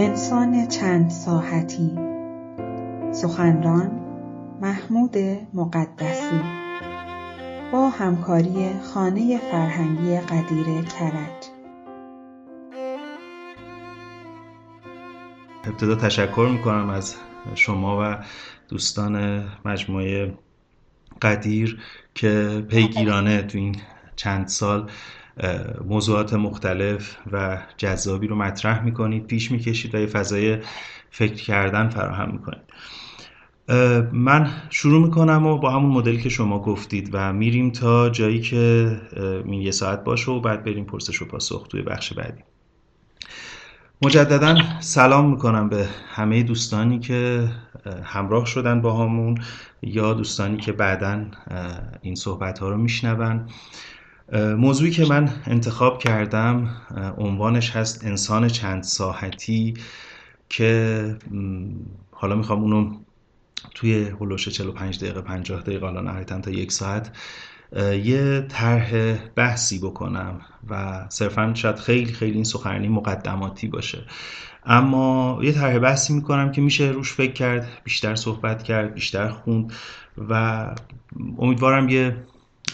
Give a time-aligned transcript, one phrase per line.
[0.00, 1.90] انسان چند ساحتی.
[3.12, 3.90] سخنران
[4.60, 5.16] محمود
[5.54, 6.40] مقدسی.
[7.72, 11.44] با همکاری خانه فرهنگی قدیر کرج.
[15.64, 17.16] ابتدا تشکر می‌کنم از
[17.54, 18.16] شما و
[18.68, 20.34] دوستان مجموعه
[21.22, 21.80] قدیر
[22.14, 23.76] که پیگیرانه تو این
[24.16, 24.90] چند سال
[25.84, 30.58] موضوعات مختلف و جذابی رو مطرح می‌کنید پیش می‌کشید و یه فضای
[31.10, 32.62] فکر کردن فراهم می‌کنید.
[34.12, 38.96] من شروع می‌کنم و با همون مدلی که شما گفتید و میریم تا جایی که
[39.50, 42.42] یه ساعت باشه و بعد بریم پرسش و پاسخ توی بخش بعدی.
[44.02, 47.48] مجددا سلام می‌کنم به همه دوستانی که
[48.04, 49.38] همراه شدن با همون
[49.82, 51.24] یا دوستانی که بعدا
[52.02, 53.46] این صحبت ها رو میشنون.
[54.32, 56.76] موضوعی که من انتخاب کردم
[57.18, 59.74] عنوانش هست انسان چند ساحتی
[60.48, 61.16] که
[62.10, 62.96] حالا می‌خوام اونو
[63.74, 67.16] توی هلوش 45 دقیقه 50 دقیقه حالا نهایتا تا یک ساعت
[68.04, 74.04] یه طرح بحثی بکنم و صرفا شاید خیلی خیلی این سخنرانی مقدماتی باشه.
[74.66, 79.72] اما یه طرح بحثی می‌کنم که میشه روش فکر کرد بیشتر صحبت کرد بیشتر خوند
[80.28, 80.66] و
[81.38, 82.16] امیدوارم یه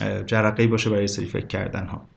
[0.03, 2.09] جرقه باشه برای سری فکر کردن ها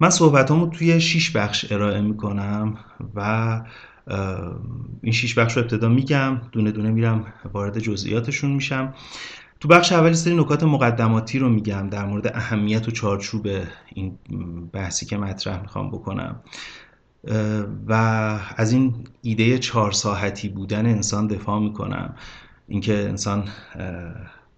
[0.00, 2.78] من صحبتامو توی شیش بخش ارائه می‌کنم
[3.14, 3.60] و
[5.02, 8.94] این شیش بخش رو ابتدا میگم دونه دونه میرم وارد جزئیاتشون میشم.
[9.60, 13.48] تو بخش اولی سری نکات مقدماتی رو میگم در مورد اهمیت و چارچوب
[13.94, 14.18] این
[14.72, 16.40] بحثی که مطرح می‌خوام بکنم.
[17.88, 17.92] و
[18.56, 22.14] از این ایده چهار ساحتی بودن انسان دفاع می‌کنم.
[22.68, 23.44] اینکه انسان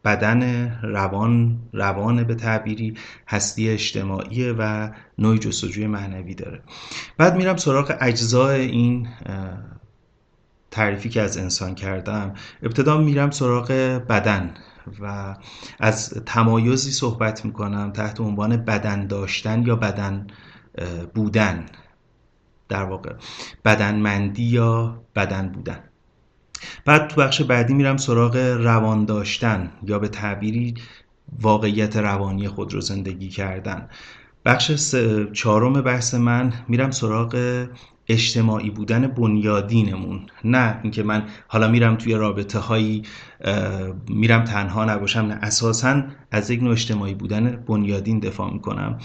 [0.05, 2.95] بدن روان روان به تعبیری
[3.29, 6.63] هستی اجتماعی و نوع جستجوی معنوی داره.
[7.17, 9.09] بعد میرم سراغ اجزای این
[10.71, 12.35] تعریفی که از انسان کردم.
[12.63, 13.69] ابتدا میرم سراغ
[14.09, 14.55] بدن
[15.01, 15.37] و
[15.81, 20.27] از تمایزی صحبت می‌کنم تحت عنوان بدن داشتن یا بدن
[21.15, 21.67] بودن.
[22.69, 23.13] در واقع
[23.65, 25.79] بدنمندی یا بدن بودن.
[26.85, 30.75] بعد تو بخش بعدی میرم سراغ روان داشتن یا به تعبیری
[31.41, 33.89] واقعیت روانی خود رو زندگی کردن.
[34.45, 34.95] بخش
[35.33, 37.67] چهارم بحث من میرم سراغ
[38.09, 40.27] اجتماعی بودن بنیادینمون.
[40.45, 43.03] نه اینکه من حالا میرم توی رابطه هایی
[44.09, 48.99] میرم تنها نباشم نه اساسا از یک نوع اجتماعی بودن بنیادین دفاع می‌کنم.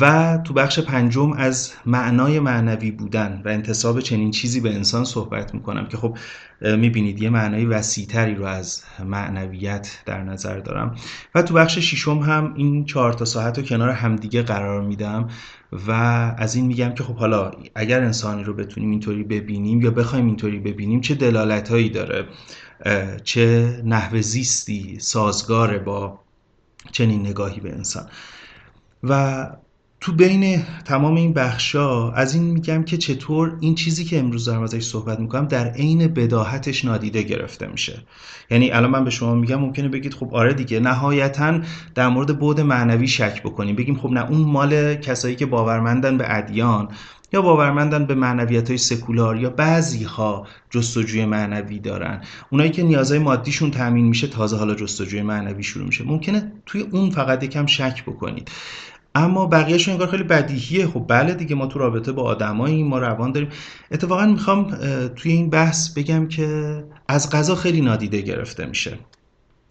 [0.00, 5.54] و تو بخش پنجم از معنای معنوی بودن و انتصاب چنین چیزی به انسان صحبت
[5.54, 6.18] می‌کنم که خب
[6.60, 10.94] می‌بینید یه معنای وسیعتری رو از معنویت در نظر دارم.
[11.34, 15.28] و تو بخش ششم هم این چهار تا ساعت رو کنار همدیگه قرار میدم
[15.88, 15.90] و
[16.38, 20.58] از این میگم که خب حالا اگر انسانی رو بتونیم اینطوری ببینیم یا بخوایم اینطوری
[20.58, 22.24] ببینیم چه دلالت هایی داره؟
[23.24, 26.20] چه نحوه زیستی سازگاره با
[26.92, 28.08] چنین نگاهی به انسان.
[29.02, 29.46] و
[30.00, 34.62] تو بین تمام این بخشا از این میگم که چطور این چیزی که امروز دارم
[34.62, 38.02] ازش صحبت می‌کنم در عین بداهتش نادیده گرفته میشه.
[38.50, 41.60] یعنی الان من به شما میگم ممکنه بگید خب آره دیگه نهایتا
[41.94, 43.76] در مورد بود معنوی شک بکنیم.
[43.76, 46.88] بگیم خب نه اون مال کسایی که باورمندن به ادیان
[47.34, 52.20] یا باورمندن به معنویت های سکولار یا بعضی ها جستجوی معنوی دارن.
[52.50, 56.04] اونایی که نیازهای مادیشون تامین میشه تازه حالا جستجوی معنوی شروع میشه.
[56.04, 58.50] ممکنه توی اون فقط یکم شک بکنید.
[59.14, 60.86] اما بقیهشون انگار خیلی بدیهیه.
[60.86, 63.48] خب بله دیگه ما تو رابطه با آدمایی ما روان داریم.
[63.90, 64.76] اتفاقا می‌خوام
[65.16, 68.98] توی این بحث بگم که از غذا خیلی نادیده گرفته میشه.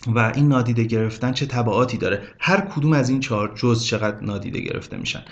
[0.08, 4.60] و این نادیده گرفتن چه تبعاتی داره؟ هر کدوم از این چهار جز چقدر نادیده
[4.60, 5.24] گرفته میشن.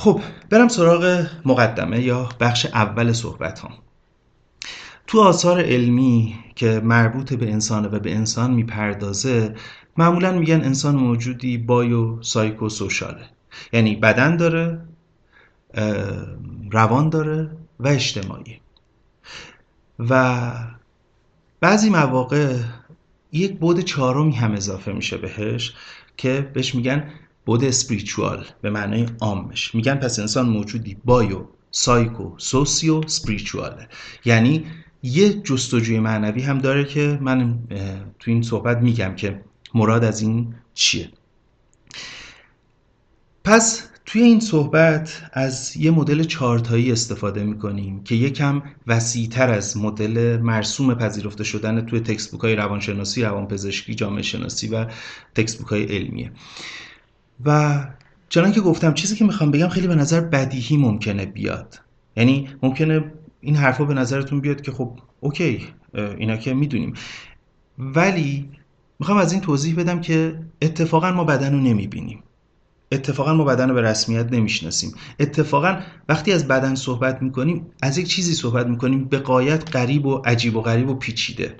[0.00, 3.70] خب برم سراغ مقدمه یا بخش اول صحبت هم
[5.06, 9.54] تو آثار علمی که مربوط به انسانه و به انسان می‌پردازه
[9.96, 13.24] معمولا میگن انسان موجودی بایو سایکو سوشاله
[13.72, 14.80] یعنی بدن داره
[16.70, 17.50] روان داره
[17.80, 18.60] و اجتماعی.
[19.98, 20.52] و
[21.60, 22.56] بعضی مواقع
[23.32, 25.74] یک بود چهارمی هم اضافه میشه بهش
[26.16, 27.10] که بهش میگن
[27.44, 33.88] بود اسپریچوال به معنای عامش میگن پس انسان موجودی بایو سایکو سوسیو سپریچواله
[34.24, 34.66] یعنی
[35.02, 37.58] یه جستجوی معنوی هم داره که من
[38.18, 39.40] تو این صحبت میگم که
[39.74, 41.08] مراد از این چیه.
[43.44, 50.36] پس توی این صحبت از یه مدل چارتایی استفاده می‌کنیم که یکم وسیعتر از مدل
[50.42, 54.86] مرسوم پذیرفته شدن توی تکسبوک های روانشناسی، روانپزشکی، جامعه شناسی و
[55.34, 56.32] تکسبوک های علمیه.
[57.44, 57.80] و
[58.28, 61.80] چنان که گفتم چیزی که می‌خوام بگم خیلی به نظر بدیهی ممکنه بیاد.
[62.16, 66.94] یعنی ممکنه این حرفا به نظرتون بیاد که خب اوکی اینا که می‌دونیم.
[67.78, 68.50] ولی
[69.00, 72.22] می‌خوام از این توضیح بدم که اتفاقا ما بدن رو نمی‌بینیم.
[72.92, 74.92] اتفاقا ما بدن رو به رسمیت نمی‌شناسیم.
[75.20, 80.22] اتفاقا وقتی از بدن صحبت می‌کنیم از یک چیزی صحبت می‌کنیم به قایت غریب و
[80.24, 81.56] عجیب و غریب و پیچیده.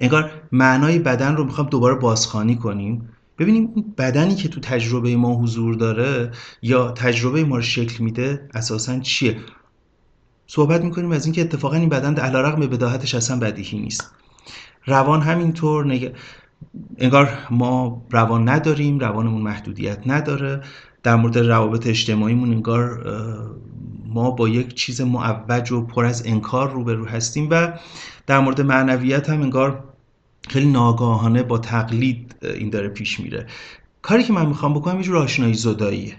[0.00, 3.08] انگار معنای بدن رو می‌خوام دوباره بازخانی کنیم.
[3.38, 6.30] ببینیم این بدنی که تو تجربه ما حضور داره
[6.62, 9.36] یا تجربه ما رو شکل میده اساسا چیه؟
[10.46, 14.10] صحبت می‌کنیم از اینکه اتفاقا این بدن علیرغم بداهتش اصلا بدیهی نیست.
[14.86, 16.12] روان همینطور نگ...
[16.98, 20.62] انگار ما روان نداریم روانمون محدودیت نداره.
[21.02, 23.06] در مورد روابط اجتماعیمون انگار
[24.06, 27.72] ما با یک چیز معوج و پر از انکار روبرو هستیم و
[28.26, 29.84] در مورد معنویت هم انگار
[30.48, 33.46] خیلی ناگاهانه با تقلید این داره پیش میره.
[34.02, 36.16] کاری که من می‌خوام بکنم یه جور آشنایی زداییه.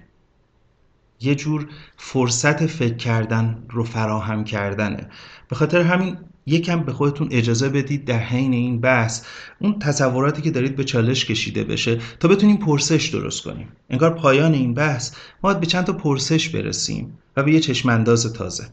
[1.20, 1.68] یه جور
[1.98, 5.10] فرصت فکر کردن رو فراهم کردنه.
[5.50, 9.25] به خاطر همین یکم به خودتون اجازه بدید در حین این بحث
[9.60, 13.68] اون تصوراتی که دارید به چالش کشیده بشه تا بتونیم پرسش درست کنیم.
[13.90, 18.68] انگار پایان این بحث ما به چند تا پرسش برسیم و به یه چشمانداز تازه.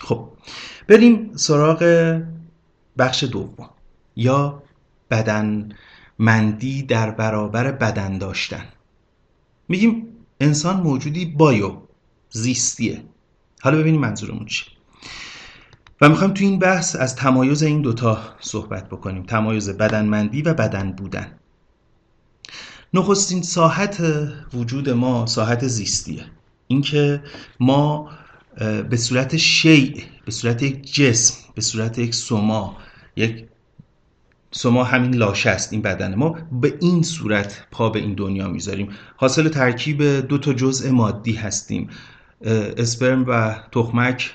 [0.00, 0.28] خب
[0.88, 2.20] بریم سراغ
[2.98, 3.70] بخش دوم
[4.16, 4.62] یا
[5.10, 5.68] بدن
[6.22, 8.64] مندی در برابر بدن داشتن.
[9.68, 10.06] میگیم
[10.40, 11.76] انسان موجودی بایو
[12.30, 13.02] زیستیه.
[13.60, 14.72] حالا ببینیم منظورمون چیه.
[16.00, 19.22] و می‌خوایم تو این بحث از تمایز این دوتا صحبت بکنیم.
[19.22, 21.38] تمایز بدنمندی و بدن بودن.
[22.94, 24.02] نخستین ساحت
[24.54, 26.24] وجود ما ساحت زیستیه.
[26.66, 27.22] اینکه
[27.60, 28.10] ما
[28.90, 32.76] به صورت شیع به صورت یک جسم به صورت یک سما
[33.16, 33.46] یک
[34.54, 36.36] سما همین لاشه است این بدن ما.
[36.52, 38.88] به این صورت پا به این دنیا می‌ذاریم.
[39.16, 41.88] حاصل ترکیب دو تا جزء مادی هستیم.
[42.76, 44.30] اسپرم و تخمک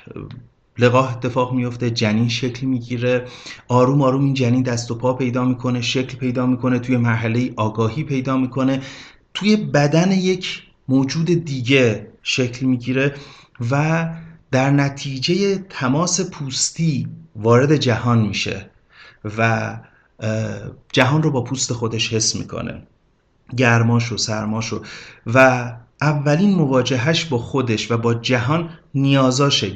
[0.78, 3.26] لقاه اتفاق میفته جنین شکل می‌گیره.
[3.68, 8.04] آروم آروم این جنین دست و پا پیدا می‌کنه شکل پیدا می‌کنه توی مرحله آگاهی
[8.04, 8.82] پیدا می‌کنه.
[9.34, 13.16] توی بدن یک موجود دیگه شکل می‌گیره
[13.72, 14.10] و
[14.52, 18.70] در نتیجه تماس پوستی وارد جهان میشه
[19.38, 19.80] و
[20.94, 22.82] جهان رو با پوست خودش حس می‌کنه.
[23.58, 24.74] گرماش و سرماش
[25.26, 29.70] و اولین مواجهش با خودش و با جهان نیازاشه.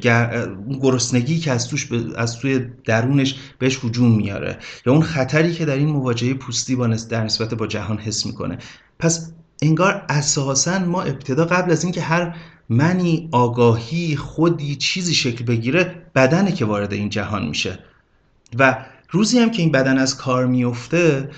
[0.82, 4.58] گرسنگی که از توش از توی درونش بهش هجوم میاره.
[4.86, 8.58] یا اون خطری که در این مواجهه پوستی با در نسبت با جهان حس می‌کنه.
[9.00, 12.36] پس انگار اساسا ما ابتدا قبل از اینکه هر
[12.70, 17.80] منی آگاهی خودی چیزی شکل بگیره بدنه که وارد این جهان میشه.
[18.60, 21.30] و روزی هم که این بدن از کار میفته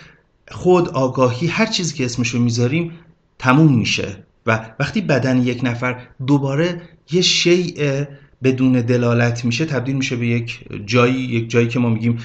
[0.51, 2.91] خود آگاهی هر چیزی که اسمشو می‌ذاریم
[3.39, 4.23] تموم میشه.
[4.45, 6.81] و وقتی بدن یک نفر دوباره
[7.11, 8.05] یه شیء
[8.43, 12.19] بدون دلالت میشه تبدیل میشه به یک جایی یک جایی که ما میگیم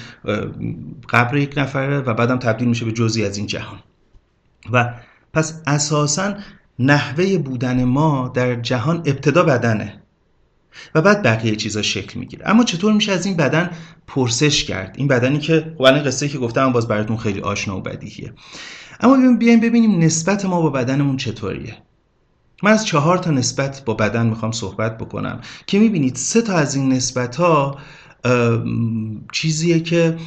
[1.09, 3.79] قبر یک نفره و بعدم تبدیل میشه به جزی از این جهان.
[4.71, 4.93] و
[5.33, 6.35] پس اساسا
[6.79, 9.98] نحوه بودن ما در جهان ابتدا بدنه.
[10.95, 12.49] و بعد بقیه چیزا شکل می‌گیره.
[12.49, 13.69] اما چطور میشه از این بدن
[14.07, 17.81] پرسش کرد؟ این بدنی که خب الان قصه که گفتم باز براتون خیلی آشنا و
[17.81, 18.33] بدیهیه.
[18.99, 21.77] اما بیایم ببینیم نسبت ما با بدنمون چطوریه.
[22.63, 26.75] من از چهار تا نسبت با بدن می‌خوام صحبت بکنم که می‌بینید سه تا از
[26.75, 27.77] این نسبت ها
[29.31, 30.17] چیزیه که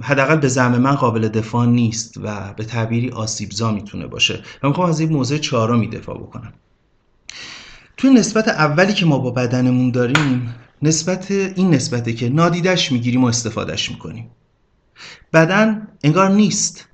[0.00, 4.42] حداقل به زعم من قابل دفاع نیست و به تعبیری آسیبزا می‌تونه باشه.
[4.62, 6.52] و می‌خوام از این موضوع چهارمی دفاع بکنم.
[8.00, 13.26] توی نسبت اولی که ما با بدنمون داریم نسبت این نسبته که نادیدش می‌گیریم و
[13.26, 14.30] استفادهش می‌کنیم.
[15.32, 16.88] بدن انگار نیست.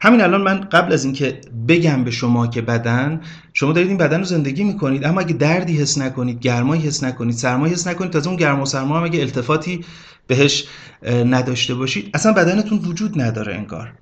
[0.00, 3.20] همین الان من قبل از اینکه بگم به شما که بدن
[3.52, 7.34] شما دارید این بدن رو زندگی می‌کنید اما اگه دردی حس نکنید گرمایی حس نکنید
[7.34, 9.84] سرمایی حس نکنید تازه اون گرما و سرما هم اگه التفاتی
[10.26, 10.64] بهش
[11.02, 13.92] نداشته باشید اصلا بدنتون وجود نداره انگار.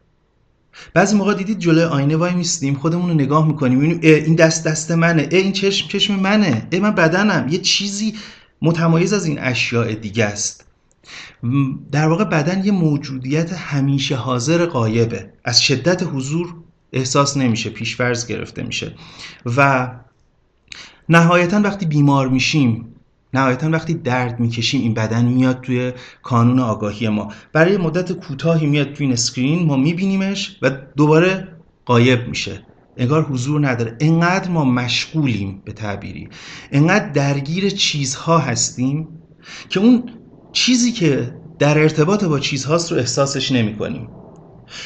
[0.94, 4.90] بعضی موقع دیدید جلوی آینه وای میستیم خودمون رو نگاه می‌کنیم می‌بینیم این دست دست
[4.90, 7.48] منه این چشم چشم منه ای من بدنم.
[7.48, 8.14] یه چیزی
[8.62, 10.64] متمایز از این اشیاء دیگه است.
[11.92, 16.54] در واقع بدن یه موجودیت همیشه حاضر قایبه از شدت حضور
[16.92, 18.94] احساس نمیشه پیشفرز گرفته میشه.
[19.56, 19.90] و
[21.08, 22.93] نهایتا وقتی بیمار میشیم
[23.34, 27.32] نهایتا وقتی درد می‌کشیم این بدن میاد توی کانون آگاهی ما.
[27.52, 31.48] برای مدت کوتاهی میاد توی این اسکرین ما میبینیمش و دوباره
[31.84, 32.66] قایب میشه.
[32.96, 33.96] انگار حضور نداره.
[34.00, 36.28] انقدر ما مشغولیم به تعبیری.
[36.72, 39.08] انقدر درگیر چیزها هستیم
[39.68, 40.10] که اون
[40.52, 44.08] چیزی که در ارتباط با چیزهاست رو احساسش نمی کنیم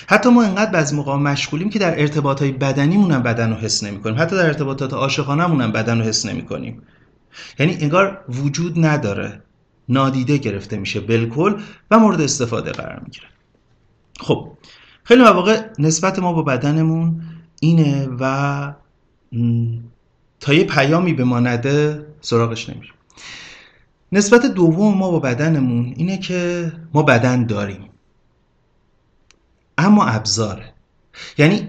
[0.07, 3.85] حتی ما انقدر بعضی موقع مشغولیم که در ارتباط های بدنیمون هم بدن رو حس
[3.85, 6.83] نمی کنیم حتی در ارتباطات عاشقانه هم بدن رو حس نمی کنیم
[7.59, 9.43] یعنی انگار وجود نداره.
[9.89, 13.27] نادیده گرفته میشه بالکل و مورد استفاده قرار می‌گیره.
[14.21, 14.53] خب
[15.05, 17.23] خیلی مواقع نسبت ما با بدنمون
[17.61, 18.73] اینه و
[20.41, 22.93] تا یه پیامی به ما نده سراغش نمیریم.
[24.13, 27.89] نسبت دوم ما با بدنمون اینه که ما بدن داریم.
[29.79, 30.73] اما ابزاره.
[31.39, 31.69] یعنی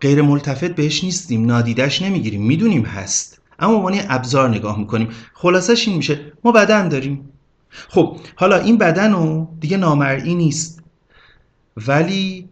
[0.00, 2.42] غیر ملتفت بهش نیستیم نادیدش نمی‌گیریم.
[2.42, 3.37] می‌دونیم هست.
[3.58, 5.08] اما ما ابزار نگاه می‌کنیم.
[5.34, 7.28] خلاصش این میشه ما بدن داریم.
[7.88, 10.82] خب حالا این بدن رو دیگه نامرئی نیست.
[11.86, 12.48] ولی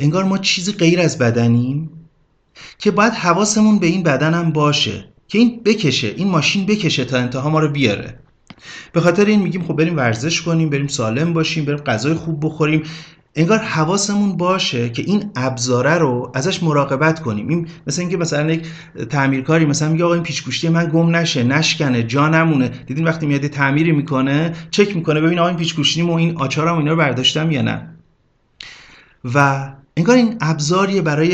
[0.00, 1.90] انگار ما چیزی غیر از بدنیم
[2.78, 7.50] که باید حواسمون به این بدنم باشه که این بکشه این ماشین بکشه تا انتها
[7.50, 8.18] ما رو بیاره.
[8.92, 12.82] به خاطر این میگیم خب بریم ورزش کنیم بریم سالم باشیم بریم غذای خوب بخوریم.
[13.34, 17.48] انگار حواسمون باشه که این ابزاره رو ازش مراقبت کنیم.
[17.48, 18.66] این مثل اینکه مثلا یک
[19.10, 23.46] تعمیرکاری مثلا میگه آقا این پیچگوشتی من گم نشه نشکنه جا نمونه دیدین وقتی میاد
[23.46, 27.88] تعمیری می‌کنه چک می‌کنه ببین آقا این پیچگوشتیمو این آچارم اینا رو برداشتم یا نه.
[29.34, 31.28] و انگار این ابزاریه برای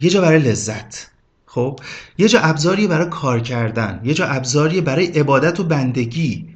[0.00, 1.10] یه جا برای لذت.
[1.46, 1.80] خب؟
[2.18, 4.00] یه جا ابزاریه برای کار کردن.
[4.04, 6.48] یه جا ابزاریه برای عبادت و بندگی.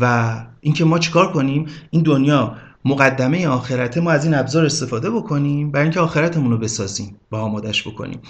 [0.00, 2.56] و اینکه ما چیکار کنیم؟ این دنیا.
[2.84, 7.88] مقدمه آخرته ما از این ابزار استفاده بکنیم برای اینکه آخرتمون رو بسازیم و آمادش
[7.88, 8.20] بکنیم.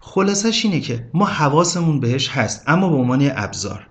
[0.00, 3.86] خلاصش اینه که ما حواسمون بهش هست اما به عنوان ابزار.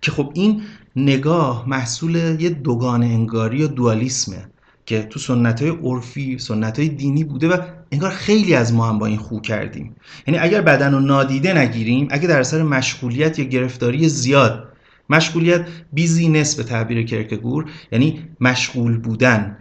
[0.00, 0.62] که خب این
[0.96, 4.48] نگاه محصول یه دوگان انگاری و دوالیسمه
[4.86, 7.60] که تو سنت های عرفی سنت های دینی بوده و
[7.92, 9.96] انگار خیلی از ما هم با این خو کردیم.
[10.26, 14.68] یعنی اگر بدن رو نادیده نگیریم اگر در اثر مشغولیت یا گرفتاری زیاد
[15.10, 19.58] مشغولیت بیزینس به تعبیر کرکگور یعنی مشغول بودن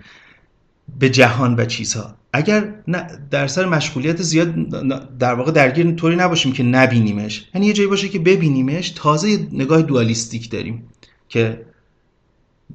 [1.00, 2.16] به جهان و چیزها.
[2.34, 2.74] اگر
[3.32, 4.56] در سر مشغولیت زیاد
[5.20, 7.50] در واقع درگیر طوری نباشیم که نبینیمش.
[7.56, 10.90] یعنی یه جایی باشه که ببینیمش تازه نگاه دوالیستیک داریم
[11.30, 11.66] که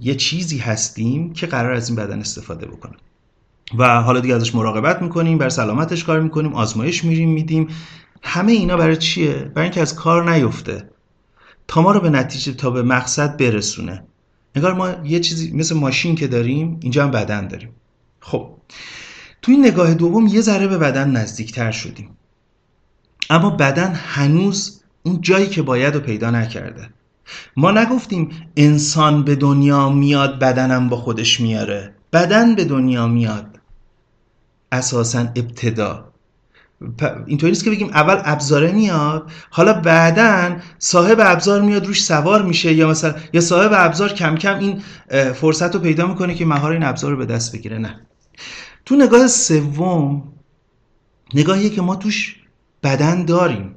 [0.00, 2.98] یه چیزی هستیم که قرار از این بدن استفاده بکنیم
[3.78, 7.68] و حالا دیگه ازش مراقبت می‌کنیم بر سلامتش کار می‌کنیم آزمایش میریم میدیم.
[8.22, 10.90] همه اینا برای چیه؟ برای اینکه از کار نیفته.
[11.70, 14.04] تا ما رو به نتیجه تا به مقصد برسونه.
[14.54, 17.70] انگار ما یه چیزی مثل ماشین که داریم اینجا هم بدن داریم.
[18.20, 18.56] خب
[19.42, 22.16] تو این نگاه دوم یه ذره به بدن نزدیکتر شدیم.
[23.30, 26.90] اما بدن هنوز اون جایی که باید رو پیدا نکرده.
[27.56, 31.94] ما نگفتیم انسان به دنیا میاد بدنم با خودش میاره.
[32.12, 33.60] بدن به دنیا میاد.
[34.72, 36.09] اساسا ابتدا.
[37.26, 42.72] اینطوری نیست که بگیم اول ابزاره میاد حالا بعدا صاحب ابزار میاد روش سوار میشه
[42.72, 44.82] یا مثلا یا صاحب ابزار کم کم این
[45.32, 47.78] فرصت رو پیدا می‌کنه که مهار این ابزار رو به دست بگیره.
[47.78, 48.00] نه.
[48.84, 50.32] تو نگاه سوم
[51.34, 52.36] نگاهیه که ما توش
[52.82, 53.74] بدن داریم.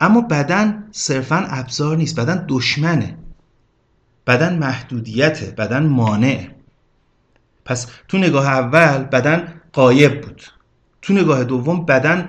[0.00, 2.20] اما بدن صرفا ابزار نیست.
[2.20, 3.18] بدن دشمنه.
[4.26, 5.54] بدن محدودیته.
[5.58, 6.46] بدن مانع
[7.64, 10.42] پس تو نگاه اول بدن قایب بود.
[11.02, 12.28] تو نگاه دوم بدن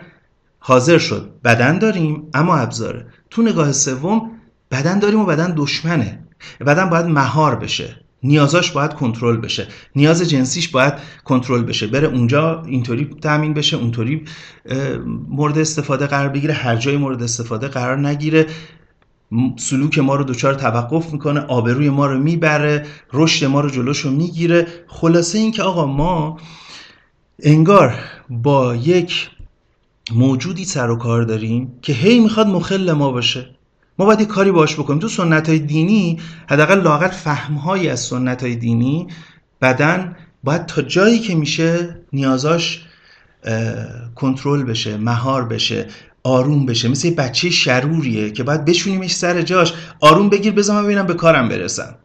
[0.64, 1.32] حاضر شد.
[1.44, 3.06] بدن داریم اما ابزاره.
[3.30, 4.32] تو نگاه سوم
[4.72, 6.28] بدن داریم و بدن دشمنه.
[6.60, 7.96] بدن باید مهار بشه.
[8.24, 9.68] نیازاش باید کنترل بشه.
[9.96, 10.94] نیاز جنسیش باید
[11.26, 11.88] کنترل بشه.
[11.88, 14.26] بره اونجا اینطوری تامین بشه اونطوری
[15.28, 16.54] مورد استفاده قرار بگیره.
[16.54, 18.48] هر جای مورد استفاده قرار نگیره.
[19.58, 24.12] سلوک ما رو دچار توقف می‌کنه آبروی ما رو می‌بره رشد ما رو جلوش رو
[24.12, 24.68] می‌گیره.
[24.88, 26.38] خلاصه اینکه آقا ما
[27.44, 27.96] انگار
[28.30, 29.30] با یک
[30.14, 33.50] موجودی سر و کار داریم که هی می‌خواد مخل ما باشه.
[34.00, 35.00] ما باید یه کاری باش بکنیم.
[35.00, 39.08] تو سنت های دینی حداقل لاقل فهمهایی از سنت های دینی
[39.62, 42.86] بدن باید تا جایی که میشه نیازاش
[44.16, 45.88] کنترل بشه مهار بشه
[46.24, 46.88] آروم بشه.
[46.88, 49.74] مثل یه بچه شروریه که باید بشونیمش سر جاش.
[50.00, 51.96] آروم بگیر بذار ببینم به کارم برسم.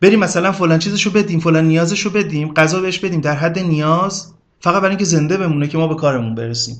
[0.00, 3.20] بریم مثلا فلان چیزشو بدیم فلان نیازشو بدیم غذا بهش بدیم.
[3.20, 6.76] در حد نیاز فقط برای اینکه زنده بمونه که ما به کارمون برسیم.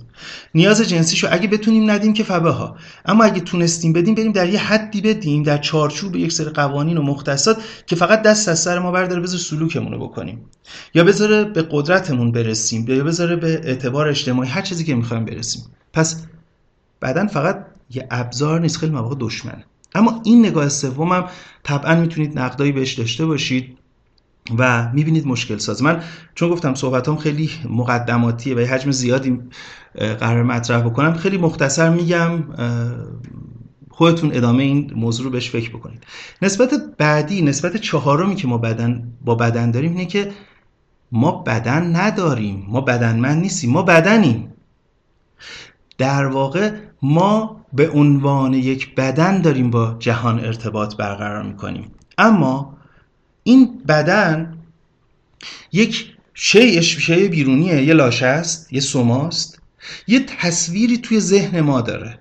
[0.54, 2.76] نیاز جنسیشو اگه بتونیم ندیم که فبه ها.
[3.04, 7.02] اما اگه تونستیم بدیم بریم در یه حدی بدیم در چارچوب یک سری قوانین و
[7.02, 10.40] مختصات که فقط دست از سر ما برداره بذاره سلوکمون رو بکنیم.
[10.94, 15.62] یا بذاره به قدرتمون برسیم یا بذاره به اعتبار اجتماعی هر چیزی که می‌خوایم برسیم.
[15.92, 16.23] پس
[17.00, 19.64] بعدا فقط یه ابزار نیست خیلی مواقع دشمنه.
[19.94, 21.25] اما این نگاه سومم
[21.62, 23.78] طبعا می‌تونید نقدایی بهش داشته باشید.
[24.59, 25.83] و می‌بینید مشکل ساز.
[25.83, 26.02] من
[26.35, 29.38] چون گفتم صحبتام خیلی مقدماتیه و حجم زیادی
[29.95, 32.45] قرار مطرح بکنم خیلی مختصر میگم
[33.90, 36.04] خودتون ادامه این موضوع رو بهش فکر بکنید.
[36.42, 40.30] نسبت بعدی نسبت چهارمی که ما بدن با بدن داریم اینه که
[41.12, 44.52] ما بدن نداریم ما بدنمند نیستیم ما بدنیم.
[45.99, 46.71] در واقع
[47.02, 51.90] ما به عنوان یک بدن داریم با جهان ارتباط برقرار می‌کنیم.
[52.18, 52.77] اما
[53.48, 54.58] این بدن
[55.72, 59.58] یک شیء شیء بیرونیه یه لاشه است یه سماست
[60.06, 62.18] یه تصویری توی ذهن ما داره.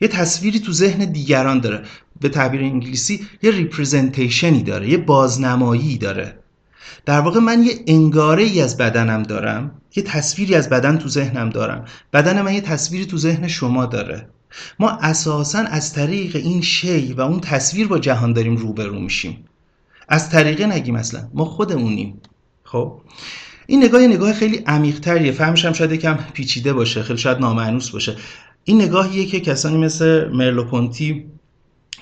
[0.00, 1.84] یه تصویری تو ذهن دیگران داره.
[2.20, 6.38] به تعبیر انگلیسی یه ریپرزنتیشنی داره یه بازنمایی داره.
[7.04, 11.50] در واقع من یه انگاره ای از بدنم دارم یه تصویری از بدن تو ذهنم
[11.50, 11.84] دارم.
[12.12, 14.28] بدن من یه تصویری تو ذهن شما داره.
[14.78, 19.44] ما اساسا از طریق این شی و اون تصویر با جهان داریم روبرو میشیم.
[20.08, 21.28] از طریقه نگیم اصلا.
[21.34, 22.20] ما خودمونیم.
[22.64, 23.00] خب؟
[23.66, 25.32] این نگاه نگاه خیلی عمیق‌تریه.
[25.32, 27.02] فهمش هم شاید یکم پیچیده باشه.
[27.02, 28.16] خیلی شاید نامعنوس باشه.
[28.64, 31.26] این نگاهیه که کسانی مثل مرلوپونتی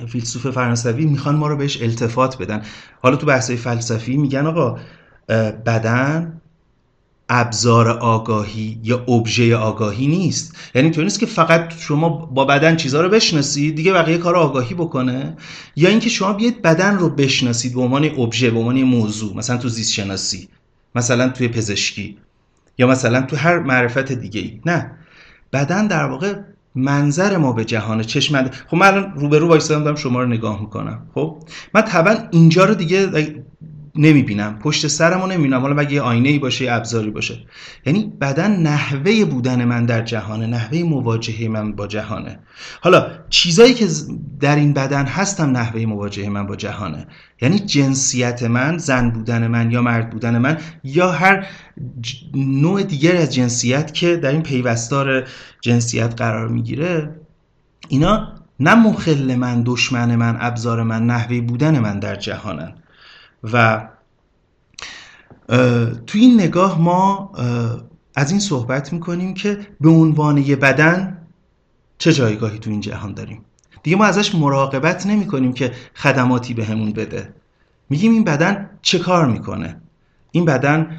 [0.08, 2.62] فیلسوف فرانسوی می‌خوان ما رو بهش التفات بدن.
[3.02, 4.78] حالا تو بحثای فلسفی میگن آقا
[5.66, 6.40] بدن
[7.28, 10.56] ابزار آگاهی یا ابژه آگاهی نیست.
[10.74, 14.74] یعنی تو نیست که فقط شما با بدن چیزها رو بشناسید دیگه بقیه کار آگاهی
[14.74, 15.36] بکنه.
[15.76, 19.68] یا اینکه شما بیاید بدن رو بشناسید به عنوان ابژه به عنوان موضوع مثلا تو
[19.68, 20.48] زیست شناسی
[20.94, 22.16] مثلا توی پزشکی
[22.78, 24.90] یا مثلا تو هر معرفت دیگه ای نه.
[25.52, 26.34] بدن در واقع
[26.74, 31.06] منظر ما به جهان چشم خب من الان روبرو وایسادم دارم شما رو نگاه می‌کنم.
[31.14, 31.42] خب؟
[31.74, 33.10] من طبعا اینجا رو دیگه
[33.96, 34.58] نمی‌بینم.
[34.58, 35.60] پشت سرم رو نمی‌بینم.
[35.60, 37.38] حالا مگه آینه ای باشه ابزاری باشه.
[37.86, 42.38] یعنی بدن نحوه بودن من در جهانه نحوه مواجهه من با جهانه.
[42.80, 43.86] حالا چیزایی که
[44.40, 47.06] در این بدن هستم نحوه مواجهه من با جهانه.
[47.42, 51.46] یعنی جنسیت من زن بودن من یا مرد بودن من یا هر
[52.34, 55.28] نوع دیگر از جنسیت که در این پیوستار
[55.60, 57.20] جنسیت قرار می‌گیره
[57.88, 62.72] اینا نه مخل من دشمن من ابزار من نحوه بودن من در جهانن.
[63.52, 63.88] و
[66.06, 67.32] تو این نگاه ما
[68.14, 71.26] از این صحبت می‌کنیم که به عنوان یه بدن
[71.98, 73.44] چه جایگاهی تو این جهان داریم.
[73.82, 77.34] دیگه ما ازش مراقبت نمی کنیم که خدماتی بهمون به بده.
[77.90, 79.80] میگیم این بدن چه کار می‌کنه؟
[80.30, 80.96] این بدن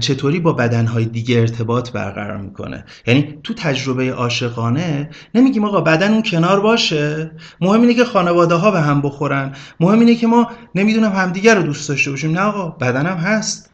[0.00, 6.22] چطوری با بدنهای دیگه ارتباط برقرار می‌کنه؟ یعنی تو تجربه عاشقانه نمیگیم آقا بدن اون
[6.22, 7.30] کنار باشه.
[7.60, 9.54] مهم اینه که خانواده ها به هم بخورن.
[9.80, 12.30] مهم اینه که ما نمی‌دونم همدیگه رو دوست داشته باشیم.
[12.30, 13.70] نه آقا بدنم هست.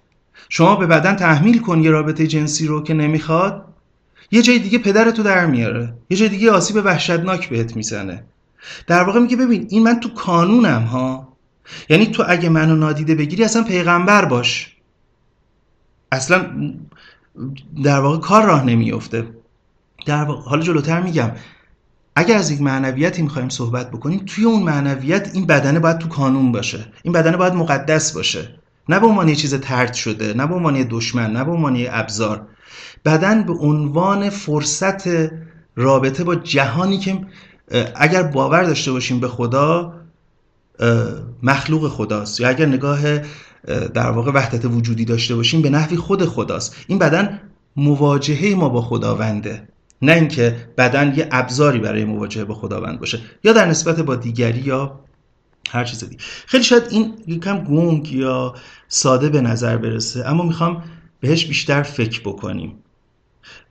[0.48, 3.64] شما به بدن تحمیل کن یه رابطه جنسی رو که نمی‌خواد.
[4.30, 5.94] یه جای دیگه پدرتو در میاره.
[6.10, 8.24] یه جای دیگه آسیب وحشتناک بهت می‌زنه.
[8.86, 11.36] در واقع میگه ببین این من تو کانونم ها.
[11.88, 14.75] یعنی تو اگه منو نادیده بگیری اصلا پیغمبر باش.
[16.12, 16.46] اصلا
[17.84, 19.26] در واقع کار راه نمیفته
[20.06, 21.30] در واقع حالا جلوتر میگم.
[22.16, 26.52] اگر از یک معنویتی می‌خوایم صحبت بکنیم توی اون معنویت این بدنه باید تو کانون
[26.52, 26.86] باشه.
[27.02, 28.48] این بدنه باید مقدس باشه.
[28.88, 32.46] نه به عنوان چیز ترد شده نه به عنوان دشمن نه به عنوان ابزار.
[33.04, 35.30] بدن به عنوان فرصت
[35.76, 37.26] رابطه با جهانی که
[37.94, 39.94] اگر باور داشته باشیم به خدا
[41.42, 42.40] مخلوق خداست.
[42.40, 43.00] یا اگر نگاه
[43.94, 46.76] در واقع وحدت وجودی داشته باشیم به نحوی خود خداست.
[46.86, 47.40] این بدن
[47.76, 49.68] مواجهه ما با خداونده.
[50.02, 53.20] نه اینکه بدن یه ابزاری برای مواجهه با خداوند باشه.
[53.44, 55.00] یا در نسبت با دیگری یا
[55.70, 56.22] هر چیز دیگه.
[56.46, 58.54] خیلی شاید این یکم گنگ یا
[58.88, 60.82] ساده به نظر برسه اما می‌خوام
[61.20, 62.74] بهش بیشتر فکر بکنیم.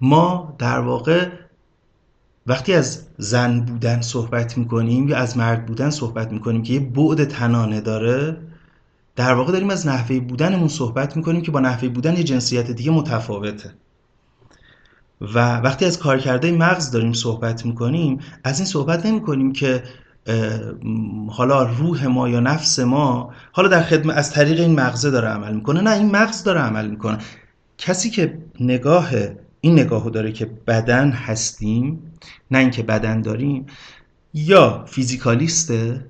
[0.02, 1.30] ما در واقع
[2.48, 7.24] وقتی از زن بودن صحبت می‌کنیم یا از مرد بودن صحبت می‌کنیم که یه بعد
[7.24, 8.38] تنانه داره
[9.16, 12.92] در واقع داریم از نحوه بودنمون صحبت می‌کنیم که با نحوه بودن یه جنسیت دیگه
[12.92, 13.74] متفاوته.
[15.22, 19.84] و وقتی از کارکرده مغز داریم صحبت می‌کنیم از این صحبت نمی‌کنیم که
[21.30, 25.54] حالا روح ما یا نفس ما حالا در خدمت از طریق این مغزه داره عمل
[25.54, 25.82] می‌کنه.
[25.82, 27.18] نه این مغز داره عمل می‌کنه.
[27.78, 29.10] کسی که نگاه
[29.62, 32.12] این نگاهو داره که بدن هستیم
[32.52, 33.66] نه اینکه بدن داریم
[34.34, 36.06] یا فیزیکالیسته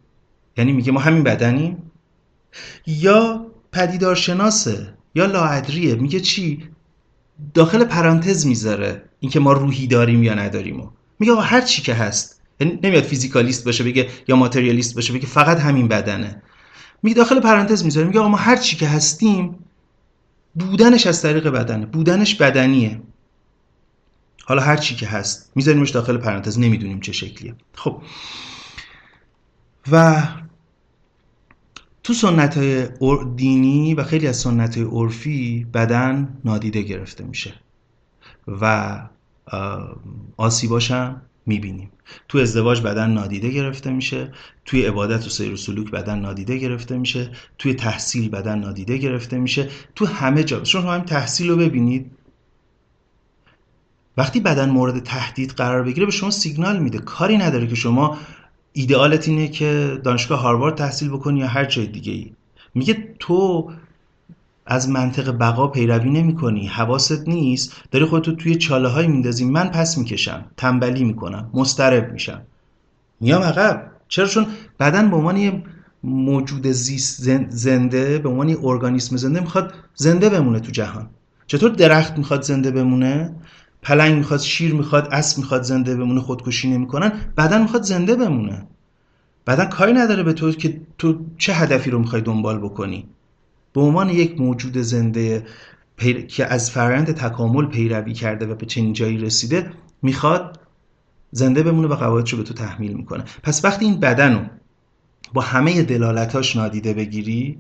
[0.58, 1.92] یعنی میگه ما همین بدنیم
[2.88, 5.96] یا پدیدارشناسه یا لاعدریه.
[5.96, 6.70] میگه چی؟
[7.54, 10.90] داخل پرانتز می‌ذاره اینکه ما روحی داریم یا نداریم
[11.20, 12.42] میگه آقا هر چی که هست.
[12.60, 16.42] یعنی نمیاد فیزیکالیست باشه بگه یا ماتریالیست باشه بگه فقط همین بدنه.
[17.04, 18.08] میگه داخل پرانتز می‌ذاره.
[18.08, 19.56] میگه آقا ما هر چی که هستیم
[20.56, 21.86] بودنش از طریق بدنه.
[21.86, 23.02] بودنش بدنیه.
[24.46, 25.52] حالا هر چی که هست.
[25.56, 26.60] میذاریمش داخل پرانتز.
[26.60, 27.56] نمی‌دونیم چه شکلیه.
[27.76, 28.02] خب.
[29.92, 30.24] و
[32.06, 32.88] تو سنت های
[33.36, 37.54] دینی و خیلی از سنت های عرفی بدن نادیده گرفته میشه
[38.48, 39.00] و
[40.38, 41.92] آسیباش هم می‌بینیم.
[42.28, 44.34] تو ازدواج بدن نادیده گرفته میشه
[44.66, 49.38] توی عبادت و سیر و سلوک بدن نادیده گرفته میشه توی تحصیل بدن نادیده گرفته
[49.38, 50.64] میشه تو همه جا.
[50.64, 52.12] شما همین تحصیل رو ببینید.
[54.18, 56.98] وقتی بدن مورد تهدید قرار بگیره به شما سیگنال میده.
[56.98, 58.18] کاری نداره که شما
[58.78, 62.32] ایدئالت اینه که دانشگاه هاروارد تحصیل بکنی یا هر جای دیگه ای
[62.76, 63.72] میگه تو
[64.66, 69.46] از منطق بقا پیروی نمی کنی حواست نیست داری خودتو توی چاله های میندازی.
[69.46, 72.42] من پس می‌کشم تنبلی می‌کنم مسترب میشم.
[73.20, 73.92] میام عقب.
[74.08, 74.48] چرا؟ چون
[74.80, 75.64] بدن به عنوان
[76.04, 81.10] موجود زیست زنده به عنوان ارگانیسم زنده می‌خواد زنده بمونه تو جهان.
[81.48, 83.36] چطور درخت می‌خواد زنده بمونه؟
[83.86, 88.68] پلنگ می‌خواد شیر می‌خواد اسب می‌خواد زنده بمونه خودکشی نمی‌کنن بدن می‌خواد زنده بمونه.
[89.48, 93.08] بدن کاری نداره به تو که تو چه هدفی رو می‌خوای دنبال بکنی.
[93.74, 95.46] به عنوان یک موجود زنده
[96.28, 99.72] که از فرآیند تکامل پیروی کرده و به چنین جایی رسیده
[100.02, 100.60] می‌خواد
[101.32, 103.24] زنده بمونه و قواعدش رو به تو تحمیل می‌کنه.
[103.44, 104.42] پس وقتی این بدن رو
[105.34, 107.58] با همه دلالتاش نادیده بگیری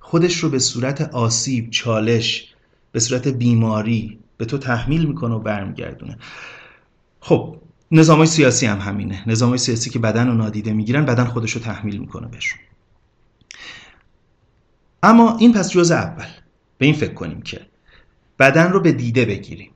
[0.00, 2.54] خودش رو به صورت آسیب چالش
[2.92, 6.18] به صورت بیماری به تو تحمیل می‌کنه و برمیگردونه.
[7.20, 7.56] خب
[7.90, 9.22] نظام سیاسی هم همینه.
[9.26, 12.58] نظام سیاسی که بدن رو نادیده می‌گیرن بدن خودش رو تحمیل می‌کنه بهشون.
[15.02, 16.26] اما این پس جزء اول.
[16.78, 17.60] به این فکر کنیم که
[18.38, 19.70] بدن رو به دیده بگیریم.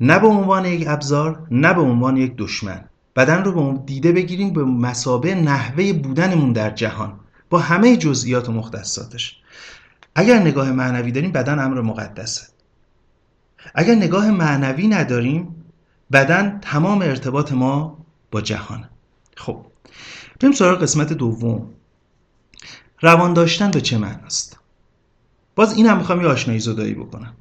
[0.00, 2.84] نه به عنوان یک ابزار نه به عنوان یک دشمن.
[3.16, 7.20] بدن رو به دیده بگیریم به مسابه نحوه بودنمون در جهان.
[7.50, 9.36] با همه جزئیات و مختصاتش.
[10.14, 12.51] اگر نگاه معنوی داریم بدن امر مقدسه.
[13.74, 15.64] اگر نگاه معنوی نداریم
[16.12, 17.98] بدن تمام ارتباط ما
[18.30, 18.88] با جهان
[19.36, 19.66] خب
[20.40, 21.70] بریم سراغ قسمت دوم.
[23.00, 24.58] روان داشتن به چه معناست؟
[25.56, 27.32] باز این هم می‌خوام یه آشنایی زدایی بکنم.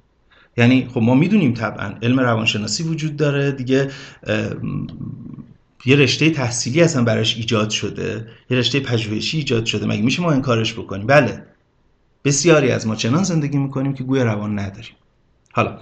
[0.58, 3.92] یعنی خب ما می‌دونیم طبعا علم روانشناسی وجود داره دیگه
[5.86, 10.32] یه رشته تحصیلی اصلا براش ایجاد شده یه رشته پژوهشی ایجاد شده مگه میشه ما
[10.32, 11.46] انکارش بکنیم؟ بله.
[12.24, 14.96] بسیاری از ما چنان زندگی می‌کنیم که گوی روان نداریم.
[15.54, 15.80] حالا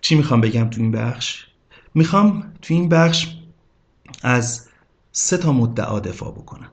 [0.00, 1.46] چی می‌خوام بگم تو این بخش؟
[1.94, 3.36] می‌خوام تو این بخش
[4.22, 4.68] از
[5.12, 6.70] سه تا مدعا دفاع بکنم.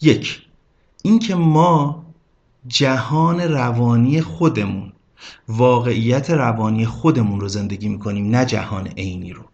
[0.00, 0.42] یک
[1.02, 2.06] اینکه ما
[2.66, 4.92] جهان روانی خودمون
[5.48, 9.44] واقعیت روانی خودمون رو زندگی می‌کنیم نه جهان عینی رو.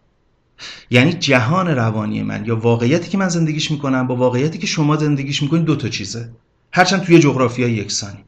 [0.89, 5.43] یعنی جهان روانی من یا واقعیتی که من زندگیش می‌کنم با واقعیتی که شما زندگیش
[5.43, 6.31] می‌کنید دو تا چیزه.
[6.71, 8.25] هرچند توی جغرافیا یکسانی.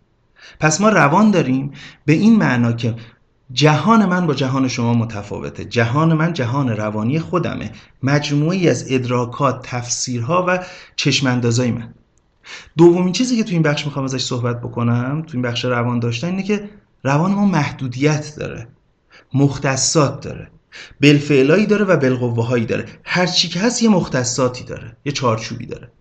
[0.59, 1.71] پس ما روان داریم
[2.05, 2.95] به این معنا که
[3.51, 5.65] جهان من با جهان شما متفاوته.
[5.65, 7.71] جهان من جهان روانی خودمه.
[8.03, 10.59] مجموعی از ادراکات تفسیرها و
[10.95, 11.93] چشماندازای من.
[12.77, 16.27] دومین چیزی که تو این بخش می‌خوام ازش صحبت بکنم تو این بخش روان داشتن
[16.27, 16.69] اینه که
[17.03, 18.67] روان ما محدودیت داره.
[19.33, 20.51] مختصات داره.
[21.01, 22.85] بلفعلایی داره و بلقوه هایی داره.
[23.03, 24.97] هر چی که هست یه مختصاتی داره.
[25.05, 25.91] یه چارچوبی داره.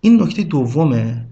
[0.00, 1.26] این نکته دومه.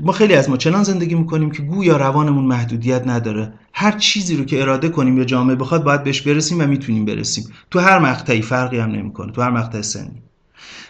[0.00, 3.52] ما خیلی از ما چنان زندگی می‌کنیم که گویا روانمون محدودیت نداره.
[3.72, 7.44] هر چیزی رو که اراده کنیم یا جامعه بخواد باید بهش برسیم و می‌تونیم برسیم.
[7.70, 9.32] تو هر مقطعی فرقی هم نمی‌کنه.
[9.32, 10.22] تو هر مقطع سنی.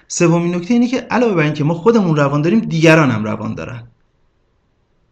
[0.08, 3.82] سومین نکته اینه که علاوه بر اینکه ما خودمون روان داریم دیگران هم روان دارن.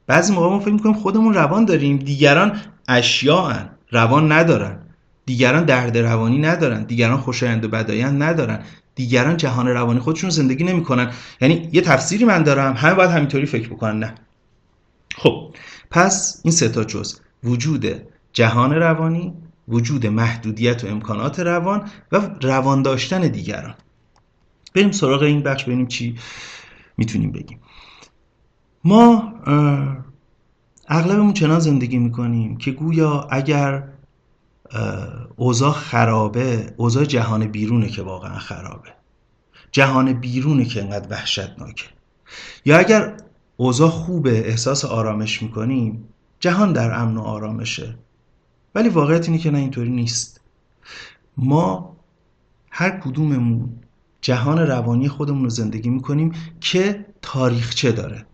[0.07, 3.53] بعضی موقع ما فکر می‌کنیم خودمون روان داریم دیگران اشیاء
[3.91, 4.79] روان ندارن.
[5.27, 6.83] دیگران درد روانی ندارن.
[6.83, 8.61] دیگران خوشایند و بدایند ندارن.
[8.98, 11.12] دیگران جهان روانی خودشون زندگی نمی‌کنن.
[11.40, 14.14] یعنی یه تفسیری من دارم همه باید همینطوری فکر بکنن نه.
[15.16, 15.54] خب
[15.90, 17.87] پس این سه تا جز وجود
[18.32, 19.34] جهان روانی
[19.68, 23.74] وجود محدودیت و امکانات روان و روان داشتن دیگران.
[24.74, 26.16] بریم سراغ این بخش ببینیم چی
[26.96, 27.61] می‌تونیم بگیم.
[28.84, 29.32] ما
[30.88, 33.82] اغلبمون چنان زندگی می‌کنیم که گویا اگر
[35.37, 38.88] اوضاع خرابه اوضاع جهان بیرونه که واقعا خرابه.
[39.72, 41.85] جهان بیرونه که انقدر وحشتناکه.
[42.64, 43.16] یا اگر
[43.57, 46.09] اوضاع خوبه احساس آرامش می‌کنیم
[46.40, 47.98] جهان در امن و آرامشه.
[48.74, 50.40] ولی واقعیت اینه که نه اینطوری نیست.
[51.37, 51.96] ما
[52.70, 53.70] هر کدوممون
[54.20, 58.26] جهان روانی خودمون رو زندگی می‌کنیم که تاریخچه داره.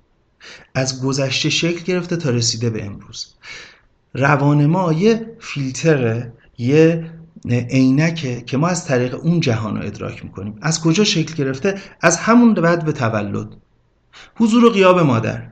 [0.74, 3.34] از گذشته شکل گرفته تا رسیده به امروز.
[4.14, 7.10] روان ما یه فیلتره یه
[7.70, 10.54] عینکه که ما از طریق اون جهان رو ادراک می‌کنیم.
[10.62, 13.48] از کجا شکل گرفته؟ از همون بعد به تولد.
[14.36, 15.42] حضور و غیاب مادر.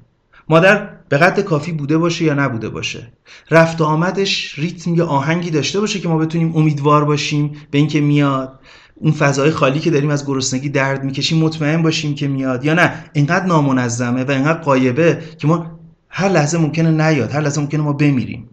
[0.48, 3.12] مادر به قد کافی بوده باشه یا نبوده باشه.
[3.51, 8.01] رفت و آمدش ریتم یا آهنگی داشته باشه که ما بتونیم امیدوار باشیم به اینکه
[8.01, 8.59] میاد.
[8.94, 13.05] اون فضای خالی که داریم از گرسنگی درد می‌کشیم مطمئن باشیم که میاد یا نه.
[13.12, 15.82] اینقدر نامنظمه و اینقدر قایبه که ما
[16.14, 18.48] هر لحظه ممکنه نیاد هر لحظه ممکنه ما بمیریم.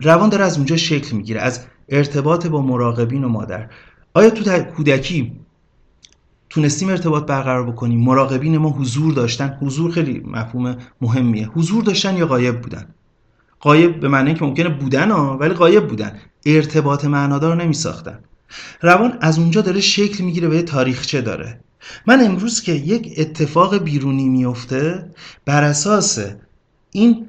[0.00, 3.70] روان داره از اونجا شکل می‌گیره از ارتباط با مراقبین و مادر.
[4.14, 5.32] آیا تو کودکی
[6.50, 11.46] تونستیم ارتباط برقرار بکنیم؟ مراقبین ما حضور داشتن حضور خیلی مفهوم مهمیه.
[11.46, 12.86] حضور داشتن یا غایب بودن؟
[13.60, 16.18] قایب به معنی که ممکنه بودن ها ولی قایب بودن.
[16.46, 18.18] ارتباط معنادار نمی ساختن
[18.82, 21.60] روان از اونجا داره شکل می‌گیره به تاریخچه داره.
[22.06, 25.10] من امروز که یک اتفاق بیرونی میفته
[25.44, 26.18] بر اساس
[26.92, 27.26] این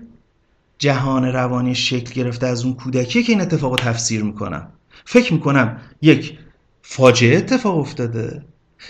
[0.77, 4.67] جهان روانی شکل گرفته از اون کودکی که این اتفاق رو تفسیر می‌کنم
[5.05, 6.37] فکر می‌کنم یک
[6.81, 8.45] فاجعه اتفاق افتاده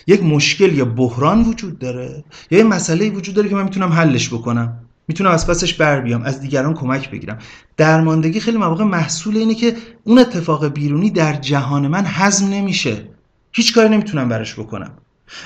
[0.07, 4.29] یک مشکل یا بحران وجود داره یا یه مسئله وجود داره که من می‌تونم حلش
[4.29, 7.39] بکنم می‌تونم از پسش بر بیام از دیگران کمک بگیرم.
[7.77, 13.07] درماندگی خیلی مواقع محصول اینه که اون اتفاق بیرونی در جهان من هضم نمیشه.
[13.51, 14.91] هیچ کاری نمی‌تونم براش بکنم.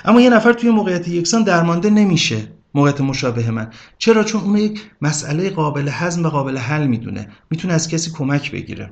[0.05, 2.47] اما یه نفر توی موقعیت یکسان درمانده نمیشه.
[2.73, 3.69] موقعیت مشابه من.
[3.97, 7.27] چرا؟ چون اون یک مسئله قابل هضم و قابل حل می‌دونه.
[7.49, 8.91] می‌تونه از کسی کمک بگیره.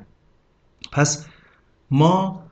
[0.92, 1.26] پس
[1.90, 2.42] ما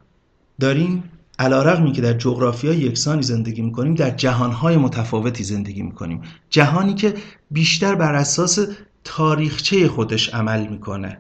[0.60, 1.04] داریم
[1.38, 6.22] رقمی که در جغرافی یکسانی زندگی می‌کنیم در جهانهای متفاوتی زندگی می‌کنیم.
[6.50, 7.14] جهانی که
[7.50, 8.58] بیشتر بر اساس
[9.04, 11.18] تاریخچه خودش عمل می‌کنه.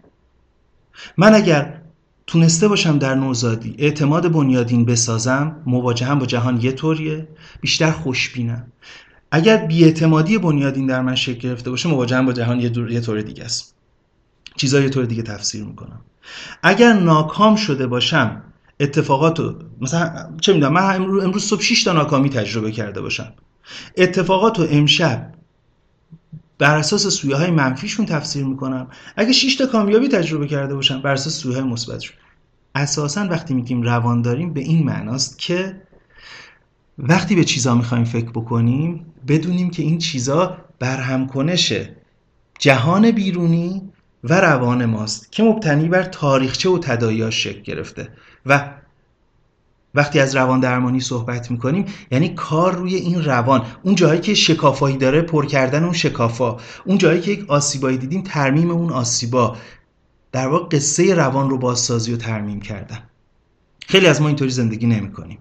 [1.16, 1.81] من اگر
[2.26, 3.74] تونسته باشم در نوزادی.
[3.78, 7.28] اعتماد بنیادین بسازم مواجهم با جهان یه طوریه.
[7.60, 8.66] بیشتر خوشبینم.
[9.30, 13.74] اگر بیاعتمادی بنیادین در من شکل گرفته باشه مواجهم با جهان یه, طور دیگه است.
[14.56, 16.00] چیزا یه طور دیگه تفسیر می‌کنم.
[16.62, 18.42] اگر ناکام شده باشم
[18.80, 23.32] اتفاقات مثلا چه می‌دونم من امروز, امروز صبح 6 تا ناکامی تجربه کرده باشم.
[23.96, 25.32] اتفاقات رو امشب
[26.62, 28.86] بر اساس سویه های منفیشون تفسیر می‌کنم.
[29.16, 32.16] اگه 6 تا کامیابی تجربه کرده باشم بر اساس سویه های مثبتشون
[32.74, 35.82] اساسا وقتی میگیم روان داریم به این معناست که
[36.98, 41.96] وقتی به چیزا می‌خوایم فکر بکنیم بدونیم که این چیزا برهم کنشه
[42.58, 43.82] جهان بیرونی
[44.24, 48.08] و روان ماست که مبتنی بر تاریخچه و تداعیاش شکل گرفته.
[48.46, 48.70] و
[49.94, 53.62] وقتی از روان درمانی صحبت می‌کنیم یعنی کار روی این روان.
[53.82, 56.56] اون جایی که شکافایی داره پر کردن اون شکافا.
[56.84, 59.56] اون جایی که یک آسیبایی دیدیم ترمیم اون آسیبا.
[60.32, 62.98] در واقع قصه روان رو بازسازی و ترمیم کردن.
[63.86, 65.38] خیلی از ما اینطوری زندگی نمی‌کنیم.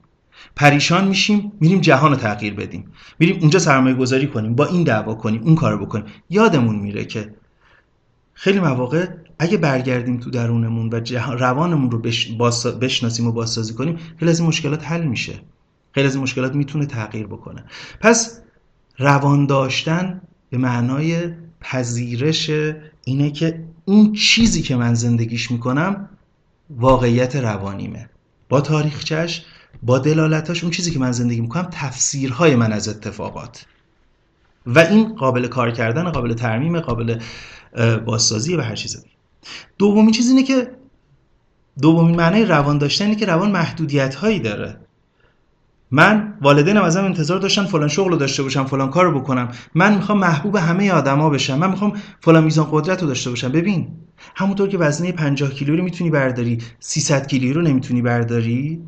[0.56, 2.92] پریشان میشیم میریم جهان رو تغییر بدیم.
[3.20, 6.06] میریم اونجا سرمایه گذاری کنیم با این دعوا کنیم اون کارو بکنیم.
[6.30, 7.34] یادمون میره که
[8.34, 9.08] خیلی مواقع
[9.42, 11.02] اگه برگردیم تو درونمون و
[11.38, 12.00] روانمون رو
[12.80, 15.34] بشناسیم و بازسازی کنیم خیلی از این مشکلات حل میشه.
[15.92, 17.64] خیلی از این مشکلات می‌تونه تغییر بکنه.
[18.00, 18.42] پس
[18.98, 22.52] روان داشتن به معنای پذیرش
[23.06, 26.10] اینه که اون چیزی که من زندگیش می‌کنم
[26.70, 28.10] واقعیت روانیمه.
[28.50, 29.46] با تاریخچش
[29.84, 33.66] با دلالتاش اون چیزی که من زندگی می‌کنم تفسیرهای من از اتفاقات.
[34.66, 37.20] و این قابل کار کردن قابل ترمیم قابل
[38.06, 39.06] بازسازی و هر چیز
[39.78, 40.72] دومین چیز اینه که
[41.82, 44.78] دومین معنای روان داشتن اینه که روان محدودیت هایی داره.
[45.92, 49.52] من والدینم ازم انتظار داشتن فلان شغل رو داشته باشم فلان کار رو بکنم.
[49.76, 51.60] من می‌خوام محبوب همه آدما بشم.
[51.60, 53.52] من می‌خوام فلان میزان قدرت رو داشته باشم.
[53.52, 53.88] ببین
[54.36, 58.82] همونطور که وزنه 50 کیلو رو می‌تونی برداری 300 کیلو رو نمی‌تونی برداری.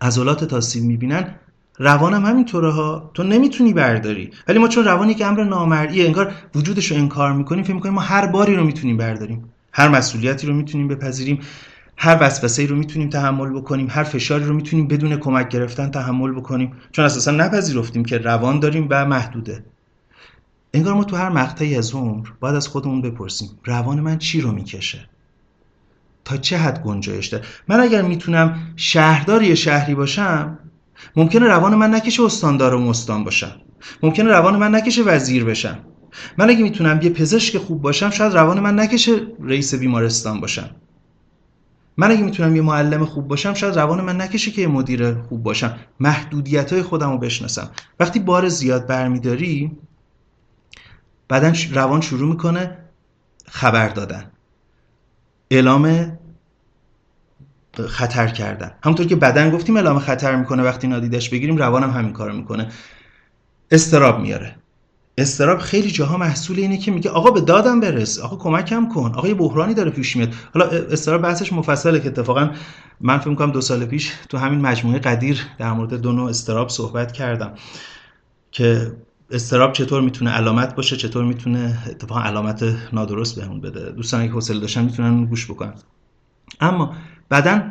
[0.00, 1.34] عضلات تاسیب می‌بینن.
[1.78, 3.10] روانم همینطوره ها.
[3.14, 4.30] تو نمی‌تونی برداری.
[4.48, 8.00] ولی ما چون روانی که امر نامرئیه انگار وجودش رو انکار می‌کنیم فکر می‌کنیم ما
[8.00, 9.44] هر باری رو می‌تونیم برداریم.
[9.72, 11.38] هر مسئولیتی رو می‌تونیم بپذیریم.
[11.96, 13.86] هر وسوسه رو می‌تونیم تحمل بکنیم.
[13.90, 16.72] هر فشاری رو می‌تونیم بدون کمک گرفتن تحمل بکنیم.
[16.92, 19.64] چون اساسا نپذیرفتیم که روان داریم و محدوده.
[20.74, 24.52] انگار ما تو هر مقطعی از عمر باید از خودمون بپرسیم روان من چی رو
[24.52, 25.08] می‌کشه؟
[26.24, 30.58] تا چه حد گنجایش داره؟ من اگر می‌تونم شهردار یه شهری باشم
[31.16, 33.52] ممکنه روان من نکشه استاندار و مستان باشم.
[34.02, 35.78] ممکنه روان من نکشه وزیر بشم.
[36.38, 40.70] من اگه می‌تونم یه پزشک خوب باشم شاید روان من نکشه رئیس بیمارستان باشم.
[41.96, 45.42] من اگه می‌تونم یه معلم خوب باشم شاید روان من نکشه که یه مدیر خوب
[45.42, 45.76] باشم.
[46.00, 47.70] محدودیت های خودم رو بشناسم.
[48.00, 49.72] وقتی بار زیاد برمیداری
[51.28, 52.78] بعدا روان شروع می‌کنه
[53.46, 54.30] خبر دادن.
[55.50, 56.12] اعلام
[57.86, 58.70] خطر کردن.
[58.84, 62.68] همونطور که بدن گفتیم اعلام خطر می‌کنه وقتی نادیدش بگیریم روانم همین کارو می‌کنه.
[63.70, 64.56] استراب میاره.
[65.18, 69.28] استراب خیلی جاها محصول اینه که میگه آقا به دادم برس آقا کمکم کن آقا
[69.28, 70.34] یه بحرانی داره پیش میاد.
[70.54, 72.50] حالا استراب بحثش مفصله که اتفاقا
[73.00, 76.68] من فکر می‌کنم دو سال پیش تو همین مجموعه قدیر در مورد دو نوع استراب
[76.68, 77.52] صحبت کردم
[78.50, 78.92] که
[79.30, 83.92] استراب چطور می‌تونه علامت باشه چطور می‌تونه اتفاقا علامت نادرست بهمون بده.
[83.92, 85.74] دوستان که حوصله داشتن می‌تونن گوش بکنن.
[86.60, 86.94] اما
[87.28, 87.62] بعدا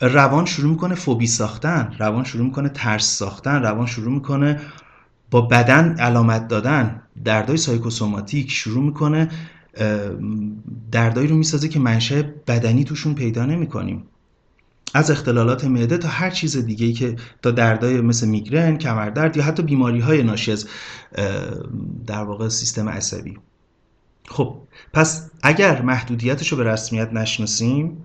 [0.00, 4.60] روان شروع می‌کنه فوبی ساختن روان شروع می‌کنه ترس ساختن روان شروع می‌کنه
[5.30, 9.28] با بدن علامت دادن دردای سایکوسوماتیک شروع می‌کنه
[10.92, 14.02] دردایی رو می‌سازه که منشأ بدنی توشون پیدا نمی‌کنیم.
[14.94, 19.62] از اختلالات معده تا هر چیز دیگه که تا دردای مثل میگرن کمردرد یا حتی
[19.62, 20.66] بیماری های ناشی از
[22.06, 23.38] در واقع سیستم عصبی.
[24.28, 24.56] خب
[24.92, 28.04] پس اگر محدودیتش رو به رسمیت نشناسیم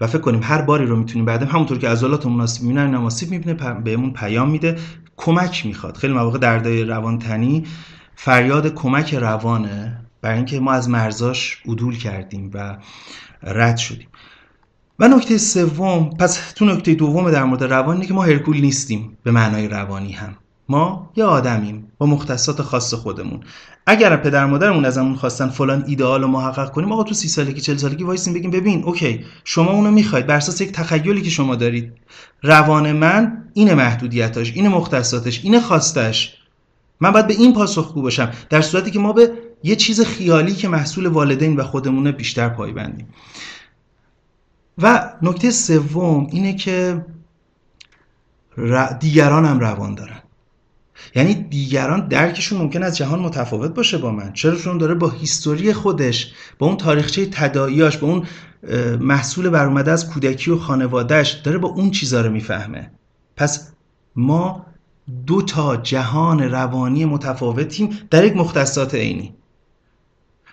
[0.00, 3.54] و فکر کنیم هر باری رو می‌تونیم بعدم همونطور که عضلات مناسب می‌بینن نماسیب می‌بینه
[3.80, 4.78] بهمون پیام میده
[5.16, 5.96] کمک می‌خواد.
[5.96, 7.64] خیلی مواقع دردای روانتنی
[8.16, 12.76] فریاد کمک روانه برای اینکه ما از مرزاش عدول کردیم و
[13.42, 14.08] رد شدیم.
[14.98, 19.30] و نکته سوم پس تو نکته دوم در مورد روان که ما هرکول نیستیم به
[19.30, 20.36] معنای روانی هم.
[20.68, 23.40] ما یه آدمیم با مختصات خاص خودمون.
[23.86, 27.76] اگر پدر مادرمون ازمون خواستن فلان ایدئال رو محقق کنیم آقا تو سی سالگی چل
[27.76, 31.92] سالگی وایسیم بگیم ببین okay شما اونو می‌خواید بر اساس یک تخیلی که شما دارید.
[32.42, 36.34] روان من این محدودیتاش این مختصاتش این خواستش.
[37.00, 40.68] من باید به این پاسخگو باشم در صورتی که ما به یه چیز خیالی که
[40.68, 43.08] محصول والدین و خودمونه بیشتر پایبندیم
[44.78, 47.04] و نکته سوم اینه که
[49.00, 50.20] دیگران هم روان دارن.
[51.14, 54.32] یعنی دیگران درکشون ممکن از جهان متفاوت باشه با من.
[54.32, 58.26] چرا چون داره با هیستوری خودش با اون تاریخچه تداعیاش با اون
[59.00, 62.90] محصول برآمده از کودکی و خانوادهش داره با اون چیزا رو می‌فهمه.
[63.36, 63.68] پس
[64.16, 64.66] ما
[65.26, 69.34] دو تا جهان روانی متفاوتیم در یک مختصات عینی.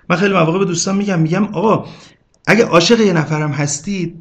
[0.10, 1.86] من خیلی مواقع به دوستان میگم میگم آقا
[2.48, 4.16] اگه عاشق یه نفرم هستید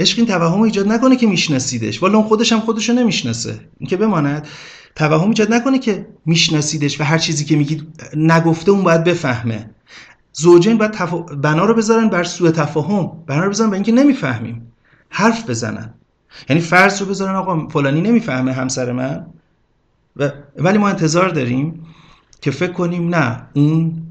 [0.00, 2.02] عشق این توهم ایجاد نکنه که میشناسیدش.
[2.02, 3.60] والا اون خودش هم خودشو نمی‌شناسه.
[3.78, 4.48] این که بماند.
[4.96, 9.70] توهم ایجاد نکنه که میشناسیدش و هر چیزی که میگید نگفته اون باید بفهمه.
[10.32, 11.18] زوجین باید تفا...
[11.18, 14.72] بنا رو بذارن بر سوء تفاهم بنا رو بذارن به اینکه نمی‌فهمیم.
[15.08, 15.94] حرف بزنن.
[16.48, 19.26] یعنی فرض رو بذارن آقا فلانی نمی‌فهمه همسر من.
[20.16, 21.86] و ولی ما انتظار داریم
[22.40, 24.02] که فکر کنیم نه اون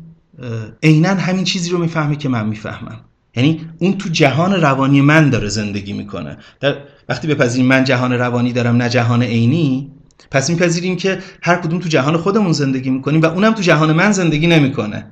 [0.83, 2.99] عینا همین چیزی رو می‌فهمه که من می‌فهمم.
[3.35, 6.37] یعنی اون تو جهان روانی من داره زندگی می‌کنه.
[6.59, 6.77] در
[7.09, 9.91] وقتی بپذیریم من جهان روانی دارم نه جهان عینی
[10.31, 14.11] پس میپذیریم که هر کدوم تو جهان خودمون زندگی می‌کنیم و اونم تو جهان من
[14.11, 15.11] زندگی نمی‌کنه.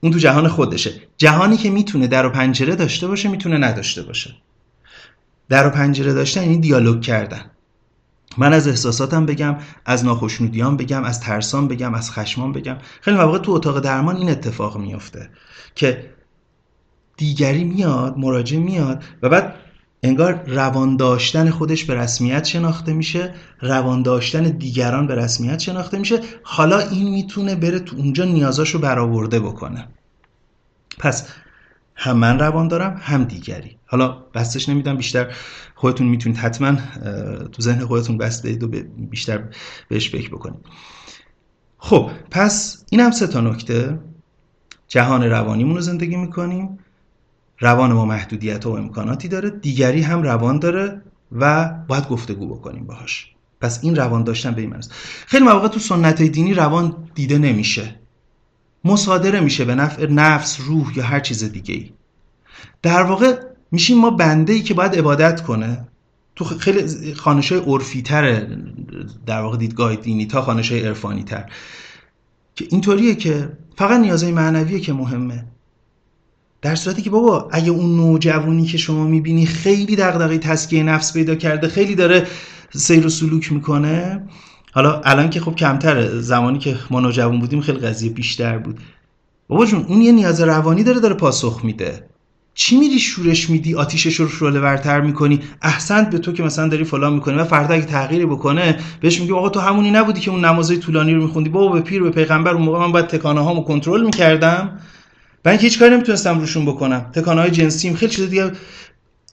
[0.00, 0.90] اون تو جهان خودشه.
[1.16, 4.34] جهانی که می‌تونه در و پنجره داشته باشه می‌تونه نداشته باشه.
[5.48, 7.50] در و پنجره داشتن یعنی دیالوگ کردن.
[8.38, 12.76] من از احساساتم بگم از ناخشنودیام بگم از ترسام بگم از خشمام بگم.
[13.00, 15.30] خیلی مواقع تو اتاق درمان این اتفاق میفته
[15.74, 16.10] که
[17.16, 19.54] دیگری میاد مراجع میاد و بعد
[20.02, 26.20] انگار روان داشتن خودش به رسمیت شناخته میشه روان داشتن دیگران به رسمیت شناخته میشه.
[26.42, 29.88] حالا این می‌تونه بره تو اونجا نیازاشو برآورده بکنه.
[30.98, 31.28] پس
[31.94, 33.78] هم من روان دارم هم دیگری.
[33.86, 35.34] حالا بستش نمیدم بیشتر
[35.74, 36.76] خودتون می‌تونید حتما
[37.52, 39.44] تو ذهن خودتون بست بدید و بیشتر
[39.88, 40.60] بهش فکر بکنید.
[41.78, 43.98] خب پس این هم سه تا نکته.
[44.88, 46.78] جهان روانیمون رو زندگی می‌کنیم.
[47.60, 53.32] روان ما محدودیت و امکاناتی داره دیگری هم روان داره و باید گفتگو بکنیم باهاش.
[53.60, 54.74] پس این روان داشتن به این
[55.26, 57.94] خیلی مواقع تو سنت دینی روان دیده نمیشه.
[58.84, 61.92] مصادره میشه به نفع نفس روح یا هر چیز دیگه ای
[62.82, 63.40] در واقع
[63.72, 65.88] میشیم ما بنده ای که باید عبادت کنه.
[66.36, 68.58] تو خیلی خانش های عرفی تره
[69.26, 71.50] در واقع دیدگاه دینی تا خانش های عرفانی تر
[72.54, 75.44] که اینطوریه که فقط نیازهای معنویه که مهمه.
[76.66, 81.34] در صورتی که بابا اگه اون نوجوانی که شما می‌بینی خیلی دغدغه تسکیه نفس پیدا
[81.34, 82.26] کرده خیلی داره
[82.74, 84.22] سیر و سلوک می‌کنه.
[84.72, 88.78] حالا الان که خب کمتره زمانی که ما نوجوان بودیم خیلی قضیه بیشتر بود.
[89.48, 92.06] بابا جون اون یه نیاز روانی داره داره پاسخ میده.
[92.54, 96.84] چی میری شورش میدی؟ آتیشش رو شعله ورتر می‌کنی؟ احسنت به تو که مثلا داری
[96.84, 100.44] فلان می‌کنی و فردا اگه تغییری بکنه بهش میگی آقا تو همونی نبودی که اون
[100.44, 101.50] نمازهای طولانی رو میخوندی.
[101.50, 104.78] بابا به پیر به پیغمبر اون موقع من باید تکانه هامو کنترل می‌کردم.
[105.46, 107.00] من هیچ کاری نمی‌تونستم روشون بکنم.
[107.00, 108.52] تکانه جنسیم خیلی چیز دیگه.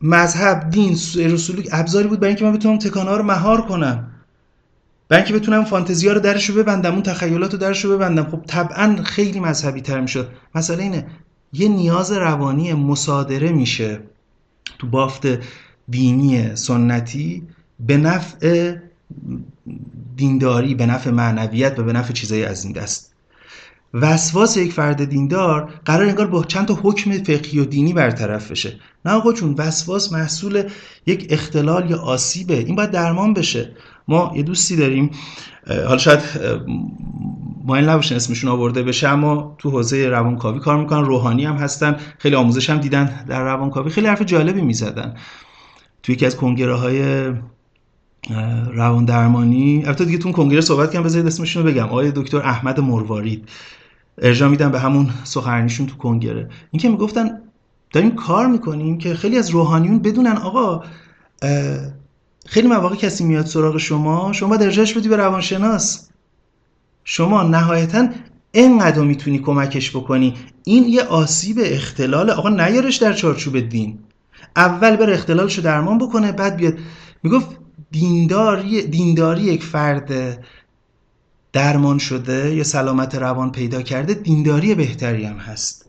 [0.01, 4.11] مذهب دین رسول ابزاری بود برای اینکه من بتونم تکانه ها رو مهار کنم.
[5.09, 8.23] برای اینکه بتونم فانتزی ها رو درش رو ببندم اون تخیلات رو درش رو ببندم.
[8.23, 11.07] خب طبعا خیلی مذهبی تر می‌شد مسئله اینه
[11.53, 13.99] یه نیاز روانی مصادره میشه
[14.79, 15.27] تو بافت
[15.89, 17.43] دینی سنتی
[17.79, 18.75] به نفع
[20.15, 23.12] دینداری به نفع معنویت و به نفع چیزایی از این دست.
[23.93, 28.79] وسواس یک فرد دیندار قرار انگار با چند تا حکم فقهی و دینی برطرف بشه.
[29.05, 30.63] نه آقا چون وسواس محصول
[31.05, 32.57] یک اختلال یا آسیبه.
[32.57, 33.71] این باید درمان بشه.
[34.07, 35.09] ما یه دوستی داریم.
[35.67, 36.19] حالا شاید
[37.65, 41.05] مایل نباشن اسمشون آورده بشه اما تو حوزه روانکاوی کار می‌کنن.
[41.05, 41.95] روحانی هم هستن.
[42.17, 43.89] خیلی آموزش هم دیدن در روانکاوی.
[43.89, 45.15] خیلی حرف جالبی می‌زدن.
[46.03, 47.31] تو یکی از کنگره های
[48.73, 49.83] روان درمانی.
[49.85, 51.05] البته دیگه تو کنگره صحبت کردم.
[51.05, 51.83] بذارید اسمشون رو بگم.
[51.83, 53.49] آقای دکتر احمد مروارید.
[54.21, 56.49] ارجاع میدم به همون سخنرانیشون تو کنگره.
[56.71, 57.41] این که می‌گفتن
[57.93, 60.83] داریم کار می‌کنیم که خیلی از روحانیون بدونن آقا
[62.45, 66.09] خیلی مواقع کسی میاد سراغ شما شما باید ارجاعش بدی به روانشناس.
[67.03, 68.07] شما نهایتا
[68.51, 70.33] اینقدر می‌تونی کمکش بکنی.
[70.63, 72.29] این یه آسیب اختلال.
[72.29, 73.99] آقا نیارش در چارچوب دین.
[74.55, 76.73] اول بر اختلالشو درمان بکنه بعد بیاد.
[77.23, 77.47] می‌گفت
[77.91, 80.37] دینداری دینداری یک فرد
[81.53, 85.85] درمان شده یا سلامت روان پیدا کرده دینداری بهتری هم هست.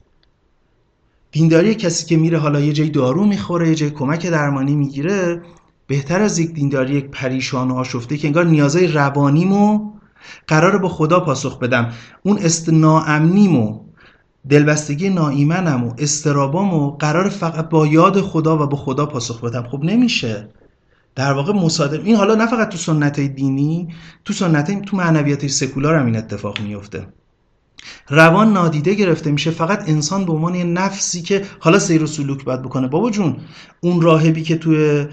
[1.32, 5.42] دینداری کسی که میره حالا یه جای دارو می‌خوره یه جای کمک درمانی می‌گیره
[5.86, 9.90] بهتر از یک دینداری یک پریشان و آشفته که انگار نیازهای روانیمو
[10.46, 11.92] قرار با خدا پاسخ بدم.
[12.22, 13.80] اون است ناامنیمو
[14.48, 19.62] دلبستگی ناایمنم و استرابامو قرار فقط با یاد خدا و با خدا پاسخ بدم.
[19.62, 20.48] خب نمیشه.
[21.16, 23.88] در واقع مصادم این حالا نه فقط تو سنت دینی
[24.24, 27.06] تو سنت تو معنویت سکولار هم این اتفاق میفته
[28.08, 32.62] روان نادیده گرفته میشه فقط انسان به عنوان نفسی که حالا سیر و سلوک باید
[32.62, 32.88] بکنه.
[32.88, 33.36] بابا جون
[33.80, 35.06] اون راهبی که توی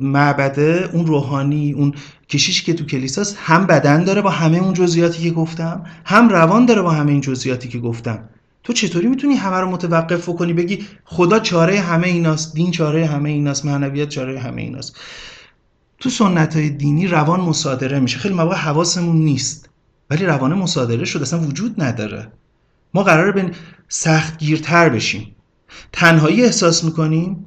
[0.00, 1.94] معبده اون روحانی اون
[2.28, 6.66] کشیش که تو کلیساست هم بدن داره با همه اون جزئیاتی که گفتم هم روان
[6.66, 8.28] داره با همه این جزئیاتی که گفتم.
[8.64, 13.30] تو چطوری می‌تونی همه رو متوقف کنی؟ بگی خدا چاره همه ایناست دین چاره همه
[13.30, 14.96] ایناست معنویت چاره همه ایناست.
[15.98, 18.18] تو سنت های دینی روان مصادره میشه.
[18.18, 19.68] خیلی مواقع حواسمون نیست
[20.10, 22.32] ولی روان مصادره شده اصلا وجود نداره.
[22.94, 23.50] ما قراره به
[23.88, 25.36] سخت گیرتر بشیم.
[25.92, 27.46] تنهایی احساس می‌کنیم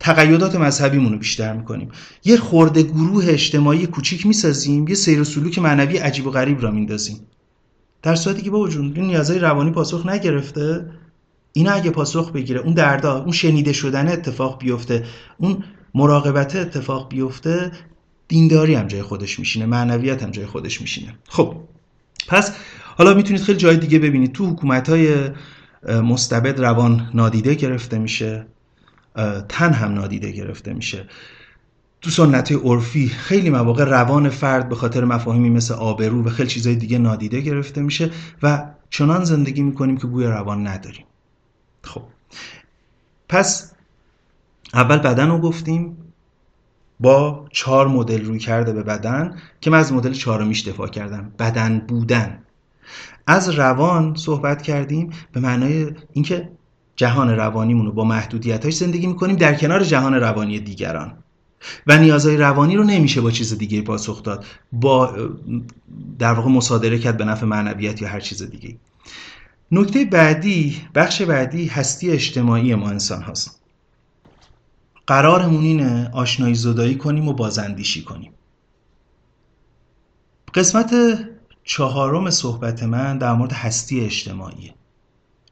[0.00, 1.88] تقیدات مذهبیمون رو بیشتر می‌کنیم.
[2.24, 6.70] یه خورده گروه اجتماعی کوچیک می‌سازیم یه سیر و سلوک معنوی عجیب و غریب را
[6.70, 7.20] میندازیم.
[8.04, 10.90] در صورتی که با جون این نیازهای روانی پاسخ نگرفته
[11.52, 15.04] این اگه پاسخ بگیره اون دردا اون شنیده شدن اتفاق بیفته
[15.38, 17.72] اون مراقبت اتفاق بیفته
[18.28, 21.14] دینداری هم جای خودش میشینه معنویت هم جای خودش میشینه.
[21.28, 21.56] خب
[22.28, 22.56] پس
[22.96, 24.32] حالا می‌تونید خیلی جای دیگه ببینید.
[24.32, 25.30] تو حکومت های
[25.88, 28.46] مستبد روان نادیده گرفته میشه
[29.48, 31.04] تن هم نادیده گرفته میشه.
[32.04, 36.76] تو سنت عرفی خیلی مواقع روان فرد به خاطر مفاهیمی مثل آبرو و خیلی چیزای
[36.76, 38.10] دیگه نادیده گرفته میشه
[38.42, 41.04] و چنان زندگی می‌کنیم که بوی روان نداریم.
[41.82, 42.02] خب.
[43.28, 43.72] پس
[44.74, 45.96] اول بدن رو گفتیم
[47.00, 51.78] با چهار مدل روی کرده به بدن که من از مدل چهارمیش دفاع کردم بدن
[51.78, 52.38] بودن.
[53.26, 56.50] از روان صحبت کردیم به معنای اینکه
[56.96, 61.23] جهان روانیمون رو با محدودیتاش زندگی می‌کنیم در کنار جهان روانی دیگران.
[61.86, 64.44] و نیازهای روانی رو نمیشه با چیز دیگه پاسخ داد.
[64.72, 65.16] با
[66.18, 68.76] در واقع مصادره کرد به نفع معنویت یا هر چیز دیگه.
[69.72, 73.60] نکته بعدی بخش بعدی هستی اجتماعی ما انسان هست
[75.06, 78.32] قرارمون اینه آشنایی زدایی کنیم و بازندیشی کنیم.
[80.54, 80.94] قسمت
[81.64, 84.74] چهارم صحبت من در مورد هستی اجتماعیه.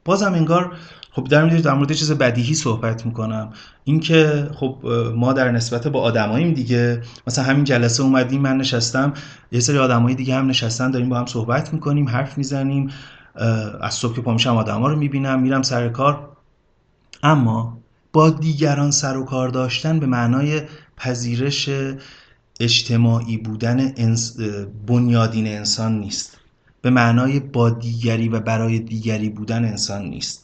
[0.05, 0.77] بازم انگار
[1.15, 3.49] خب در مورد در مورد چیز بدیهی صحبت می‌کنم.
[3.83, 4.77] اینکه خب
[5.15, 7.01] ما در نسبت با آدماییم دیگه.
[7.27, 9.13] مثلا همین جلسه اومدیم من نشستم.
[9.51, 12.89] یه سری آدمای دیگه هم نشستن داریم با هم صحبت می‌کنیم حرف می‌زنیم.
[13.81, 16.29] از صبح که پا میشم آدما رو می‌بینم میرم سر کار.
[17.23, 17.77] اما
[18.13, 20.61] با دیگران سر و کار داشتن به معنای
[20.97, 21.69] پذیرش
[22.59, 23.93] اجتماعی بودن
[24.87, 26.37] بنیادین انسان نیست.
[26.81, 30.42] به معنای با دیگری و برای دیگری بودن انسان نیست.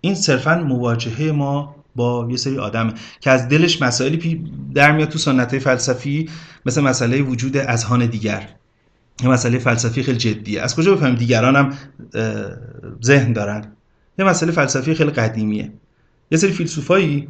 [0.00, 4.44] این صرفا مواجهه ما با یه سری آدم که از دلش مسائلی
[4.74, 6.28] در میاد تو سنت فلسفی
[6.66, 8.48] مثل مسئله وجود اذهان دیگر.
[9.22, 10.62] یه مسئله فلسفی خیلی جدیه.
[10.62, 11.72] از کجا بفهمیم دیگران هم
[13.04, 13.64] ذهن دارن؟
[14.18, 15.72] یه مسئله فلسفی خیلی قدیمیه.
[16.30, 17.28] یه سری فیلسوفایی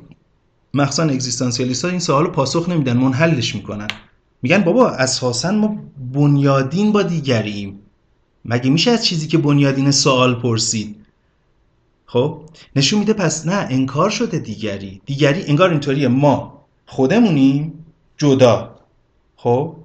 [0.74, 3.88] مخصوصا اگزیستانسیالیست ها این سوال پاسخ نمیدن منحلش می‌کنن.
[4.42, 5.78] میگن بابا اساسا ما
[6.12, 7.78] بنیادین با دیگریم.
[8.44, 10.96] مگه میشه از چیزی که بنیادین سوال پرسید
[12.12, 12.40] خب؟
[12.76, 15.00] نشون میده پس نه انکار شده دیگری.
[15.06, 16.08] دیگری انگار اینطوریه.
[16.08, 17.84] ما خودمونیم
[18.16, 18.76] جدا.
[19.36, 19.76] خب؟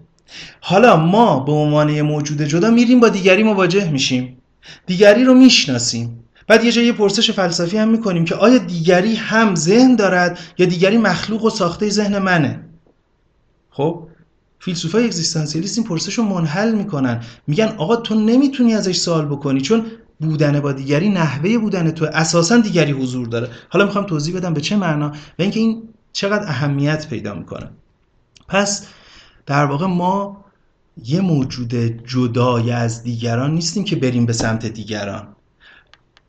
[0.62, 4.38] حالا ما به عنوان موجود جدا میریم با دیگری مواجه میشیم.
[4.86, 6.24] دیگری رو می‌شناسیم.
[6.48, 10.98] بعد یه جایی پرسش فلسفی هم می‌کنیم که آیا دیگری هم ذهن دارد یا دیگری
[10.98, 12.60] مخلوق و ساخته ذهن منه؟
[13.70, 14.08] خب؟
[14.60, 17.24] فیلسوفای اگزیستانسیالیست این پرسش رو منحل می‌کنن.
[17.48, 19.86] میگن آقا تو نمی‌تونی ازش سوال بکنی چون
[20.20, 23.50] بودن با دیگری نحوه بودن تو اساسا دیگری حضور داره.
[23.70, 27.70] حالا می‌خوام توضیح بدم به چه معنا و اینکه این چقدر اهمیت پیدا می‌کنه.
[28.48, 28.88] پس
[29.46, 30.46] در واقع ما
[31.06, 31.74] یه موجود
[32.08, 35.28] جدای از دیگران نیستیم که بریم به سمت دیگران.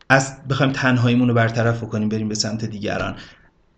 [0.08, 3.16] از بخوایم تنهاییمون رو برطرف کنیم بریم به سمت دیگران.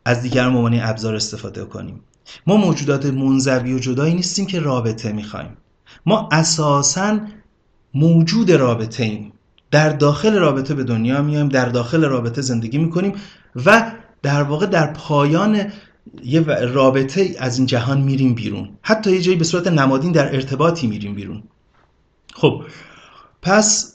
[0.04, 2.00] از دیگران ممانی ابزار استفاده کنیم.
[2.46, 5.56] ما موجودات منزوی و جدایی نیستیم که رابطه می‌خوایم.
[6.06, 7.20] ما اساسا
[7.94, 9.32] موجود رابطه ایم
[9.70, 13.12] در داخل رابطه به دنیا میایم در داخل رابطه زندگی می‌کنیم
[13.66, 13.92] و
[14.22, 15.64] در واقع در پایان
[16.24, 18.68] یه رابطه از این جهان میریم بیرون.
[18.82, 21.42] حتی یه جایی به صورت نمادین در ارتباطی میریم بیرون.
[22.34, 22.62] خب
[23.42, 23.94] پس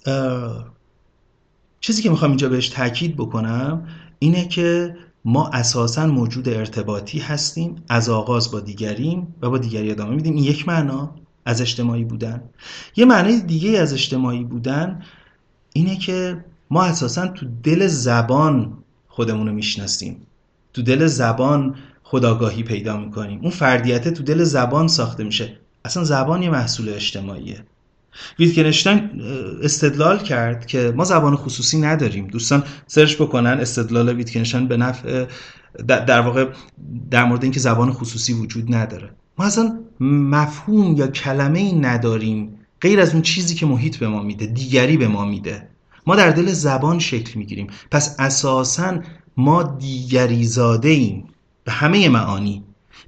[1.80, 3.88] چیزی که می‌خوام اینجا بهش تاکید بکنم
[4.20, 4.96] اینه که
[5.26, 10.36] ما اساسا موجود ارتباطی هستیم از آغاز با دیگریم و با دیگری ادامه میدیم.
[10.36, 11.16] این یک معنا
[11.46, 12.44] از اجتماعی بودن.
[12.96, 15.02] یه معنی دیگه از اجتماعی بودن
[15.74, 20.18] اینه که ما اساسا تو دل زبان خودمون رو می‌شناسیم.
[20.74, 23.40] تو دل زبان خداگاهی پیدا می‌کنیم.
[23.42, 25.58] اون فردیته تو دل زبان ساخته میشه.
[25.86, 27.64] اصلا زبان یه محصول اجتماعیه.
[28.40, 29.10] ویتکنشتاین
[29.64, 32.28] استدلال کرد که ما زبان خصوصی نداریم.
[32.28, 35.26] دوستان سرچ بکنن استدلال ویتکنشتاین به نفع
[35.88, 36.50] در واقع
[37.12, 39.10] در مورد اینکه زبان خصوصی وجود نداره.
[39.38, 44.22] ما اصلا مفهوم یا کلمه ای نداریم غیر از اون چیزی که محیط به ما
[44.24, 45.68] میده دیگری به ما میده.
[46.08, 47.68] ما در دل زبان شکل می‌گیریم.
[47.92, 49.00] پس اساسا
[49.38, 51.24] ما دیگری زاده ایم
[51.64, 52.64] به همه معانی.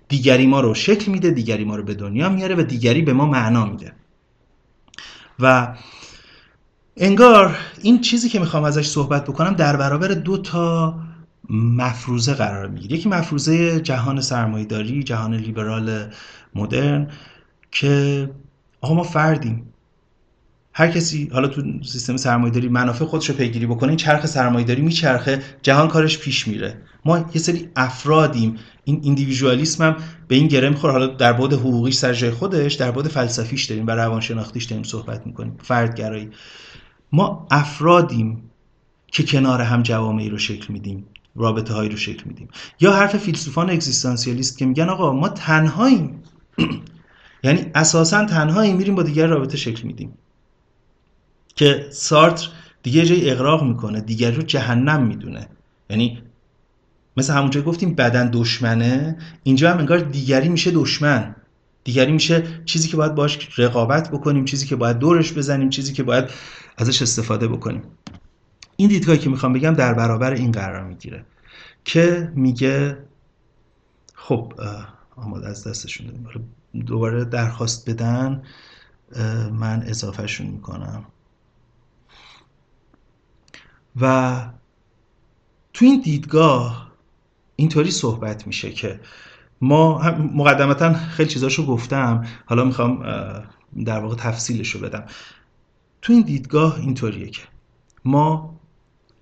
[0.07, 3.25] دیگری ما رو شکل میده دیگری ما رو به دنیا میاره و دیگری به ما
[3.25, 3.91] معنا میده.
[5.39, 5.75] و
[6.97, 10.99] انگار این چیزی که می‌خوام ازش صحبت بکنم در برابر دو تا
[11.49, 12.97] مفروضه قرار می‌گیره.
[12.97, 16.11] یکی مفروضه جهان سرمایهداری جهان لیبرال
[16.55, 17.11] مدرن
[17.71, 18.29] که
[18.85, 19.73] آقا ما فردیم.
[20.73, 25.41] هر کسی حالا تو سیستم سرمایه‌داری منافع خودش رو پیگیری بکنه این چرخ سرمایه‌داری میچرخه
[25.61, 26.81] جهان کارش پیش میره.
[27.05, 28.55] ما یه سری افرادیم.
[28.83, 29.95] این ایندیویژوالیسم هم
[30.27, 30.93] به این گره می‌خوره.
[30.93, 35.27] حالا در بعد حقوقیش سر جای خودش در بعد فلسفیش داریم و روانشناختیش داریم صحبت
[35.27, 35.57] می‌کنیم.
[35.63, 36.29] فردگرایی.
[37.11, 38.49] ما افرادیم
[39.07, 41.05] که کنار هم جوامعی رو شکل میدیم
[41.35, 42.47] رابطه هایی رو شکل میدیم.
[42.79, 46.23] یا حرف فیلسوفان اگزیستانسیالیست که میگن آقا ما تنهاییم.
[47.45, 50.13] یعنی اساسا تنهایی میریم با دیگر رابطه شکل میدیم.
[51.55, 52.47] که سارتر
[52.83, 55.47] دیگه جای اقراق می‌کنه دیگر رو جهنم می‌دونه.
[55.89, 56.21] یعنی
[57.17, 61.35] مثل همونجا گفتیم بدن دشمنه اینجا هم انگار دیگری میشه دشمن.
[61.83, 66.03] دیگری میشه چیزی که باید باش رقابت بکنیم چیزی که باید دورش بزنیم چیزی که
[66.03, 66.25] باید
[66.77, 67.83] ازش استفاده بکنیم.
[68.77, 71.25] این دیدگاهی که می‌خوام بگم در برابر این قرار می‌گیره
[71.85, 72.97] که میگه
[74.15, 74.53] خب
[75.15, 76.27] آماده از دستشون دادیم
[76.85, 78.43] دوباره درخواست بدن
[79.51, 81.05] من اضافهشون می‌کنم.
[84.01, 84.35] و
[85.73, 86.91] تو این دیدگاه
[87.55, 88.99] اینطوری صحبت میشه که
[89.61, 89.97] ما
[90.33, 93.03] مقدمتا خیلی چیزاشو گفتم حالا می‌خوام
[93.85, 95.03] در واقع تفصیلش رو بدم.
[96.01, 97.41] تو این دیدگاه اینطوریه که
[98.05, 98.59] ما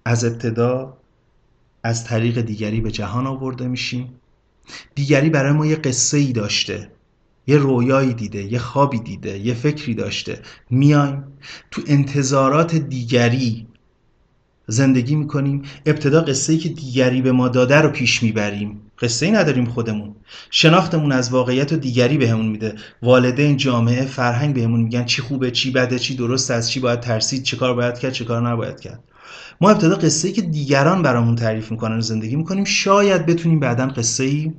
[0.05, 0.97] از ابتدا
[1.83, 4.19] از طریق دیگری به جهان آورده میشیم.
[4.95, 6.91] دیگری برای ما یه قصه ای داشته.
[7.47, 10.39] یه رویایی دیده یه خوابی دیده یه فکری داشته.
[10.69, 11.23] میایم
[11.71, 13.67] تو انتظارات دیگری
[14.67, 15.61] زندگی می‌کنیم.
[15.85, 18.81] ابتدا قصه ای که دیگری به ما داده رو پیش می‌بریم.
[18.99, 20.15] قصه ای نداریم خودمون.
[20.51, 22.75] شناختمون از واقعیت و دیگری بهمون میده.
[23.01, 27.43] والدین جامعه فرهنگ بهمون میگن چی خوبه چی بده چی درست از چی باید ترسید
[27.43, 29.03] چه کار باید کرد چه کار نباید کرد.
[29.61, 32.63] ما ابتدا قصه ای که دیگران برامون تعریف می‌کنن زندگی می‌کنیم.
[32.63, 34.53] شاید بتونیم بعدا قصه ای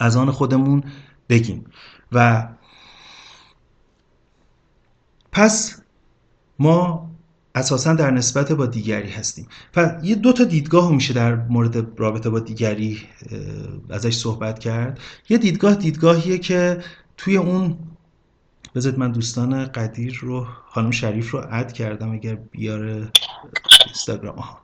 [0.00, 0.82] از آن خودمون
[1.28, 1.64] بگیم.
[2.12, 2.48] و
[5.32, 5.82] پس
[6.58, 7.10] ما
[7.54, 9.48] اساسا در نسبت با دیگری هستیم.
[9.72, 13.02] پس یه دو تا دیدگاه میشه در مورد رابطه با دیگری
[13.90, 15.00] ازش صحبت کرد.
[15.28, 16.84] یه دیدگاه دیدگاهیه که
[17.16, 17.78] توی اون
[18.74, 23.08] بذارید من دوستان قدیر رو خانم شریف رو اد کردم اگر بیاره
[23.86, 24.60] اینستاگرام ها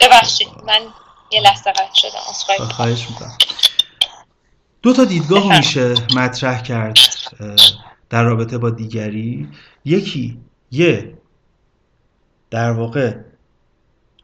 [0.00, 0.80] ببخشید من
[1.32, 3.38] یه لحظه قد شدم خواهش می‌کنم.
[4.86, 6.98] دو تا دیدگاه میشه مطرح کرد
[8.10, 9.48] در رابطه با دیگری.
[9.84, 10.38] یکی
[10.70, 11.18] یه
[12.50, 13.16] در واقع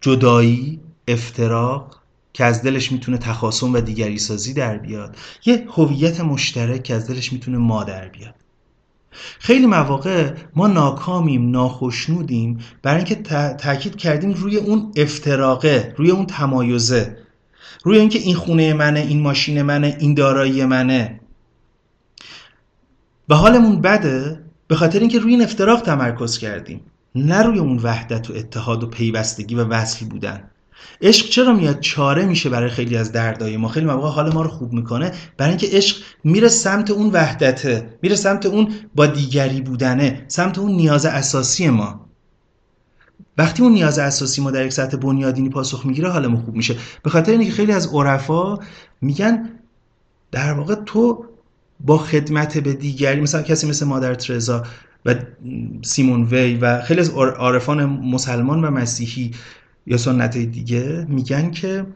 [0.01, 2.01] جدایی افتراق
[2.33, 5.17] که از دلش می‌تونه تخاصم و دیگری سازی در بیاد.
[5.47, 8.35] یه هویت مشترک که از دلش می‌تونه ما در بیاد.
[9.39, 13.15] خیلی مواقع ما ناکامیم ناخشنودیم برای اینکه
[13.55, 17.22] تاکید کردیم روی اون افتراقه روی اون تمایزه.
[17.83, 21.21] روی اینکه این خونه منه این ماشین منه این دارایی منه.
[23.29, 26.81] و حالمون بده به خاطر اینکه روی این افتراق تمرکز کردیم.
[27.15, 30.51] نه روی اون وحدت و اتحاد و پیوستگی و وصل بودن.
[31.03, 33.69] عشق چرا میاد؟ چاره میشه برای خیلی از دردای ما.
[33.69, 35.13] خیلی مواقع حال ما رو خوب می‌کنه.
[35.37, 40.73] برای اینکه عشق میره سمت اون وحدته میره سمت اون با دیگری بودنه سمت اون
[40.73, 42.12] نیاز اساسی ما.
[43.39, 46.77] وقتی اون نیاز اساسی ما در یک سطح بنیادینی پاسخ می‌گیره حالمون خوب میشه.
[47.03, 48.59] به خاطر اینکه خیلی از عرفا
[49.01, 49.51] میگن
[50.31, 51.25] در واقع تو
[51.81, 54.63] با خدمت به دیگری مثلا کسی مثل مادر ترزا
[55.07, 55.15] و
[55.83, 59.31] سیمون وی و خیلی از عارفان مسلمان و مسیحی
[59.87, 61.87] یا سنت دیگه میگن که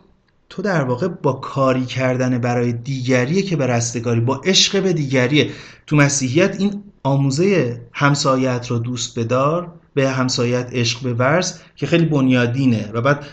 [0.49, 5.51] تو در واقع با کاری کردن برای دیگریه که به رستگاری با عشق به دیگریه.
[5.87, 12.91] تو مسیحیت این آموزه همسایت رو دوست بدار به همسایت عشق بورز که خیلی بنیادینه
[12.93, 13.27] و بعد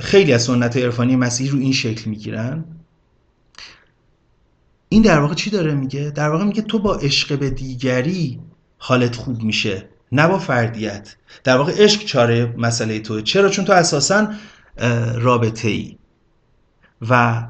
[0.00, 2.64] خیلی از سنت عرفانی مسیحی رو این شکل می‌گیرن.
[4.88, 8.40] این در واقع چی داره میگه؟ در واقع میگه تو با عشق به دیگری
[8.78, 11.16] حالت خوب میشه نه با فردیت.
[11.44, 14.28] در واقع عشق چاره مسئله تو چرا؟ چون تو اساسا
[15.14, 15.96] رابطه ای
[17.08, 17.44] و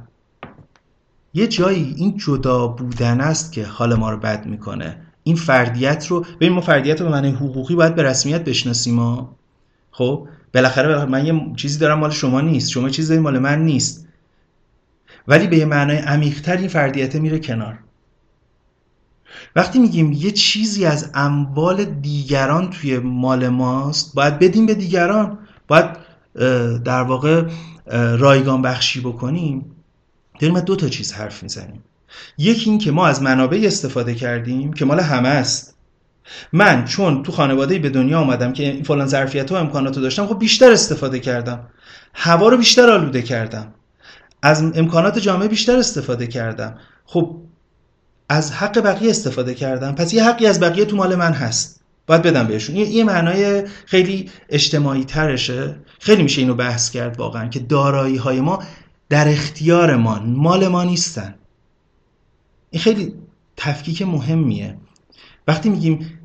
[1.35, 5.07] یه جایی این جدا بودن است که حال ما رو بد می‌کنه.
[5.25, 9.37] این فردیت رو ببین ما فردیت رو به معنی حقوقی باید به رسمیت بشناسیم ما
[9.91, 12.71] خب؟ بالاخره من یه چیزی دارم مال شما نیست.
[12.71, 14.09] شما چیزی مال من نیست.
[15.29, 17.79] ولی به یه معنای عمیقتر این فردیت میره کنار.
[19.57, 25.39] وقتی میگیم یه چیزی از اموال دیگران توی مال ماست باید بدیم به دیگران.
[25.69, 25.87] باید
[26.85, 27.49] در واقع
[28.19, 29.65] رایگان بخشی بکنیم.
[30.41, 31.83] داریم دو تا چیز حرف می‌زنیم.
[32.39, 35.77] یکی این که ما از منابع استفاده کردیم که مال همه است.
[36.53, 40.27] من چون تو خانواده به دنیا آمدم که این فلان ظرفیت و امکانات رو داشتم
[40.27, 41.67] خب بیشتر استفاده کردم.
[42.15, 43.75] هوا رو بیشتر آلوده کردم.
[44.43, 46.79] از امکانات جامعه بیشتر استفاده کردم.
[47.05, 47.37] خب
[48.29, 49.95] از حق بقیه استفاده کردم.
[49.95, 51.81] پس یه حقی از بقیه تو مال من هست.
[52.07, 52.77] باید بدم بهشون.
[52.77, 58.63] یه معنای خیلی اجتماعی ترشه خیلی میشه اینو بحث کرد واقعا که دارایی های ما
[59.09, 61.35] در اختیار ما مال ما نیستن.
[62.71, 63.13] این خیلی
[63.57, 64.77] تفکیک مهمیه.
[65.49, 66.19] وقتی میگیم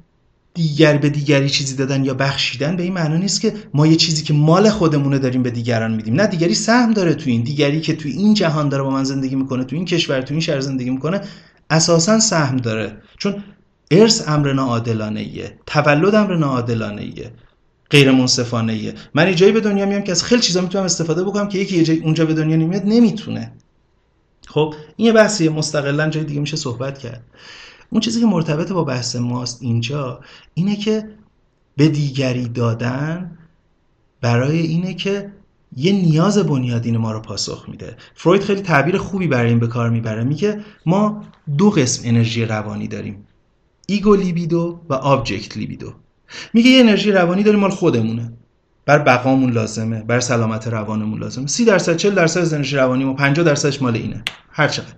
[0.53, 4.23] دیگر به دیگری چیزی دادن یا بخشیدن به این معنا نیست که ما یه چیزی
[4.23, 6.13] که مال خودمونه داریم به دیگران میدیم.
[6.13, 7.43] نه دیگری سهم داره تو این.
[7.43, 10.41] دیگری که تو این جهان داره با من زندگی می‌کنه تو این کشور تو این
[10.41, 11.21] شهر زندگی می‌کنه
[11.69, 12.97] اساسا سهم داره.
[13.17, 13.43] چون
[13.91, 17.31] ارث امر ناعادلانه ایه تولد امر ناعادلانه ایه
[17.89, 21.47] غیر منصفانه ایه من جایی به دنیا میام که از خیلی چیزا می‌تونم استفاده بکنم
[21.47, 23.51] که یکی یه جای اونجا به دنیا نمیاد نمی‌تونه.
[24.47, 27.23] خب این یه بحثیه مستقلا جای دیگه میشه صحبت کرد.
[27.89, 30.19] اون چیزی که مرتبط با بحث ماست اینجا
[30.53, 31.09] اینه که
[31.77, 33.37] به دیگری دادن
[34.21, 35.31] برای اینه که
[35.77, 37.97] یه نیاز بنیادین ما رو پاسخ میده.
[38.15, 40.23] فروید خیلی تعبیر خوبی برای این به کار می‌بره.
[40.23, 41.23] میگه ما
[41.57, 43.27] دو قسم انرژی روانی داریم.
[43.87, 45.93] ego libido و object libido.
[46.53, 48.33] میگه یه انرژی روانی داریم مال خودمونه.
[48.85, 51.47] بر بقامون لازمه بر سلامت روانمون لازمه.
[51.47, 54.23] 30 درصد 40 درصد از انرژی روانی ما 50 درصدش مال اینه.
[54.51, 54.93] هر چقدر.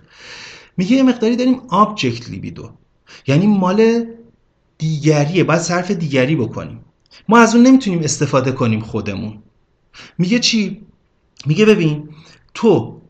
[0.76, 2.70] میگه یه مقداری داریم object libido
[3.26, 4.04] یعنی مال
[4.78, 6.80] دیگریه باید صرف دیگری بکنیم.
[7.28, 9.38] ما از اون نمی‌تونیم استفاده کنیم خودمون.
[10.18, 10.80] میگه چی؟
[11.46, 12.08] میگه ببین
[12.54, 13.00] تو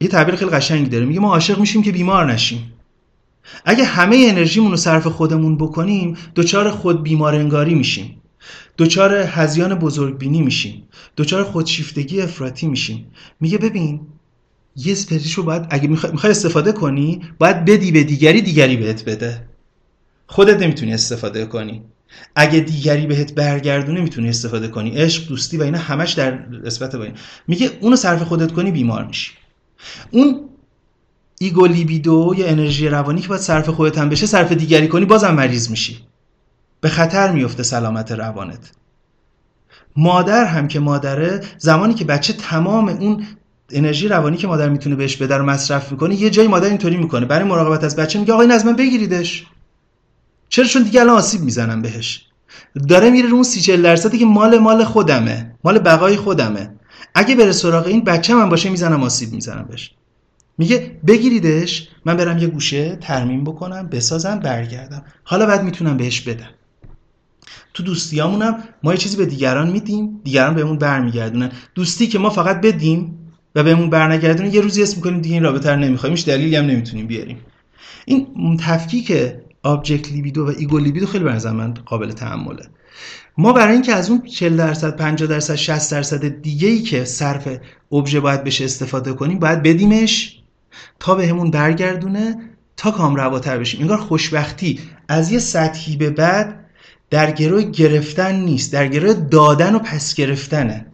[0.00, 1.04] یه تعبیر خیلی قشنگی داره.
[1.04, 2.72] میگه ما عاشق میشیم که بیمار نشیم.
[3.64, 8.17] اگه همه انرژیمون رو صرف خودمون بکنیم دچار خود بیمار انگاری میشیم.
[8.78, 10.82] دچار هزیان بزرگبینی میشیم.
[11.16, 13.06] دچار خودشیفتگی افراطی میشیم.
[13.40, 14.00] میگه ببین
[14.76, 14.96] یه
[15.36, 19.48] رو باید اگه می‌خوای استفاده کنی باید بدی به دیگری دیگری بهت بده.
[20.26, 21.82] خودت نمی‌تونی استفاده کنی.
[22.34, 24.90] اگه دیگری بهت برگردونه می‌تونی استفاده کنی.
[24.90, 27.14] عشق دوستی و اینا همش در نسبت با این.
[27.48, 29.32] میگه اونو صرف خودت کنی بیمار میشی.
[30.10, 30.48] اون
[31.40, 35.34] ایگو لیبیدو یا انرژی روانی که باید صرف خودت هم بشه صرف دیگری کنی بازم
[35.34, 36.07] مریض میشی.
[36.80, 38.72] به خطر میفته سلامت روانت.
[39.96, 43.26] مادر هم که مادره زمانی که بچه تمام اون
[43.70, 47.26] انرژی روانی که مادر می‌تونه بهش بده رو مصرف می‌کنه یه جایی مادر اینطوری می‌کنه.
[47.26, 49.46] برای مراقبت از بچه میگه آقا این از من بگیریدش.
[50.48, 52.24] چرا؟ چون دیگه الان آسیب می‌زنم بهش.
[52.88, 56.70] داره میره رو اون سی درصدی که مال مال خودمه مال بقای خودمه.
[57.14, 59.94] اگه بره سراغ این بچه من باشه می‌زنم آسیب می‌زنم بهش.
[60.58, 65.04] میگه بگیریدش من برم یه گوشه ترمیم بکنم بسازم برگردم.
[65.24, 66.50] حالا بعد می‌تونم بهش بدم.
[67.78, 71.50] تو دوستیامونم ما یه چیزی به دیگران میدیم دیگران بهمون برمیگردونن.
[71.74, 73.18] دوستی که ما فقط بدیم
[73.54, 76.64] و بهمون برنگردونه یه روزی اسم می‌کنیم دیگه این رابطه رو نمی‌خوایم هیچ دلیلی هم
[76.64, 77.38] نمی‌تونیم بیاریم.
[78.06, 79.12] این تفکیک
[79.62, 82.66] object libido و ego libido خیلی به من قابل تامله.
[83.38, 87.48] ما برای اینکه از اون 40 درصد 50 درصد 60 درصد دیگه ای که صرف
[87.92, 90.38] ابژه باید بشه استفاده کنیم باید بدیمش
[91.00, 92.36] تا بهمون برگردونه
[92.76, 93.80] تا کام رواتر بشیم.
[93.80, 94.80] انگار خوشبختی.
[95.08, 96.64] از یه سطحی به بعد
[97.10, 100.86] در گروه گرفتن نیست در گروه دادن و پس گرفتنه.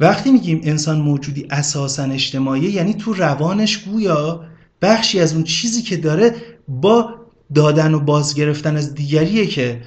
[0.00, 4.44] وقتی میگیم انسان موجودی اساسا اجتماعی یعنی تو روانش گویا
[4.82, 6.34] بخشی از اون چیزی که داره
[6.68, 7.14] با
[7.54, 9.82] دادن و باز گرفتن از دیگریه که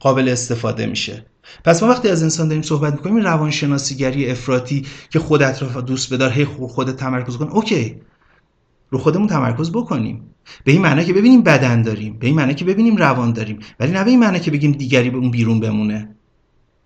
[0.00, 1.26] قابل استفاده میشه.
[1.64, 6.30] پس ما وقتی از انسان داریم صحبت می‌کنیم روانشناسیگری افراطی که خودت رو دوست بدار
[6.30, 8.00] هی خودت تمرکز کن اوکی.
[8.90, 10.22] رو خودمون تمرکز بکنیم.
[10.64, 13.58] به این معنی که ببینیم بدن داریم به این معنی که ببینیم روان داریم.
[13.80, 16.08] ولی نه به این معنی که بگیم دیگری به اون بیرون بمونه.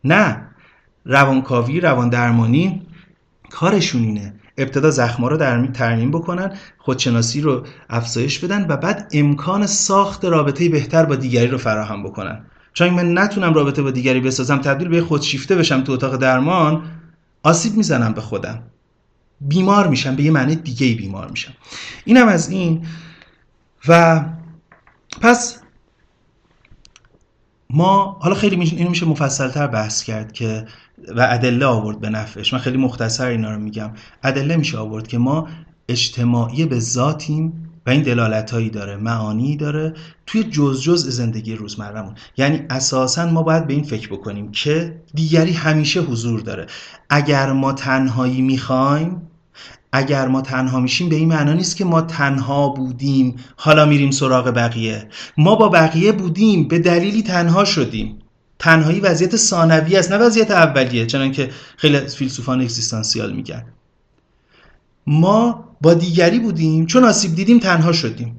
[0.05, 0.46] نه.
[1.05, 2.82] روانکاوی روان درمانی
[3.51, 4.34] کارشون اینه.
[4.59, 10.68] ابتدا زخما رو در ترمیم بکنن خودشناسی رو افزایش بدن و بعد امکان ساخت رابطه
[10.68, 12.44] بهتر با دیگری رو فراهم بکنن.
[12.72, 16.82] چون من نتونم رابطه با دیگری بسازم تبدیل به خودشیفته بشم تو اتاق درمان
[17.42, 18.62] آسیب می‌زنم به خودم.
[19.41, 21.53] بیمار میشم به یه معنی دیگه بیمار میشم.
[22.05, 22.86] اینم از این.
[23.88, 24.24] و
[25.20, 25.61] پس
[27.70, 30.66] ما حالا خیلی میشه اینو میشه مفصلتر بحث کرد که
[31.16, 32.53] و ادله آورد به نفعش.
[32.53, 33.91] من خیلی مختصر اینا رو میگم.
[34.22, 35.49] ادله میشه آورد که ما
[35.88, 39.95] اجتماعی به ذاتیم و این دلالت هایی داره معانی داره
[40.26, 42.14] توی جز جز زندگی روزمرهمون.
[42.36, 46.66] یعنی اساسا ما باید به این فکر بکنیم که دیگری همیشه حضور داره.
[47.11, 49.30] اگر ما تنهایی می‌خوایم
[49.93, 53.36] اگر ما تنها میشیم به این معنا نیست که ما تنها بودیم.
[53.57, 55.09] حالا میریم سراغ بقیه.
[55.36, 58.18] ما با بقیه بودیم به دلیلی تنها شدیم.
[58.59, 63.64] تنهایی وضعیت ثانوی است نه وضعیت اولیه چنان که خیلی فیلسوفان اگزیستانسیال میگن.
[65.07, 68.36] ما با دیگری بودیم چون آسیب دیدیم تنها شدیم.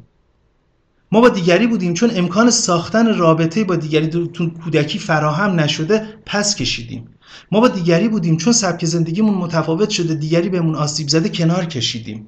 [1.11, 6.55] ما با دیگری بودیم چون امکان ساختن رابطه با دیگری تو کودکی فراهم نشده پس
[6.55, 7.07] کشیدیم.
[7.51, 12.27] ما با دیگری بودیم چون سبک زندگیمون متفاوت شده دیگری بهمون آسیب زده کنار کشیدیم.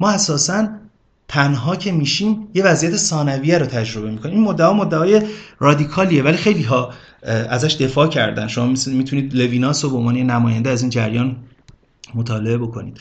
[0.00, 0.68] ما اساسا
[1.28, 4.34] تنها که میشیم یه وضعیت ثانویه رو تجربه می‌کنیم.
[4.34, 5.22] این مدعا مدعای
[5.58, 6.92] رادیکالیه ولی خیلی ها
[7.26, 8.48] ازش دفاع کردن.
[8.48, 11.36] شما می‌تونید لویناس رو به عنوان نماینده از این جریان
[12.14, 13.00] مطالعه بکنید.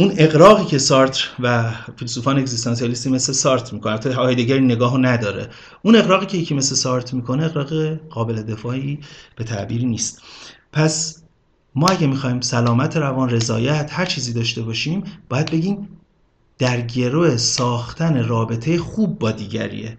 [0.00, 5.48] اون اقراقی که سارتر و فیلسوفان اگزیستانسیالیستی مثل سارت می‌کنه البته هایدگر نگاهو نداره.
[5.82, 8.98] اون اقراقی که یکی مثل سارت می‌کنه اقراق قابل دفاعی
[9.36, 10.22] به تعبیری نیست.
[10.72, 11.22] پس
[11.74, 15.88] ما اگه می‌خوایم سلامت روان رضایت هر چیزی داشته باشیم باید بگیم
[16.58, 19.98] در گروه ساختن رابطه خوب با دیگریه.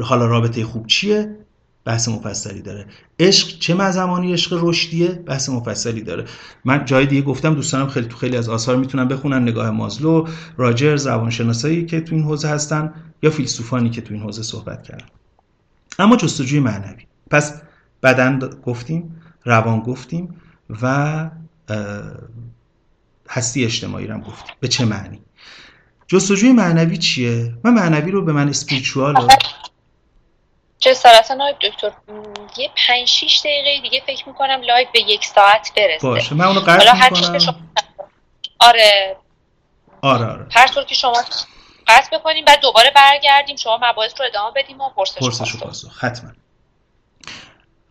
[0.00, 1.45] حالا رابطه خوب چیه؟
[1.86, 2.86] بحث مفصلی داره.
[3.18, 6.24] عشق چه زمانی عشق رشدیه؟ بحث مفصلی داره.
[6.64, 9.42] من جای دیگه گفتم دوستانم خیلی تو خیلی از آثار می‌تونن بخونن.
[9.42, 14.42] نگاه مازلو راجر زبانشناسایی که تو این حوزه هستن یا فیلسوفانی که تو این حوزه
[14.42, 15.06] صحبت کردن.
[15.98, 17.06] اما جستجوی معنوی.
[17.30, 17.60] پس
[18.02, 20.40] بدن گفتیم روان گفتیم
[20.82, 21.30] و
[23.28, 24.54] هستی اجتماعی رو گفتیم.
[24.60, 25.20] به چه معنی؟
[26.06, 29.14] جستجوی معنوی چیه؟ من معنوی رو به من spiritual
[30.78, 31.90] جسارتا آقای دکتر
[32.56, 36.08] یه 5 6 دقیقه دیگه فکر می‌کنم live به یک ساعت برسه.
[36.08, 37.38] باشه من اونو قطع می‌کنم.
[37.38, 37.54] شما...
[38.58, 39.16] آره.
[40.02, 40.46] آره آره.
[40.50, 41.24] هر طور که شما
[41.86, 46.04] قطع بکنیم بعد دوباره برگردیم شما مباحث رو ادامه بدیم و پرسش, پرسش و پاسخ
[46.04, 46.30] حتما.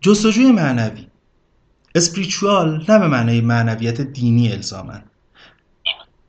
[0.02, 1.08] جستجوی معنوی.
[1.96, 5.04] اسپریچوال نه به معنای معنویت دینی الزامن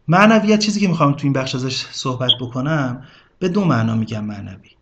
[0.09, 3.07] معنویت چیزی که می‌خوام تو این بخش ازش صحبت بکنم
[3.39, 4.76] به دو معنا میگم معنوی.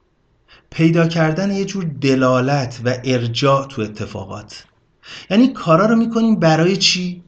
[0.74, 4.64] پیدا کردن یه جور دلالت و ارجاع تو اتفاقات
[5.30, 7.22] یعنی کارا رو می‌کنیم برای چی؟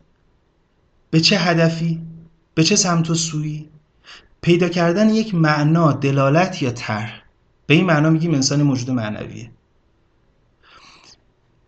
[1.10, 2.00] به چه هدفی؟
[2.54, 3.68] به چه سمت و سویی؟
[4.40, 7.22] پیدا کردن یک معنا دلالت یا طرح
[7.66, 9.50] به این معنا میگیم انسان موجود معنویه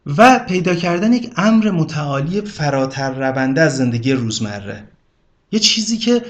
[0.07, 4.89] و پیدا کردن یک امر متعالی فراتر رونده از زندگی روزمره
[5.53, 6.23] یه چیزی که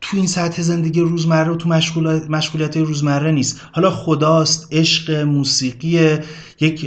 [0.00, 1.68] تو این سطح زندگی روزمره و تو
[2.28, 3.60] مشغولیت روزمره نیست.
[3.72, 6.18] حالا خداست عشق موسیقی
[6.60, 6.86] یک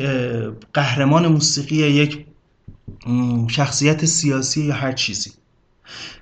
[0.73, 2.25] قهرمان موسیقی یک
[3.47, 5.31] شخصیت سیاسی یا هر چیزی.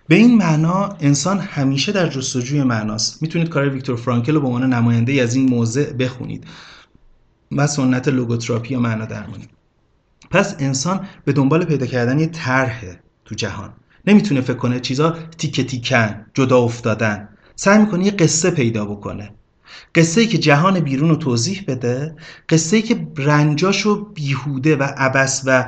[0.08, 3.22] به این معنا انسان همیشه در جستجوی معناست.
[3.22, 6.48] می‌تونید کار ویکتور فرانکل رو به عنوان نماینده از این موضع بخونید
[7.52, 9.48] و سنت لوگوتراپی یا معنا درمانی
[10.32, 13.74] پس انسان به دنبال پیدا کردن یه طرحه تو جهان.
[14.08, 17.30] نمی‌تونه فکر کنه چیزا تیکه تیکن جدا افتادن.
[17.56, 19.32] سعی می‌کنه یه قصه پیدا بکنه.
[19.96, 22.16] قصه ای که جهان بیرون رو توضیح بده
[22.50, 25.66] قصه ای که رنجاشو بیهوده و عبس و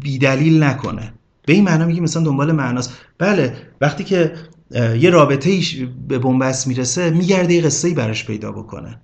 [0.00, 1.12] بیدلیل نکنه.
[1.46, 2.92] به این معنا میگیم مثلا دنبال معناست.
[3.18, 4.34] بله وقتی که
[4.74, 5.76] یه رابطه ایش
[6.08, 9.00] به بنبست می‌رسه میگرده یه قصه ای براش پیدا بکنه.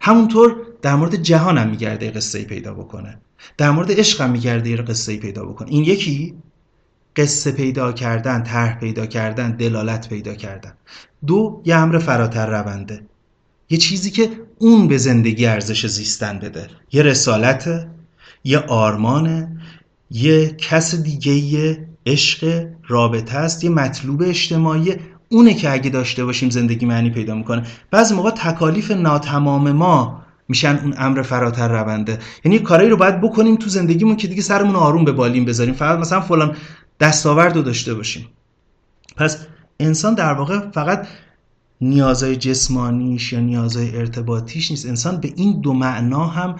[0.00, 3.18] همونطور در مورد جهان هم میگرده یه قصه ای پیدا بکنه.
[3.56, 5.68] در مورد عشق هم میگرده یه قصه ای پیدا بکنه.
[5.70, 6.34] این یکی؟
[7.16, 10.72] قصه پیدا کردن طرح پیدا کردن دلالت پیدا کردن.
[11.26, 13.02] دو یه امر فراتر رونده.
[13.70, 16.66] یه چیزی که اون به زندگی ارزش زیستن بده.
[16.92, 17.86] یه رسالت
[18.44, 19.56] یه آرمانه
[20.10, 24.94] یه کس دیگه یه عشق رابطه است یه مطلوب اجتماعی.
[25.28, 27.66] اونه که اگه داشته باشیم زندگی معنی پیدا می‌کنه.
[27.90, 32.18] بعضی موقع تکالیف ناتمام ما میشن اون امر فراتر رونده.
[32.44, 35.74] یعنی کارایی رو باید بکنیم تو زندگیمون که دیگه سرمون آروم به بالین بذاریم.
[35.74, 36.56] فقط مثلا فلان
[37.00, 38.28] دستاورد رو داشته باشیم.
[39.16, 39.46] پس
[39.80, 41.06] انسان در واقع فقط
[41.80, 44.86] نیازهای جسمانیش یا نیازهای ارتباطیش نیست.
[44.86, 46.56] انسان به این دو معنا هم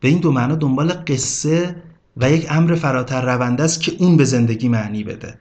[0.00, 1.76] به این دو معنا دنبال قصه
[2.16, 5.38] و یک امر فراتر رونده است که اون به زندگی معنی بده.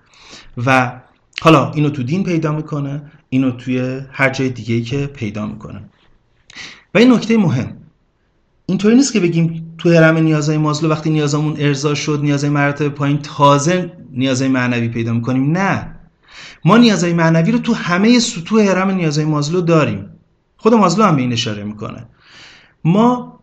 [0.65, 1.01] و
[1.41, 5.81] حالا اینو تو دین پیدا می‌کنه اینو توی هر جای دیگه که پیدا می‌کنه.
[6.93, 7.77] و این نکته مهم.
[8.69, 13.17] اینطوری نیست که بگیم تو هرم نیازهای مازلو وقتی نیازمون ارضا شد نیازهای مراتب پایین
[13.17, 15.95] تازه نیازهای معنوی پیدا می‌کنیم؟ نه.
[16.65, 20.09] ما نیازهای معنوی رو تو همه سطوح هرم نیازهای مازلو داریم.
[20.57, 22.07] خود مازلو هم به این اشاره می‌کنه.
[22.83, 23.39] ما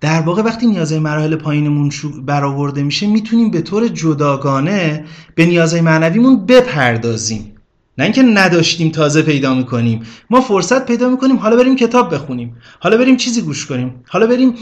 [0.00, 1.90] در واقع وقتی نیازهای مراحل پایینمون
[2.26, 5.04] برآورده میشه می‌تونیم به طور جداگانه
[5.34, 7.53] به نیازهای معنویمون بپردازیم.
[7.98, 10.02] نه اینکه نداشتیم تازه پیدا می‌کنیم.
[10.30, 12.56] ما فرصت پیدا می‌کنیم حالا بریم کتاب بخونیم.
[12.80, 14.04] حالا بریم چیزی گوش کنیم.
[14.08, 14.54] حالا بریم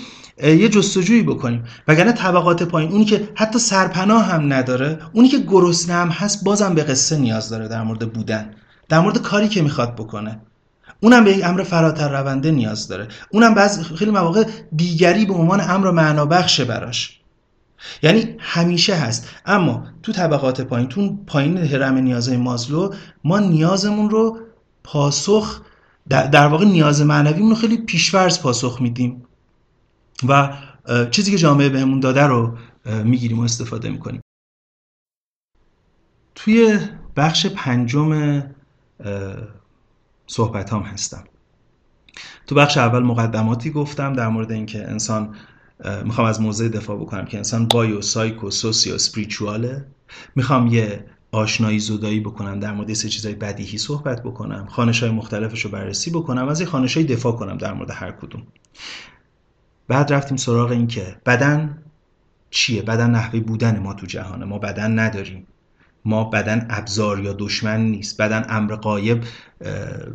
[0.43, 1.65] یه جستجویی بکنیم.
[1.89, 6.75] وگرنه طبقات پایین اونی که حتی سرپناه هم نداره اونی که گرسنه هم هست بازم
[6.75, 8.51] به قصه نیاز داره در مورد بودن.
[8.89, 10.41] در مورد کاری که می‌خواد بکنه.
[11.01, 13.09] اونم به یک امر فراتر رونده نیاز داره.
[13.31, 14.45] اونم بعض خیلی مواقع
[14.77, 17.22] دیگری به عنوان امر معنابخشه براش.
[18.03, 19.29] یعنی همیشه هست.
[19.47, 24.39] اما تو طبقات پایین تو پایین هرم نیازهای مازلو ما نیازمون رو
[24.85, 25.63] پاسخ
[26.09, 29.23] در واقع نیاز معنویمون رو خیلی پیشورز پاسخ میدیم.
[30.29, 30.57] و
[31.11, 32.59] چیزی که جامعه بهمون داده رو
[33.05, 34.21] می‌گیریم و استفاده می‌کنیم.
[36.35, 36.79] توی
[37.17, 38.43] بخش پنجم
[40.27, 41.25] صحبت هم هستم.
[42.47, 45.35] تو بخش اول مقدماتی گفتم در مورد اینکه انسان
[46.05, 49.85] می‌خوام از موضع دفاع بکنم که انسان بایو سایکو سوسیو سپریچواله.
[50.35, 55.65] می‌خوام یه آشنایی زدایی بکنم در مورد سه چیزای بدیهی صحبت بکنم خانش های مختلفش
[55.65, 58.43] رو بررسی بکنم از این خانش دفاع کنم در مورد هر کدوم.
[59.89, 61.79] بعد رفتیم سراغ این که بدن
[62.51, 64.45] چیه؟ بدن نحوه بودن ما تو جهانه.
[64.45, 65.47] ما بدن نداریم.
[66.05, 68.21] ما بدن ابزار یا دشمن نیست.
[68.21, 69.25] بدن امر قایب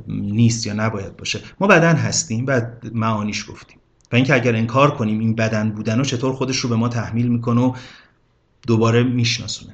[0.07, 1.39] نیست یا نباید باشه.
[1.59, 2.45] ما بدن هستیم.
[2.47, 2.61] و
[2.93, 3.77] معانیش گفتیم.
[4.11, 7.27] و اینکه اگر انکار کنیم این بدن بودن و چطور خودش رو به ما تحمیل
[7.27, 7.73] می‌کنه و
[8.67, 9.73] دوباره میشناسونه.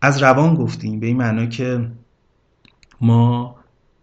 [0.00, 1.90] از روان گفتیم به این معنا که
[3.00, 3.56] ما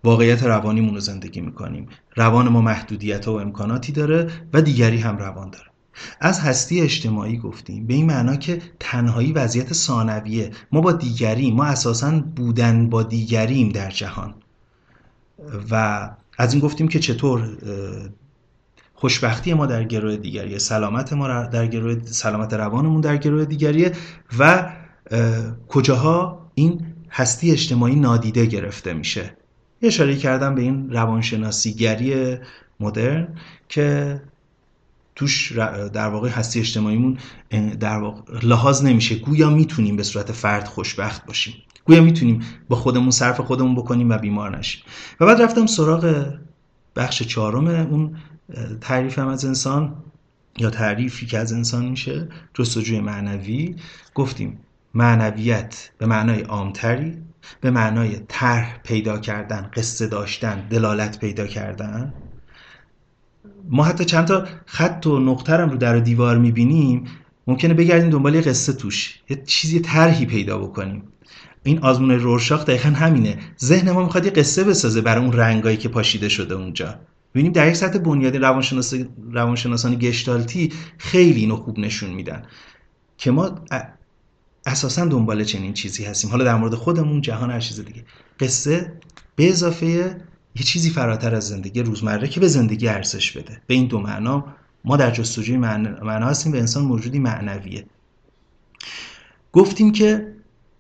[0.04, 1.88] واقعیت روانیمون رو زندگی می‌کنیم.
[2.16, 5.66] روان ما محدودیت و امکاناتی داره و دیگری هم روان داره.
[6.22, 10.52] از هستی اجتماعی گفتیم به این معنا که تنهایی وضعیت ثانویه.
[10.72, 14.34] ما با دیگریم ما اساسا بودن با دیگریم در جهان.
[15.72, 17.58] و از این گفتیم که چطور
[19.00, 20.58] خوشبختی ما در گروه دیگریه.
[20.58, 23.91] سلامت ما در گروه سلامت روانمون در گروه دیگریه
[24.39, 24.70] و
[25.68, 26.82] کجاها این
[27.12, 29.34] هستی اجتماعی نادیده گرفته میشه.
[29.82, 32.38] اشاره کردم به این روانشناسیگری
[32.80, 33.28] مدرن
[33.70, 34.22] که
[35.16, 35.52] توش
[35.93, 37.18] در واقع هستی اجتماعیمون
[37.80, 39.16] در واقع لحاظ نمیشه.
[39.16, 41.54] گویا می‌تونیم به صورت فرد خوشبخت باشیم.
[41.86, 44.82] گویا می‌تونیم با خودمون صرف خودمون بکنیم و بیمار نشیم.
[45.20, 46.34] و بعد رفتم سراغ
[46.95, 48.16] بخش چهارم اون
[48.82, 49.95] تعریفم از انسان
[50.58, 53.76] یا تعریفی که از انسان میشه جستجوی معنوی.
[54.16, 54.60] گفتیم
[54.93, 57.18] معنویت به معنای عامتری
[57.62, 62.14] به معنای طرح پیدا کردن قصه داشتن دلالت پیدا کردن.
[63.70, 67.06] ما حتی چند تا خط و نقطه رو در دیوار می‌بینیم.
[67.47, 71.04] ممکنه بگردیم دنبال یه قصه توش یه چیزی طرحی پیدا بکنیم.
[71.64, 73.38] این آزمون رورشاخ دقیقا همینه.
[73.60, 77.00] ذهن ما می‌خواد یه قصه بسازه برای اون رنگایی که پاشیده شده اونجا.
[77.34, 78.93] ببینیم در یک سطح بنیادی روانشناس
[79.32, 82.43] روانشناسان گشتالتی خیلی اینو خوب نشون میدن
[83.17, 83.59] که ما
[84.65, 86.30] اساسا دنبال چنین چیزی هستیم.
[86.30, 88.03] حالا در مورد خودمون جهان هر چیز دیگه.
[88.39, 88.93] قصه
[89.36, 89.86] به اضافه
[90.55, 93.61] یه چیزی فراتر از زندگی روزمره که به زندگی ارزش بده.
[93.67, 94.45] به این دو معنا
[94.86, 97.86] ما در جستجوی معنا هستیم به انسان موجودی معنویه.
[99.53, 100.34] گفتیم که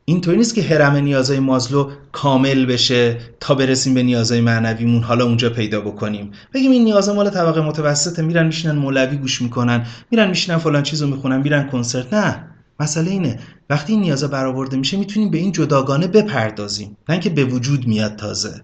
[0.09, 5.03] اینطوری نیست که هرم نیازهای مازلو کامل بشه تا برسیم به نیازهای معنویمون.
[5.03, 6.31] حالا اونجا پیدا بکنیم.
[6.53, 8.21] بگیم این نیازها مال طبقه متوسطه.
[8.21, 9.85] میرن میشینن مولوی گوش می‌کنن.
[10.11, 11.37] میرن میشینن فلان چیزو می‌خونن.
[11.37, 12.13] میرن کنسرت.
[12.13, 12.47] نه.
[12.79, 13.39] مسئله اینه.
[13.69, 16.97] وقتی این نیازها برآورده میشه می‌تونیم به این جداگانه بپردازیم.
[17.09, 18.61] نه اینکه به وجود میاد تازه.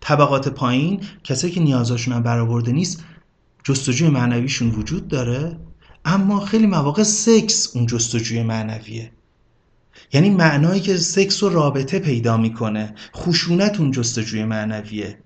[0.00, 3.04] طبقات پایین کسایی که نیازاشون هم برآورده نیست
[3.64, 5.56] جستجوی معنویشون وجود داره.
[6.04, 9.10] اما خیلی مواقع سکس اون جستجوی معنویه.
[10.12, 12.94] یعنی معنایی که سکس و رابطه پیدا می‌کنه.
[13.16, 15.18] خشونت اون جستجوی معنویه.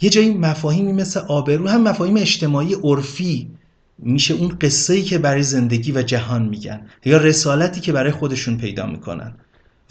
[0.00, 3.50] یه جایی مفاهیمی مثل آبرو هم مفاهیم اجتماعی عرفی
[3.98, 8.56] میشه اون قصه ای که برای زندگی و جهان میگن یا رسالتی که برای خودشون
[8.56, 9.34] پیدا می‌کنن.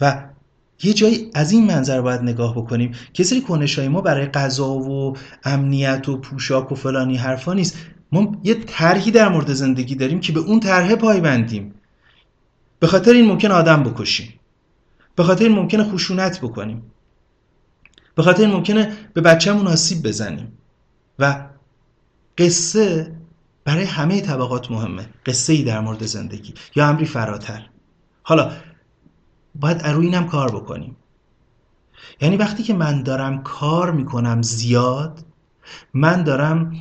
[0.00, 0.24] و
[0.82, 5.16] یه جایی از این منظر باید نگاه بکنیم که سری کنش ما برای غذا و
[5.44, 7.76] امنیت و پوشاک و فلانی حرفا نیست.
[8.12, 11.74] ما یه طرحی در مورد زندگی داریم که به اون طرح پایبندیم.
[12.78, 14.40] به خاطر این ممکن آدم بکشیم.
[15.16, 16.82] به خاطر این ممکنه خشونت بکنیم.
[18.14, 20.58] به خاطر این ممکنه به بچهمون آسیب بزنیم.
[21.18, 21.46] و
[22.38, 23.12] قصه
[23.64, 25.08] برای همه طبقات مهمه.
[25.26, 26.54] قصه ای در مورد زندگی.
[26.76, 27.66] یا امری فراتر.
[28.22, 28.52] حالا
[29.54, 30.96] باید روی اینم کار بکنیم.
[32.20, 35.24] یعنی وقتی که من دارم کار می‌کنم زیاد
[35.94, 36.76] من دارم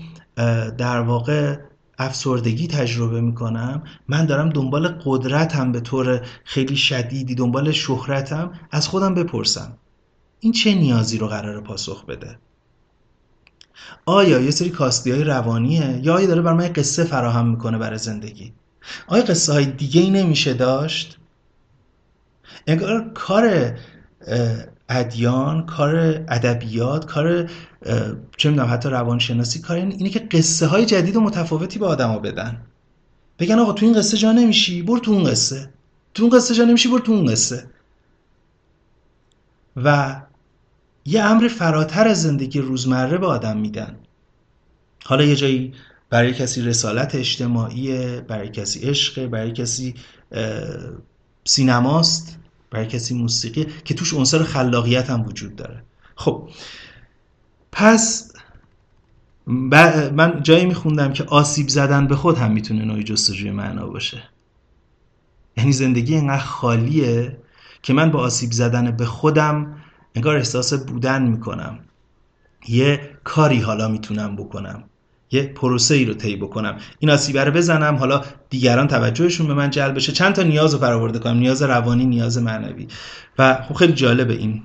[0.77, 1.57] در واقع
[1.97, 3.83] افسردگی تجربه می‌کنم.
[4.07, 8.51] من دارم دنبال قدرتم به طور خیلی شدیدی دنبال شهرتم.
[8.71, 9.77] از خودم بپرسم
[10.39, 12.39] این چه نیازی رو قرار پاسخ بده؟
[14.05, 17.97] آیا یه سری کاستی های روانیه یا آیا داره بر من قصه فراهم می‌کنه برای
[17.97, 18.53] زندگی؟
[19.07, 21.17] آیا قصه های دیگه ای نمیشه داشت؟
[22.67, 23.73] انگار کار
[24.89, 25.95] ادیان کار
[26.27, 27.49] ادبیات کار
[28.38, 32.61] چه می‌دونم حتی روانشناسی کار اینه که قصه های جدید و متفاوتی به آدما بدن.
[33.39, 35.69] بگن آقا تو این قصه جا نمیشی برو تو اون قصه.
[36.13, 37.65] تو اون قصه جا نمیشی برو تو اون قصه.
[39.75, 40.21] و
[41.05, 43.95] یه امر فراتر از زندگی روزمره به آدم میدن.
[45.05, 45.73] حالا یه جایی
[46.09, 49.95] برای کسی رسالت اجتماعی برای کسی عشق برای کسی
[51.43, 52.38] سینماست
[52.71, 55.83] برای کسی موسیقی که توش عنصر خلاقیت هم وجود داره.
[56.15, 56.49] خب
[57.76, 58.32] پس
[59.47, 64.23] من جایی میخوندم که آسیب زدن به خود هم می‌تونه نوعی جستجوی معنا باشه.
[65.57, 67.38] یعنی زندگی اینقدر خالیه
[67.82, 69.76] که من با آسیب زدن به خودم
[70.15, 71.80] انگار احساس بودن می‌کنم.
[72.67, 74.84] یه کاری حالا می‌تونم بکنم.
[75.32, 76.78] یه پروسه ای رو طی بکنم.
[76.99, 80.11] این آسیبه رو بزنم حالا دیگران توجهشون به من جلب بشه.
[80.11, 81.38] چند تا نیاز رو برآورده کنم.
[81.38, 82.88] نیاز روانی نیاز معنوی.
[83.39, 84.63] و خب خیلی جالبه این.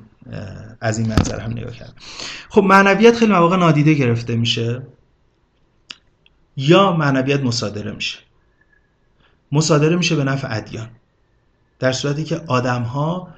[0.81, 1.95] از این منظر هم نگاه کردم.
[2.49, 4.83] خب معنویت خیلی مواقع نادیده گرفته میشه
[6.57, 8.19] یا معنویت مصادره میشه.
[9.53, 10.89] مصادره میشه به نفع ادیان.
[11.79, 13.29] در صورتی که آدم ها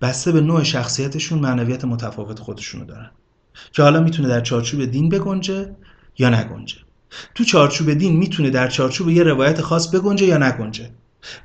[0.00, 3.10] بسته به نوع شخصیتشون معنویت متفاوت خودشونو دارن.
[3.72, 5.76] که حالا می‌تونه در چارچوب دین بگنجه
[6.18, 6.76] یا نگنجه.
[7.34, 10.90] تو چارچوب دین می‌تونه در چارچوب یه روایت خاص بگنجه یا نگنجه.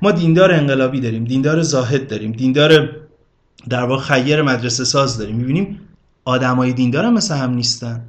[0.02, 2.96] ما دیندار انقلابی داریم دیندار زاهد داریم دیندار
[3.68, 5.36] در واقع خیر مدرسه ساز داریم.
[5.36, 5.80] می‌بینیم
[6.24, 8.06] آدمای دیندار هم مثل هم نیستن.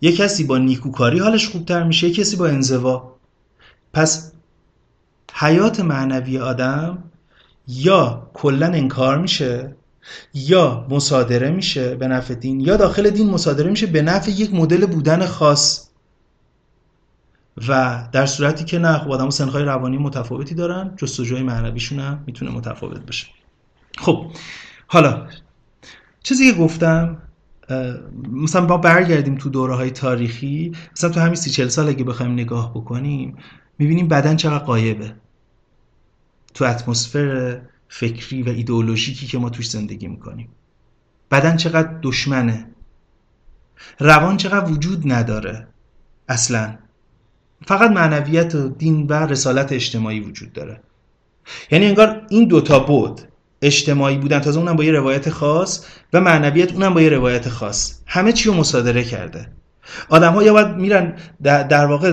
[0.00, 3.16] یه کسی با نیکوکاری حالش خوبتر میشه یه کسی با انزوا.
[3.92, 4.32] پس
[5.34, 7.04] حیات معنوی آدم
[7.68, 9.76] یا کلا انکار میشه
[10.34, 14.86] یا مصادره میشه به نفع دین یا داخل دین مصادره میشه به نفع یک مدل
[14.86, 15.86] بودن خاص.
[17.68, 22.50] و در صورتی که نه خب آدم سنخهای روانی متفاوتی دارن جستجوی معنویشون هم می‌تونه
[22.50, 23.26] متفاوت بشه
[23.98, 24.26] خب
[24.86, 25.28] حالا
[26.22, 27.22] چیزی که گفتم
[28.32, 32.32] مثلا با برگردیم تو دوره های تاریخی مثلا تو همین سی چل سال اگه بخوایم
[32.32, 33.36] نگاه بکنیم
[33.78, 35.14] می‌بینیم بدن چقدر قایبه.
[36.54, 40.48] تو اتمسفر فکری و ایدئولوژیکی که ما توش زندگی می‌کنیم.
[41.30, 42.66] بدن چقدر دشمنه.
[43.98, 45.66] روان چقدر وجود نداره.
[46.28, 46.78] اصلا.
[47.66, 50.80] فقط معنویت و دین و رسالت اجتماعی وجود داره.
[51.70, 53.20] یعنی انگار این دوتا بود.
[53.62, 54.38] اجتماعی بودن.
[54.38, 57.94] تازه اونم با یه روایت خاص و معنویت اونم با یه روایت خاص.
[58.06, 59.48] همه چی رو مصادره کرده.
[60.08, 62.12] آدم ها یا باید میرن در, واقع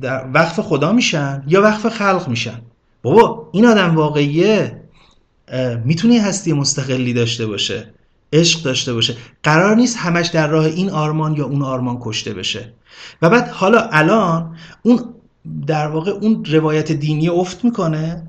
[0.00, 2.60] در وقف خدا میشن یا وقف خلق میشن.
[3.02, 4.80] بابا این آدم واقعیه.
[5.84, 7.94] می‌تونه هستی مستقلی داشته باشه
[8.32, 9.14] عشق داشته باشه.
[9.42, 12.72] قرار نیست همش در راه این آرمان یا اون آرمان کشته بشه.
[13.22, 15.00] و بعد حالا الان اون
[15.66, 18.22] در واقع اون روایت دینی افت می‌کنه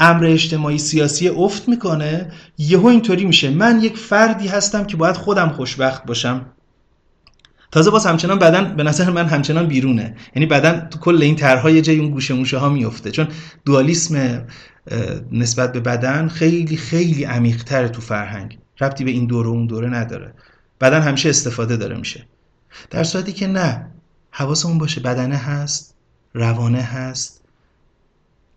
[0.00, 3.50] امر اجتماعی سیاسی افت می‌کنه یهو اینطوری میشه.
[3.50, 6.46] من یک فردی هستم که باید خودم خوشبخت باشم.
[7.72, 10.16] تازه باز همچنان بدن به نظر من همچنان بیرونه.
[10.36, 13.28] یعنی بدن تو کل این طرحهای جای اون گوشه موشه ها میفته چون
[13.64, 14.44] دوالیسم
[15.32, 18.58] نسبت به بدن خیلی خیلی عمیقتره تو فرهنگ.
[18.80, 20.34] ربطی به این دوره و اون دوره نداره.
[20.80, 22.26] بدن همیشه استفاده داره میشه.
[22.90, 23.86] در صورتی که نه.
[24.30, 25.94] حواسمون باشه بدنه هست
[26.34, 27.39] روانه هست.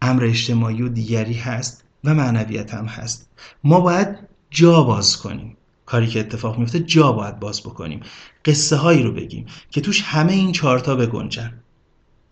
[0.04, 3.30] امر اجتماعی و دیگری هست و معنویت هم هست.
[3.64, 4.08] ما باید
[4.50, 5.58] جا باز کنیم.
[5.86, 8.00] کاری که اتفاق میفته جا باید باز بکنیم.
[8.46, 11.54] قصه هایی رو بگیم که توش همه این چهارتا بگنجن.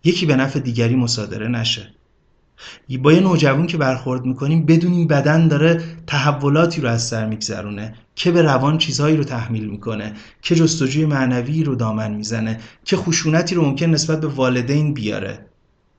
[0.04, 1.94] یکی به نفع دیگری مصادره نشه.
[3.02, 8.30] با یه نوجوان که برخورد می‌کنیم بدونیم بدن داره تحولاتی رو از سر میگذرونه که
[8.30, 10.12] به روان چیزهایی رو تحمیل می‌کنه
[10.42, 15.46] که جستجوی معنوی رو دامن می‌زنه که خشونتی رو ممکن نسبت به والدین بیاره.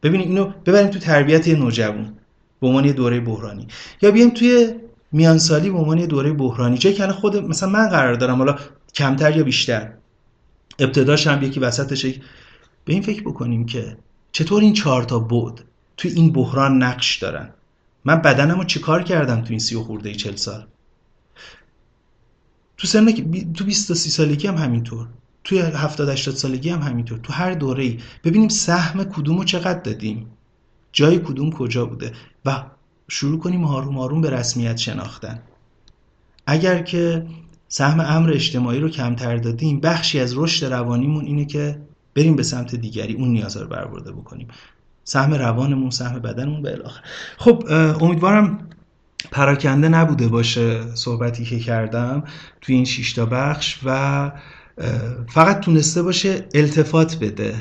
[0.03, 2.13] ببینیم اینو ببریم تو تربیت یه نوجوان
[2.61, 3.67] به عنوان یه دوره بحرانی.
[4.01, 4.73] یا بیایم توی
[5.11, 6.77] میانسالی به عنوان یه دوره بحرانی.
[6.77, 8.59] جایی که خود مثلا من قرار دارم حالا
[8.95, 9.93] کمتر یا بیشتر.
[10.79, 12.05] ابتداش هم یکی وسطش
[12.85, 13.97] به این فکر بکنیم که
[14.31, 15.61] چطور این چهار تا بود
[15.97, 17.49] توی این بحران نقش دارن؟
[18.05, 20.65] من بدنم رو چیکار کردم تو این سی و خورده ای چل سال؟
[22.77, 23.11] تو سن
[23.53, 25.07] تو 23 سالگی هم همینطور.
[25.43, 27.19] توی 70 80 سالگی هم همینطور.
[27.23, 30.27] تو هر دوره ای ببینیم سهم کدومو چقدر دادیم.
[30.91, 32.11] جای کدوم کجا بوده.
[32.45, 32.63] و
[33.07, 35.39] شروع کنیم آروم آروم به رسمیت شناختن.
[36.47, 37.25] اگر که
[37.67, 41.79] سهم امر اجتماعی رو کمتر دادیم بخشی از رشد روانیمون اینه که
[42.15, 43.13] بریم به سمت دیگری.
[43.13, 44.47] اون نیازها رو برآورده بکنیم.
[45.03, 47.01] سهم روانمون سهم بدنمون به الاخر
[47.37, 47.63] خب
[48.01, 48.69] امیدوارم
[49.31, 52.23] پراکنده نبوده باشه صحبتی که کردم
[52.61, 54.31] توی این شیشتا بخش و
[55.27, 57.55] فقط تونسته باشه التفات بده.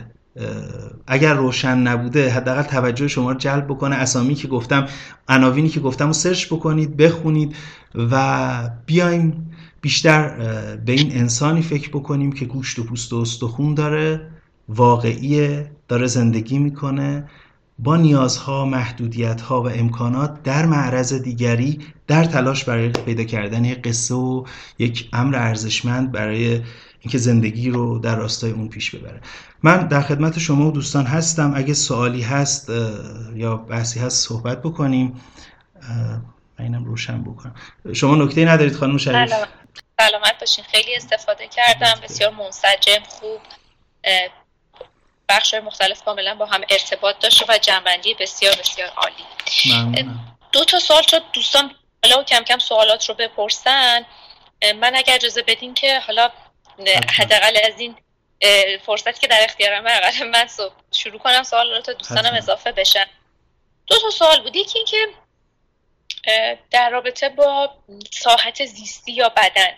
[1.06, 3.96] اگر روشن نبوده حداقل توجه شما رو جلب بکنه.
[3.96, 4.86] اسامی که گفتم
[5.28, 7.56] عناوینی که گفتم رو سرچ بکنید بخونید
[7.94, 9.50] و بیایم
[9.80, 10.28] بیشتر
[10.76, 14.20] به این انسانی فکر بکنیم که گوشت و پوست و استخون داره
[14.68, 17.24] واقعیه داره زندگی می‌کنه.
[17.78, 24.14] با نیازها، محدودیتها و امکانات در معرض دیگری در تلاش برای پیدا کردن یک قصه
[24.14, 24.44] و
[24.78, 26.60] یک امر ارزشمند برای
[27.02, 29.20] اینکه زندگی رو در راستای اون پیش ببره.
[29.62, 31.52] من در خدمت شما و دوستان هستم.
[31.56, 32.70] اگه سوالی هست
[33.34, 35.20] یا بحثی هست صحبت بکنیم.
[36.58, 37.54] من اینم روشن بکنم.
[37.92, 39.34] شما نکته ندارید خانم شریف؟
[40.00, 40.64] سلامت باشین.
[40.72, 42.00] خیلی استفاده کردم.
[42.02, 43.40] بسیار منسجم خوب.
[45.28, 50.08] بخش مختلف کاملا با هم ارتباط داشته و جنبندی بسیار بسیار عالی.
[50.52, 51.70] دو تا سوال شد دوستان
[52.04, 54.00] حالا کم کم سوالات رو بپرسن.
[54.80, 56.30] من اگر اجازه بدین که حالا
[57.18, 57.96] حداقل از این
[58.86, 60.48] فرصتی که در اختیارم اقل من
[60.92, 63.06] شروع کنم سوالات تا دوستانم اضافه بشن.
[63.86, 64.56] دو تا سوال بود.
[64.56, 65.08] یکی اینکه
[66.70, 67.74] در رابطه با
[68.10, 69.70] ساحت زیستی یا بدن.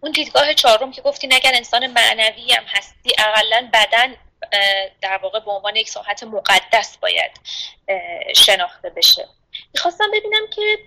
[0.00, 4.16] اون دیدگاه چهارم که گفتین اگر انسان معنوی هم هستی اقلا بدن
[5.00, 7.30] در واقع به عنوان یک ساحت مقدس باید
[8.36, 9.28] شناخته بشه.
[9.74, 10.78] می‌خواستم ببینم که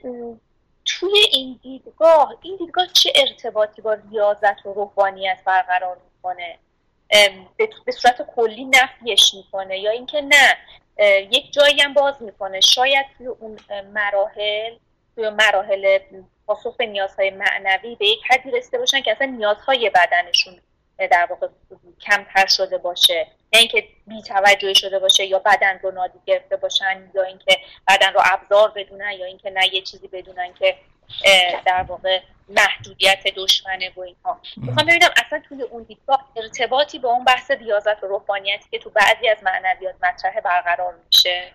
[0.86, 6.60] توی این دیدگاه این دیدگاه چه ارتباطی با ریاضت و روحانیت برقرار می‌کنه؟
[7.86, 10.58] به صورت کلی نفیش می‌کنه یا اینکه نه؟
[11.32, 12.62] یک جایی هم باز می‌کنه.
[12.62, 13.60] شاید توی اون
[13.94, 14.76] مراحل
[15.16, 16.00] توی مراحل
[16.48, 20.62] پاسخ به نیازهای معنوی به یک حدی رسیده باشن که اصلا نیازهای بدنشون
[20.98, 21.48] در واقع
[22.02, 23.28] کمتر شده باشه.
[23.54, 28.14] نه اینکه بی توجهی شده باشه یا بدن رو نادی گرفته باشن یا اینکه بدن
[28.14, 30.76] رو ابزار بدونن یا اینکه نه یه چیزی بدونن که
[31.66, 32.20] در واقع
[32.50, 34.42] محدودیت دشمنه و اینها.
[34.58, 38.90] می‌خوام ببینم اصلا توی اون دیدگاه ارتباطی با اون بحث ریاضت و روحانیتی که تو
[38.90, 41.52] بعضی از معنویات مطرح برقرار میشه.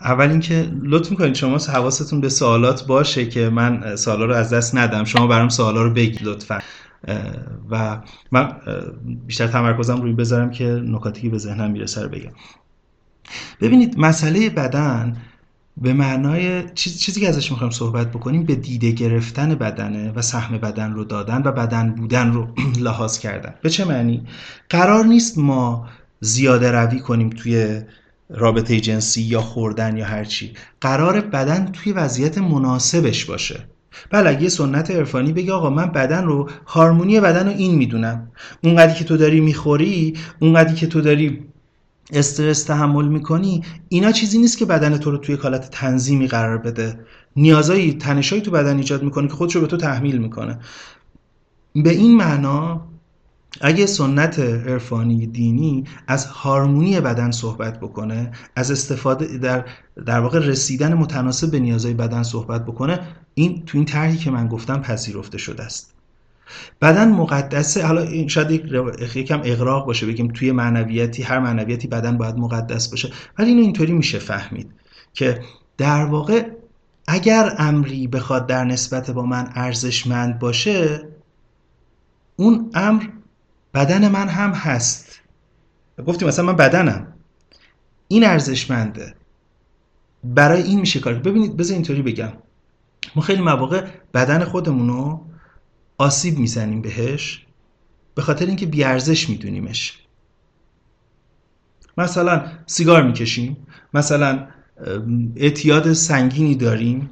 [0.00, 4.74] اول اینکه لطف می‌کنید شما حواستون به سوالات باشه که من سوالا رو از دست
[4.74, 5.04] ندم.
[5.04, 6.62] شما برام سوالا رو بگید لطفا.
[7.70, 8.00] و
[8.32, 8.52] من
[9.26, 12.32] بیشتر تمرکزم روی بذارم که نکاتی که به ذهنم می‌رسه رو بگم.
[13.60, 15.16] ببینید مسئله بدن
[15.76, 20.92] به معنای چیزی که ازش می‌خوایم صحبت بکنیم به دیده گرفتن بدنه و سهم بدن
[20.92, 22.48] رو دادن و بدن بودن رو
[22.86, 23.54] لحاظ کردن.
[23.62, 24.26] به چه معنی؟
[24.68, 25.88] قرار نیست ما
[26.20, 27.80] زیاده روی کنیم توی
[28.30, 33.73] رابطه جنسی یا خوردن یا هرچی قرار بدن توی وضعیت مناسبش باشه.
[34.10, 38.28] بله اگه سنت عرفانی بگه آقا من بدن رو هارمونی بدن رو این می‌دونم.
[38.64, 41.44] اونقدری که تو داری می‌خوری اونقدری که تو داری
[42.12, 47.00] استرس تحمل می‌کنی اینا چیزی نیست که بدن تو رو توی کالت تنظیمی قرار بده.
[47.36, 50.58] نیازایی تنشایی تو بدن ایجاد می‌کنه که خودش رو به تو تحمیل می‌کنه.
[51.74, 52.86] به این معنا
[53.60, 59.64] اگه سنت عرفانی دینی از هارمونی بدن صحبت بکنه از استفاده در
[60.06, 63.00] در واقع رسیدن متناسب به نیازهای بدن صحبت بکنه
[63.34, 65.94] این تو این طرحی که من گفتم پذیرفته شده است.
[66.82, 67.86] بدن مقدسه.
[67.86, 73.10] حالا شاید یک یکم اغراق باشه بگیم توی معنویتی هر معنویتی بدن باید مقدس باشه.
[73.38, 74.70] ولی اینو اینطوری میشه فهمید
[75.12, 75.40] که
[75.78, 76.46] در واقع
[77.08, 81.08] اگر امری بخواد در نسبت با من ارزشمند باشه
[82.36, 83.04] اون امر
[83.74, 85.20] بدن من هم هست.
[86.06, 87.06] گفتیم مثلا من بدنم.
[88.08, 89.14] این ارزشمنده.
[90.24, 92.32] برای این میشه کار ببینید بذار اینطوری بگم.
[93.16, 95.20] ما خیلی مواقع بدن خودمونو
[95.98, 97.46] آسیب می‌زنیم بهش
[98.14, 99.98] به خاطر اینکه بیارزش میدونیمش.
[101.98, 103.56] مثلا سیگار می‌کشیم.
[103.94, 104.46] مثلا
[105.36, 107.10] اعتیاد سنگینی داریم.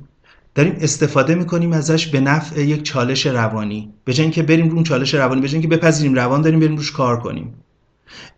[0.55, 3.95] داریم استفاده می‌کنیم ازش به نفع یک چالش روانی.
[4.05, 6.77] به جای اینکه بریم رو اون چالش روانی به جای اینکه بپذیریم روان داریم بریم
[6.77, 7.55] روش کار کنیم.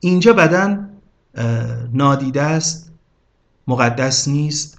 [0.00, 0.90] اینجا بدن
[1.92, 2.92] نادیده است
[3.66, 4.78] مقدس نیست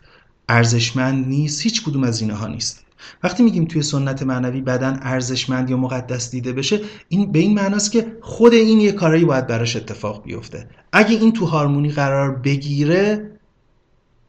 [0.50, 2.86] ارزشمند نیست هیچ کدوم از اینها نیست.
[3.24, 7.92] وقتی میگیم توی سنت معنوی بدن ارزشمند یا مقدس دیده بشه این به این معناست
[7.92, 10.68] که خود این یه کارایی باید براش اتفاق بیفته.
[10.92, 13.32] اگه این تو هارمونی قرار بگیره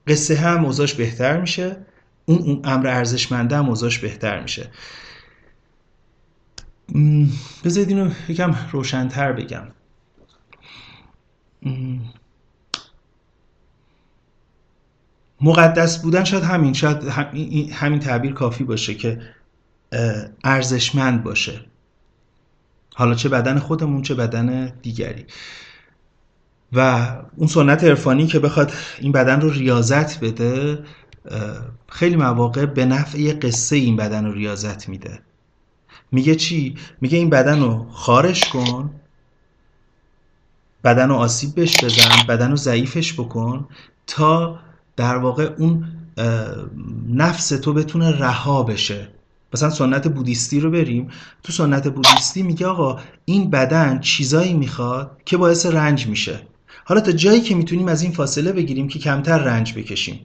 [0.06, 1.85] قصه هم موضوعش بهتر میشه.
[2.27, 4.70] اون امر ارزشمنده هم موضوعش بهتر میشه.
[7.65, 9.66] بذارید اینو یکم روشنتر بگم.
[15.40, 17.05] مقدس بودن شاید همین شاید
[17.73, 19.20] همین تعبیر کافی باشه که
[20.44, 21.61] ارزشمند باشه.
[22.94, 25.27] حالا چه بدن خودمون چه بدن دیگری.
[26.73, 30.85] و اون سنت عرفانی که بخواد این بدن رو ریاضت بده
[31.89, 35.19] خیلی مواقع به نفع یه قصه این بدن رو ریاضت میده.
[36.12, 38.90] میگه چی؟ میگه این بدن رو خارش کن
[40.85, 43.69] بدن رو آسیب بهش بزن بدن رو ضعیفش بکن
[44.07, 44.59] تا
[44.97, 45.85] در واقع اون
[47.09, 49.09] نفس تو بتونه رها بشه.
[49.55, 51.09] مثلا سنت بودیستی رو بریم.
[51.43, 56.40] تو سنت بودیستی میگه آقا این بدن چیزایی می‌خواد که باعث رنج میشه.
[56.85, 60.20] حالا تا جایی که می‌تونیم از این فاصله بگیریم که کمتر رنج بکشیم.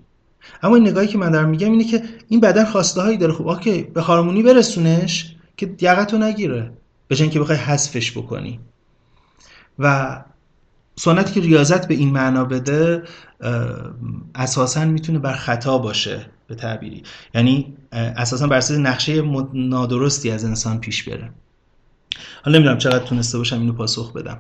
[0.63, 3.34] اما این نگاهی که من دارم میگم اینه که این بدن خواسته هایی داره.
[3.34, 6.72] خب اوکی به هارمونی برسونش که یقتو نگیره.
[7.07, 8.59] به که بخوای حذفش بکنی.
[9.80, 10.18] و
[10.95, 13.03] سنتی که ریاضت به این معنا بده
[14.35, 17.03] اساسا می‌تونه بر خطا باشه به تعبیری.
[17.35, 19.22] یعنی اساسا بر اساس نقشه
[19.53, 21.31] نادرستی از انسان پیش بره.
[22.43, 24.39] حالا نمی‌دونم چقدر تونسته باشم اینو پاسخ بدم.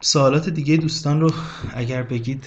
[0.00, 1.32] سوالات دیگه دوستان رو
[1.74, 2.44] اگر بگید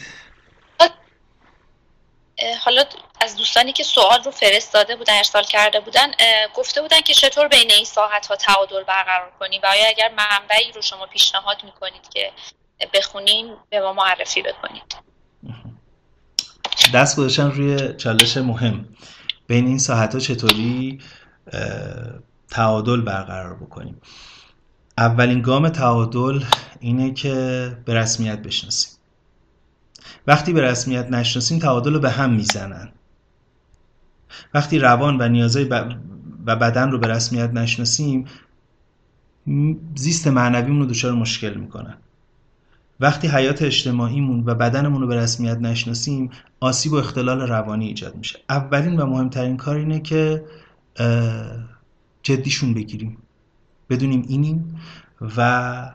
[2.62, 2.84] حالا
[3.22, 6.12] از دوستانی که سوال رو فرستاده بودن ارسال کرده بودن
[6.56, 10.72] گفته بودن که چطور بین این ساعت ها تعادل برقرار کنیم و آیا اگر منبعی
[10.72, 12.32] رو شما پیشنهاد می‌کنید که
[12.94, 14.96] بخونیم به ما معرفی بکنید.
[16.94, 18.96] دست گذاشتن روی چالش مهم.
[19.48, 21.02] بین این ساعت ها چطوری
[22.52, 24.02] تعادل برقرار بکنیم؟
[24.98, 26.44] اولین گام تعادل
[26.80, 27.34] اینه که
[27.86, 28.91] به رسمیت بشناسیم.
[30.28, 32.90] وقتی به رسمیت نشناسیم تعادل رو به هم می‌زنن.
[34.54, 35.66] وقتی روان و نیازهای
[36.46, 38.26] و بدن رو به رسمیت نشناسیم
[39.96, 41.98] زیست معنویمون رو دچار مشکل می‌کنن.
[43.00, 46.30] وقتی حیات اجتماعیمون و بدنمون رو به رسمیت نشناسیم
[46.60, 48.40] آسیب و اختلال روانی ایجاد میشه.
[48.50, 50.44] اولین و مهمترین کار اینه که
[52.24, 53.18] جدیشون بگیریم.
[53.90, 54.80] بدونیم اینیم
[55.38, 55.92] و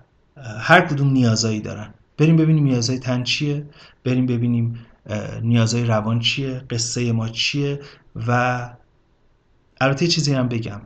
[0.59, 1.95] هر کدوم نیازایی دارن.
[2.19, 3.67] بریم ببینیم نیازهای تن چیه
[4.05, 4.79] بریم ببینیم
[5.43, 7.81] نیازهای روان چیه قصه ما چیه
[8.29, 8.71] و
[9.81, 10.81] البته چیزی هم بگم.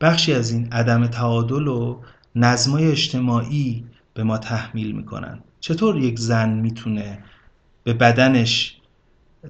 [0.00, 2.00] بخشی از این عدم تعادل و
[2.34, 3.84] نظمای اجتماعی
[4.14, 5.38] به ما تحمیل می‌کنن.
[5.60, 7.18] چطور یک زن می‌تونه
[7.84, 8.78] به بدنش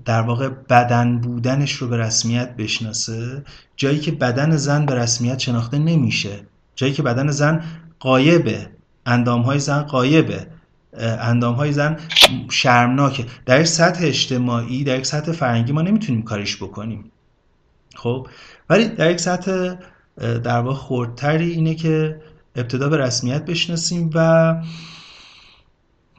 [0.05, 3.45] در واقع بدن بودنش رو به رسمیت بشناسه؟
[3.77, 6.41] جایی که بدن زن به رسمیت شناخته نمیشه.
[6.75, 7.65] جایی که بدن زن
[8.01, 8.71] قایبه
[9.07, 10.47] اندام های زن قایبه.
[10.99, 11.97] اندام های زن
[12.51, 13.27] شرمناکه.
[13.47, 17.11] در یک سطح اجتماعی در یک سطح فرنگی ما نمی‌تونیم کارش بکنیم.
[17.95, 18.27] خب؟
[18.71, 19.75] ولی در یک سطح
[20.17, 22.23] در واقع خوردتری اینه که
[22.57, 24.55] ابتدا به رسمیت بشناسیم و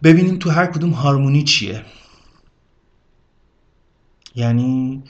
[0.03, 1.85] ببینیم تو هر کدوم هارمونی چیه.
[4.35, 5.03] یعنی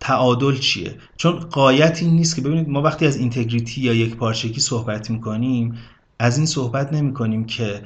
[0.00, 0.98] تعادل چیه.
[1.16, 5.78] چون قایت این نیست که ببینید ما وقتی از اینتگریتی یا یک پارچگی صحبت می‌کنیم
[6.18, 7.82] از این صحبت نمی کنیم که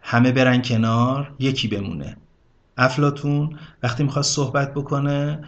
[0.00, 2.16] همه برن کنار یکی بمونه.
[2.76, 5.44] افلاتون وقتی می‌خواست صحبت بکنه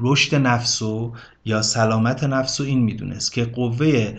[0.00, 1.12] رشد نفس و
[1.44, 4.18] یا سلامت نفس و این می‌دونست که قوه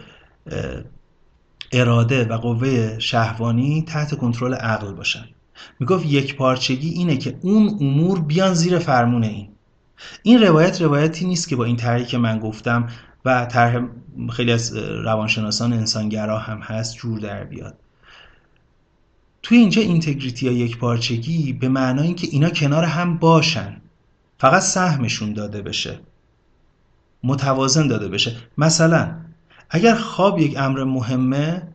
[1.71, 5.25] اراده و قوه شهوانی تحت کنترل عقل باشن.
[5.79, 9.49] می‌گفت یک پارچگی اینه که اون امور بیان زیر فرمون این.
[10.23, 12.87] این روایت روایتی نیست که با این طرحی که من گفتم
[13.25, 13.81] و طرح
[14.31, 17.75] خیلی از روانشناسان انسانگرا هم هست جور در بیاد.
[19.43, 23.81] توی اینجا اینتگریتی یا یک پارچگی به معنای اینکه اینا کنار هم باشن.
[24.37, 25.99] فقط سهمشون داده بشه.
[27.23, 28.35] متوازن داده بشه.
[28.57, 29.15] مثلا
[29.69, 31.67] اگر خواب یک امر مهمه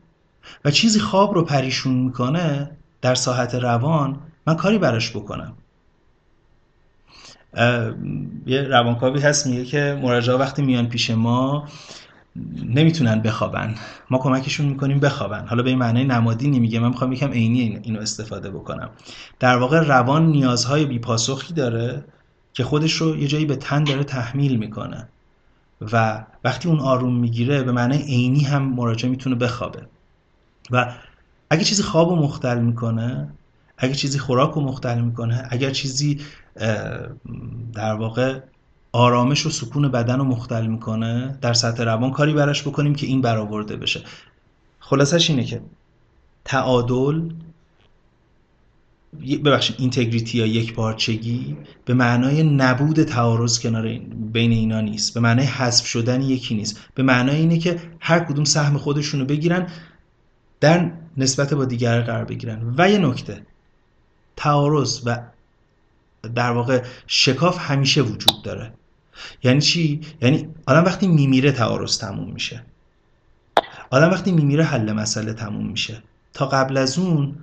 [0.64, 2.70] و چیزی خواب رو پریشون می‌کنه
[3.01, 5.52] در ساحت روان من کاری براش بکنم.
[8.46, 11.68] یه روانکاوی هست میگه که مراجعه وقتی میان پیش ما
[12.64, 13.74] نمی‌تونن بخوابن.
[14.10, 15.46] ما کمکشون می‌کنیم بخوابن.
[15.46, 16.80] حالا به این معنی نمادی نمیگه.
[16.80, 18.90] من می‌خوام یکم عینی اینو استفاده بکنم.
[19.40, 22.04] در واقع روان نیازهای بیپاسخی داره
[22.52, 25.08] که خودش رو یه جایی به تن داره تحمیل می‌کنه.
[25.92, 29.82] و وقتی اون آروم می‌گیره به معنی عینی هم مراجعه می‌تونه بخوابه.
[30.70, 30.92] و
[31.50, 33.28] اگه چیزی خواب رو مختل می‌کنه
[33.82, 36.20] اگه چیزی خوراک رو مختل می‌کنه اگر چیزی
[37.74, 38.40] در واقع
[38.92, 43.20] آرامش و سکون بدن رو مختل می‌کنه در سطح روان کاری براش بکنیم که این
[43.20, 44.00] برآورده بشه.
[44.78, 45.60] خلاصش اینه که
[46.44, 47.30] تعادل
[49.44, 53.98] ببخشید اینتگریتی یا یک پارچگی به معنای نبود تعارض کنار
[54.32, 55.14] بین اینا نیست.
[55.14, 56.80] به معنای حذف شدن یکی نیست.
[56.94, 59.66] به معنای اینه که هر کدوم سهم خودشون رو بگیرن
[60.60, 62.74] در نسبت با دیگر قرار بگیرن.
[62.78, 63.42] و یه نکته
[64.36, 65.18] تعارض و
[66.34, 68.72] در واقع شکاف همیشه وجود داره.
[69.42, 72.62] یعنی چی؟ یعنی آدم وقتی میمیره تعارض تموم میشه.
[73.90, 76.02] آدم وقتی میمیره حل مسئله تموم میشه.
[76.34, 77.34] تا قبل از اون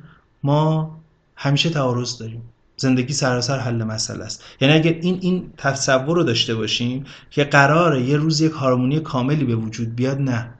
[0.43, 0.99] ما
[1.35, 2.41] همیشه تعارض داریم.
[2.77, 4.43] زندگی سراسر حل مسئله است.
[4.61, 9.45] یعنی اگر این این تصور رو داشته باشیم که قراره یه روز یک هارمونی کاملی
[9.45, 10.53] به وجود بیاد نه.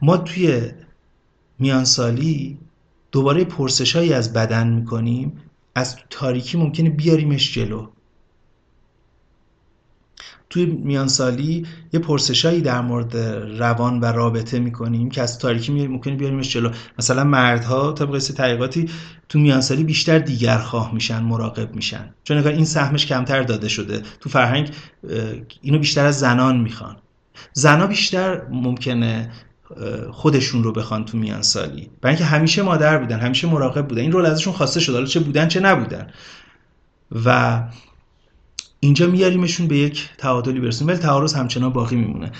[0.00, 0.70] ما توی
[1.58, 2.58] میانسالی
[3.12, 5.32] دوباره پرسشهایی از بدن می‌کنیم
[5.74, 7.86] از تاریکی ممکنه بیاریمش جلو.
[10.50, 13.16] توی میانسالی یه پرسشایی در مورد
[13.58, 16.70] روان و رابطه می‌کنیم که از تاریکی ممکنه بیاریمش جلو.
[16.98, 18.90] مثلا مردها طبق سه تحقیقاتی
[19.28, 22.14] تو میانسالی بیشتر دیگر خواه میشن مراقب میشن.
[22.24, 24.02] چون این سهمش کمتر داده شده.
[24.20, 24.70] تو فرهنگ
[25.62, 26.96] اینو بیشتر از زنان می‌خوان.
[27.52, 29.30] زنها بیشتر ممکنه
[30.10, 34.00] خودشون رو بخوان تو میانسالی برای اینکه همیشه مادر بودن همیشه مراقب بودن.
[34.00, 36.10] این رول ازشون خواسته شده حالا چه بودن چه نبودن.
[37.24, 37.62] و
[38.80, 42.32] اینجا میاریمشون به یک تعادلی برسونیم ولی تعارض همچنان باقی میمونه.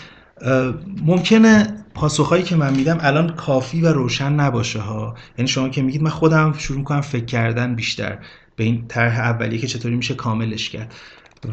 [1.03, 5.15] ممکنه پاسخهایی که من میدم الان کافی و روشن نباشه ها.
[5.39, 8.19] یعنی شما که میگید من خودم شروع می‌کنم فکر کردن بیشتر.
[8.57, 10.95] به این طرح اولیه که چطوری میشه کاملش کرد.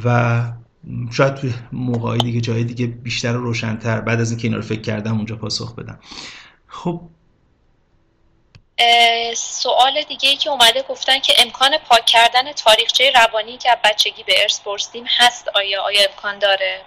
[0.06, 0.42] و
[1.12, 4.02] شاید توی موقعی دیگه جای دیگه بیشتر و روشنتر.
[4.02, 6.00] بعد از اینکه اینا رو فکر کردم اونجا پاسخ بدم.
[6.68, 7.02] خب.
[9.38, 14.42] سوال دیگه ای که اومده گفتن که امکان پاک کردن تاریخچه روانی که بچگی به
[14.42, 15.48] ارث برسیم هست.
[15.56, 16.82] آیا آیا امکان داره؟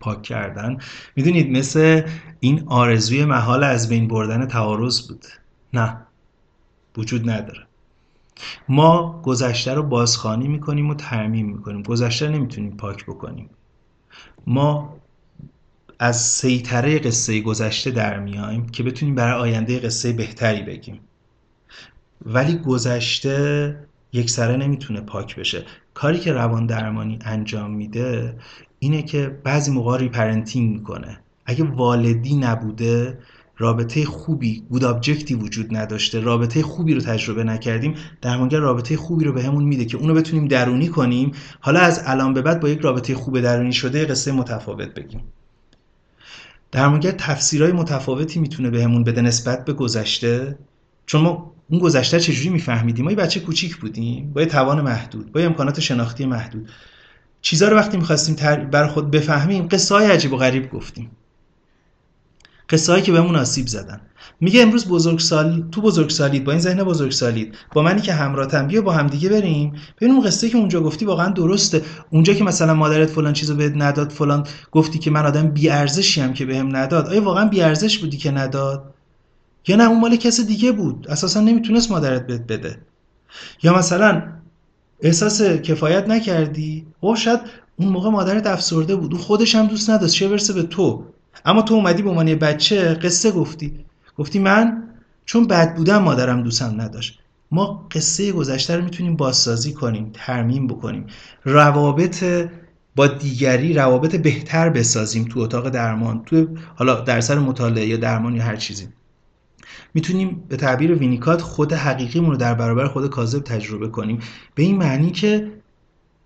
[0.00, 0.78] پاک کردن.
[1.16, 2.08] می‌دونید مثل
[2.40, 5.26] این آرزوی محال از بین بردن تعارض بود.
[5.72, 6.06] نه.
[6.96, 7.67] وجود نداره.
[8.68, 11.82] ما گذشته رو بازخوانی می‌کنیم و ترمیم می‌کنیم.
[11.82, 13.50] گذشته نمی‌تونیم پاک بکنیم.
[14.46, 14.96] ما
[15.98, 21.00] از سیطره قصه گذشته در میایم که بتونیم برای آینده قصه بهتری بگیم.
[22.26, 23.76] ولی گذشته
[24.12, 25.64] یک سره نمی‌تونه پاک بشه.
[25.94, 28.38] کاری که روان درمانی انجام میده
[28.78, 31.20] اینه که بعضی موقع reparenting می‌کنه.
[31.46, 33.18] اگه والدی نبوده
[33.58, 39.32] رابطه خوبی گود آبجکتی وجود نداشته رابطه خوبی رو تجربه نکردیم درمانگر رابطه خوبی رو
[39.32, 41.32] بهمون به میده که اونو بتونیم درونی کنیم.
[41.60, 45.20] حالا از الان به بعد با یک رابطه خوب درونی شده قصه متفاوت بگیم.
[46.72, 50.58] درمانگر تفسیرهای متفاوتی می‌تونه بهمون بده نسبت به گذشته.
[51.06, 55.32] چون ما اون گذشته چجوری میفهمیدیم؟ ما یه بچه کوچیک بودیم با یه توان محدود
[55.32, 56.68] با یه امکانات شناختی محدود.
[57.40, 58.64] چیزا رو وقتی می‌خواستیم تر...
[58.64, 61.10] بر خود بفهمیم قصه های عجیب و غریب گفتیم.
[62.70, 64.00] قصه هایی که بهمون آسیب زدن.
[64.40, 68.92] میگه امروز بزرگسال تو بزرگسالید با این ذهن بزرگسالید با منی که همراهتم بیا با
[68.92, 69.72] همدیگه بریم.
[69.96, 71.82] ببینیم اون قصه که اونجا گفتی واقعا درسته.
[72.10, 76.32] اونجا که مثلا مادرت فلان چیزو بهت نداد فلان گفتی که من آدم بی هم
[76.32, 77.08] که بهم نداد.
[77.08, 78.94] آیا واقعا بی ارزش بودی که نداد؟
[79.66, 81.06] یا نه اون مال کس دیگه بود.
[81.08, 82.78] اساسا نمی‌تونست مادرت بهت بده.
[83.62, 84.22] یا مثلا
[85.00, 87.40] احساس کفایت نکردی؟ او شاید
[87.76, 89.12] اون موقع مادرت افسرده بود.
[89.12, 90.14] اون خودش هم دوست نداشت.
[90.14, 91.04] چه برسه به تو؟
[91.44, 93.84] اما تو اومدی به عنوان بچه قصه گفتی.
[94.16, 94.82] گفتی من
[95.24, 97.20] چون بد بودم مادرم دوستم نداشت.
[97.50, 101.06] ما قصه گذشته رو می‌تونیم بازسازی کنیم ترمیم بکنیم.
[101.44, 102.24] روابط
[102.96, 108.36] با دیگری روابط بهتر بسازیم تو اتاق درمان تو حالا در سر مطالعه یا درمان
[108.36, 108.88] یا هر چیزی.
[109.94, 114.18] می‌تونیم به تعبیر وینیکات خود حقیقیمون رو در برابر خود کاذب تجربه کنیم.
[114.54, 115.52] به این معنی که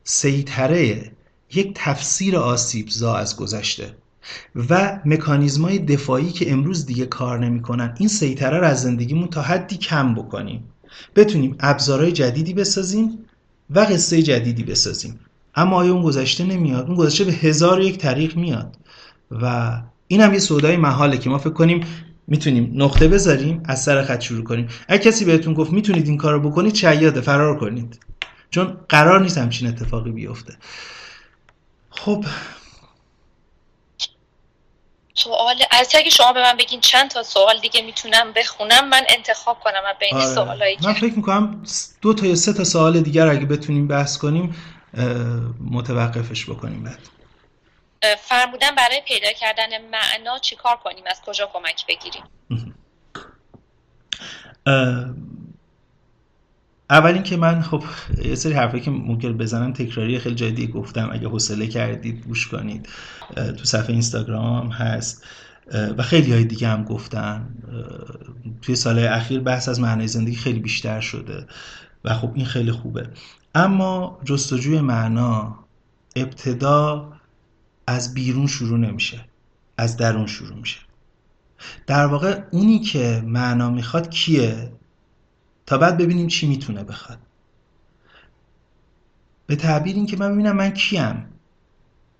[0.05, 1.13] سیطره
[1.55, 3.95] یک تفسیر آسیبزا از گذشته.
[4.69, 9.77] و مکانیزمای دفاعی که امروز دیگه کار نمی‌کنن این سیطره رو از زندگیمون تا حدی
[9.77, 10.65] کم بکنیم.
[11.17, 13.19] بتونیم ابزارهای جدیدی بسازیم
[13.71, 15.21] و قصه جدیدی بسازیم.
[15.55, 18.77] اما آیا اون گذشته نمیاد؟ اون گذشته به هزار یک طریق میاد.
[19.31, 19.73] و
[20.09, 21.85] این هم یه سودای محاله که ما فکر کنیم
[22.27, 24.69] می‌تونیم نقطه بذاریم از سر خط شروع کنیم.
[24.89, 27.99] اگه کسی بهتون گفت می‌تونید این کارو بکنید چیاده فرار کنید.
[28.51, 30.57] چون قرار نیست همچین اتفاقی بیفته.
[31.91, 32.25] خب
[35.25, 39.61] سوال از اگه شما به من بگین چند تا سوال دیگه می‌تونم بخونم من انتخاب
[39.61, 40.35] کنم از بین آره.
[40.35, 41.63] سوالایی من فکر می‌کنم
[42.03, 44.57] دو تا یا سه تا سوال دیگر اگه بتونیم بحث کنیم
[45.71, 46.99] متوقفش بکنیم بعد.
[48.21, 52.25] فرمودن برای پیدا کردن معنا چیکار کنیم؟ از کجا کمک بگیریم؟
[56.91, 57.83] اول اینکه من خب
[58.25, 62.89] یه سری حرفایی که ممکن بزنم تکراری خیلی جای گفتم اگه حوصله کردید گوش کنید.
[63.37, 65.25] تو صفحه اینستاگرام هست.
[65.99, 67.49] و خیلی های دیگه هم گفتن.
[68.63, 71.47] توی سالهای اخیر بحث از معنای زندگی خیلی بیشتر شده
[72.05, 73.09] و خب این خیلی خوبه.
[73.55, 75.59] اما جستجوی معنا
[76.17, 77.13] ابتدا
[77.87, 79.25] از بیرون شروع نمیشه.
[79.79, 80.79] از درون شروع میشه.
[81.87, 84.73] در واقع اونی که معنا می‌خواد کیه؟
[85.67, 87.19] تا بعد ببینیم چی می‌تونه بخواد.
[89.47, 91.25] به تعبیر این که من ببینم من کیم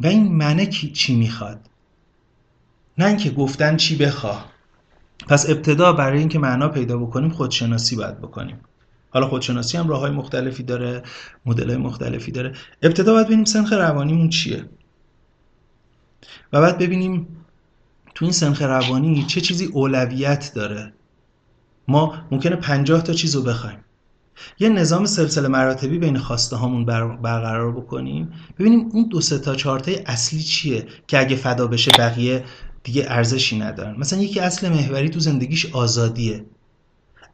[0.01, 1.61] و این منه کی چی می‌خواد.
[2.99, 4.53] نه اینکه گفتن چی بخواه.
[5.29, 8.61] پس ابتدا برای اینکه معنا پیدا بکنیم خودشناسی باید بکنیم.
[9.11, 11.03] حالا خودشناسی هم راه های مختلفی داره
[11.47, 12.53] مدل های مختلفی داره.
[12.83, 14.65] ابتدا باید ببینیم سنخ روانیمون چیه.
[16.53, 17.27] و بعد ببینیم
[18.15, 20.93] تو این سنخ روانی چه چیزی اولویت داره.
[21.89, 23.79] ما ممکنه پنجاه تا چیز رو بخوایم.
[24.59, 26.85] یه نظام سلسله مراتبی بین خواسته هامون
[27.23, 28.33] برقرار بکنیم.
[28.59, 32.45] ببینیم اون دو سه تا چارتای اصلی چیه که اگه فدا بشه بقیه
[32.83, 33.99] دیگه ارزشی ندارن.
[33.99, 36.45] مثلا یکی اصل محوری تو زندگیش آزادیه.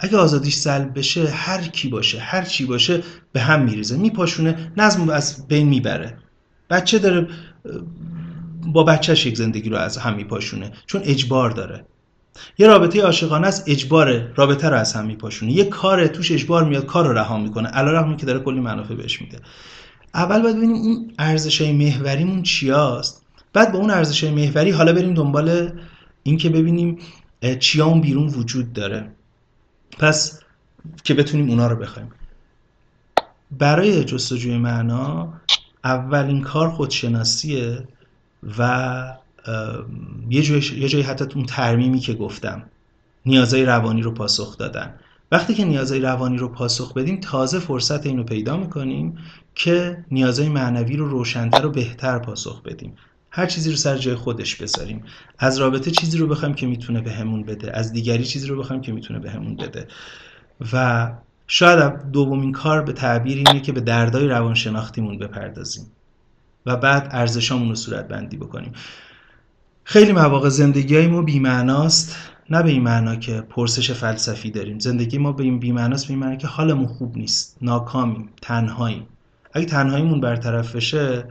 [0.01, 3.03] اگه آزادیش سلب بشه هر کی باشه هر چی باشه
[3.33, 3.97] به هم میریزه.
[3.97, 6.19] میپاشونه نظم از بین می‌بره.
[6.71, 7.29] بچه داره
[8.63, 10.73] با بچهش یک زندگی رو از هم میپاشونه.
[10.87, 11.85] چون اجبار داره.
[12.59, 15.53] یه رابطه عاشقانه است اجباره رابطه رو از هم میپاشونه.
[15.53, 17.69] یه کار توش اجبار میاد کار رو رها می‌کنه.
[17.69, 19.39] علیرغم که داره کلی منافع بهش میده.
[20.15, 23.23] اول باید ببینیم اون ارزش های محوریمون چیاست.
[23.53, 25.73] بعد با اون ارزش محوری حالا بریم دنبال
[26.23, 26.99] اینکه ببینیم
[27.61, 29.11] چیا اون بیرون وجود داره.
[29.99, 30.41] پس
[31.05, 32.11] که بتونیم اونا رو بخوایم.
[33.51, 35.33] برای جستجوی معنا
[35.85, 37.89] اولین کار خودشناسیه
[38.59, 39.15] و
[40.31, 42.63] یه جایی, یه جایی حتی اون ترمیمی که گفتم
[43.27, 44.95] نیازهای روانی رو پاسخ دادن.
[45.33, 49.19] وقتی که نیازهای روانی رو پاسخ بدیم تازه فرصت اینو پیدا می‌کنیم
[49.55, 52.93] که نیازهای معنوی رو روشنتر و بهتر پاسخ بدیم.
[53.31, 55.03] هر چیزی رو سر جای خودش بذاریم.
[55.39, 57.77] از رابطه چیزی رو بخوایم که می‌تونه بهمون به بده.
[57.77, 59.89] از دیگری چیزی رو بخوایم که می‌تونه بهمون به بده.
[60.73, 61.11] و
[61.47, 65.87] شاید دومین کار به تعبیر اینه که به دردای روانشناختیمون بپردازیم.
[66.67, 68.73] و بعد ارزشامون رو صورت بندی بکنیم.
[69.91, 72.17] خیلی مواقع زندگی های ما بیمعناست.
[72.51, 74.79] نه به این معنا که پرسش فلسفی داریم.
[74.79, 77.57] زندگی ما به این بیمعناست به این معنا که حالمون خوب نیست.
[77.63, 79.07] ناکامیم تنهاییم.
[79.53, 81.25] اگه تنهاییمون برطرف بشه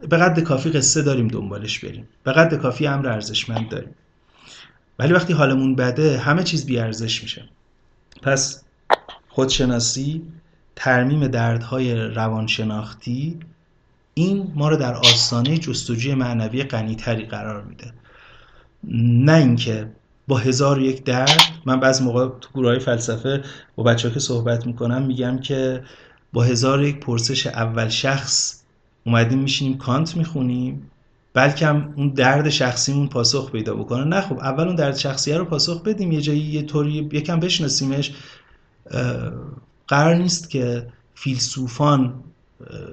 [0.00, 2.08] به قد کافی قصه داریم دنبالش بریم.
[2.24, 3.94] به قد کافی امر ارزشمند داریم.
[4.98, 7.48] ولی وقتی حالمون بده همه چیز بیارزش میشه.
[8.22, 8.62] پس
[9.28, 10.22] خودشناسی
[10.76, 13.38] ترمیم دردهای روانشناختی
[14.18, 17.92] این ما رو در آستانه جستجوی معنوی غنیتری قرار میده.
[19.24, 19.92] نه اینکه
[20.28, 23.42] با هزار یک درد من بعض موقع تو گروه های فلسفه
[23.76, 25.82] با بچه ها که صحبت می‌کنم میگم که
[26.32, 28.62] با هزار یک پرسش اول شخص
[29.06, 30.90] اومدیم میشینیم کانت می‌خونیم
[31.34, 34.04] بلکه هم اون درد شخصیمون پاسخ پیدا بکنه.
[34.04, 38.12] نه خب اول اون درد شخصیه رو پاسخ بدیم یه جایی یه طوری یکم بشناسیمش.
[39.88, 42.14] قرار نیست که فیلسوفان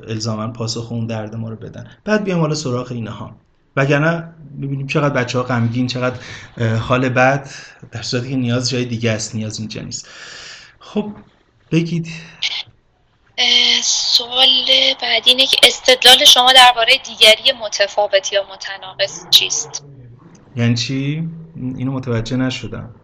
[0.08, 1.88] الزاما پاسخ اون درد ما رو بدن.
[2.06, 3.36] بعد بیام حالا سراغ اینها.
[3.76, 6.20] وگرنه ببینیم چقدر بچه ها غمگین چقدر
[6.76, 7.50] حال بعد
[7.92, 10.10] در صورتی که نیاز جای دیگه است نیاز اینجا نیست.
[10.80, 11.12] خب
[11.72, 12.08] بگید.
[13.84, 14.48] سوال
[15.02, 19.86] بعدی اینه که استدلال شما درباره دیگری متفاوت یا متناقض چیست؟
[20.56, 22.96] یعنی چی؟ اینو متوجه نشدم.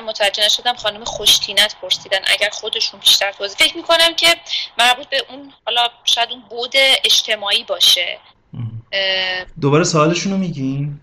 [0.00, 2.18] متوجه نشدم خانم خوشتینت پرسیدن.
[2.26, 4.36] اگر خودشون بیشتر توضیح فکر می‌کنم که
[4.78, 6.72] مربوط به اون حالا شاید اون بود
[7.04, 8.18] اجتماعی باشه.
[9.60, 11.00] دوباره سوالشون رو میگین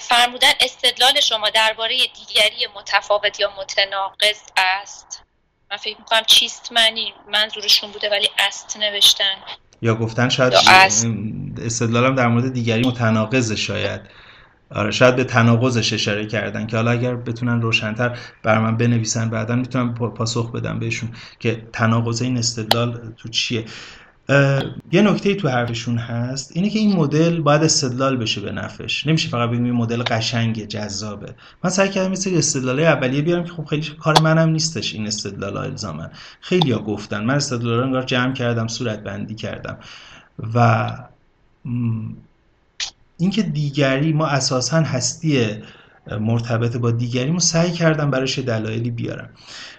[0.00, 5.22] فرمودن استدلال شما درباره دیگری متفاوت یا متناقض است.
[5.70, 9.34] من فکر می‌کنم چیست معنی؟ منظورشون بوده ولی است نوشتن.
[9.82, 10.54] یا گفتن شاید
[11.64, 14.00] استدلالم در مورد دیگری متناقض شاید.
[14.70, 19.56] آره شاید به تناقضش اشاره کردن که حالا اگر بتونن روشنتر بر من بنویسن بعدا
[19.56, 21.08] می‌تونم پاسخ بدم بهشون
[21.38, 23.64] که تناقض این استدلال تو چیه.
[24.92, 29.28] یه نکته تو حرفشون هست اینه که این مدل باید استدلال بشه به نفش نمیشه
[29.28, 31.34] فقط بگیم این مدل قشنگه جذابه.
[31.64, 35.56] من سعی کردم مثل استدلال اولیه بیارم که خب خیلی کار منم نیستش این استدلال
[35.56, 36.08] الزاما.
[36.40, 37.24] خیلی ها گفتن.
[37.24, 39.78] من استدلال رو جمع کردم صورت بندی کردم.
[40.54, 40.90] و
[43.18, 45.62] اینکه دیگری ما اساسا هستی
[46.06, 49.30] مرتبط با دیگری ما سعی کردم براش دلایلی بیارم.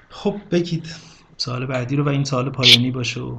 [0.10, 0.95] خب بگید
[1.38, 3.38] سوال بعدی رو و این سوال پایانی باشه و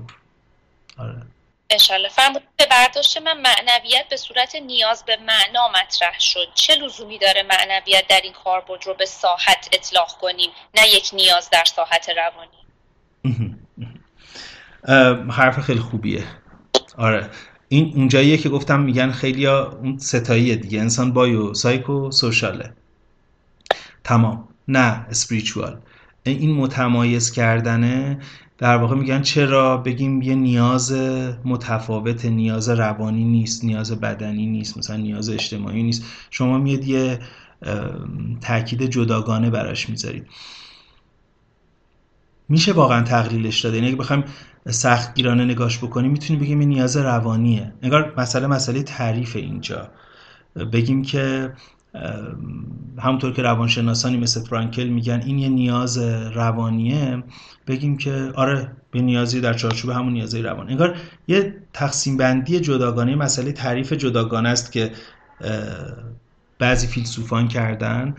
[0.99, 1.23] آره.
[1.71, 2.09] انشالله.
[2.57, 6.49] به برداشت من معنویت به صورت نیاز به معنا مطرح شد.
[6.55, 11.51] چه لزومی داره معنویت در این کاربرد رو به ساحت اطلاق کنیم؟ نه یک نیاز
[11.51, 12.67] در ساحت روانی.
[15.31, 16.25] حرف خیلی خوبیه.
[16.99, 17.31] آره.
[17.69, 20.81] این اونجاییه که گفتم میگن خیلی اون ستاییه دیگه.
[20.81, 22.73] انسان بایو سایکو سوشاله.
[24.05, 24.49] تمام.
[24.69, 25.77] نه اسپریچوال
[26.25, 28.19] این متمایز کردنه
[28.59, 30.93] در واقع میگن چرا؟ بگیم یه نیاز
[31.45, 36.05] متفاوت نیاز روانی نیست نیاز بدنی نیست مثلا نیاز اجتماعی نیست.
[36.31, 37.19] شما میاد یه
[38.41, 40.27] تاکید جداگانه براش می‌ذارید.
[42.49, 44.25] میشه واقعا تقلیلش داده یعنی اگه بخوایم
[44.71, 47.73] سخت گیرانه نگاش بکنیم می‌تونیم بگیم این نیاز روانیه.
[47.83, 49.89] انگار مسئله مسئله تعریف اینجا.
[50.73, 51.53] بگیم که
[52.99, 55.99] همونطور که روانشناسانی مثل فرانکل میگن این یه نیاز
[56.35, 57.23] روانیه
[57.67, 60.71] بگیم که آره به نیازی در چارچوب همون نیازی روان.
[60.71, 60.97] انگار
[61.29, 64.93] یه تقسیم بندی جداگانه مسئله تعریف جداگانه است که
[66.59, 68.15] بعضی فیلسوفان کردن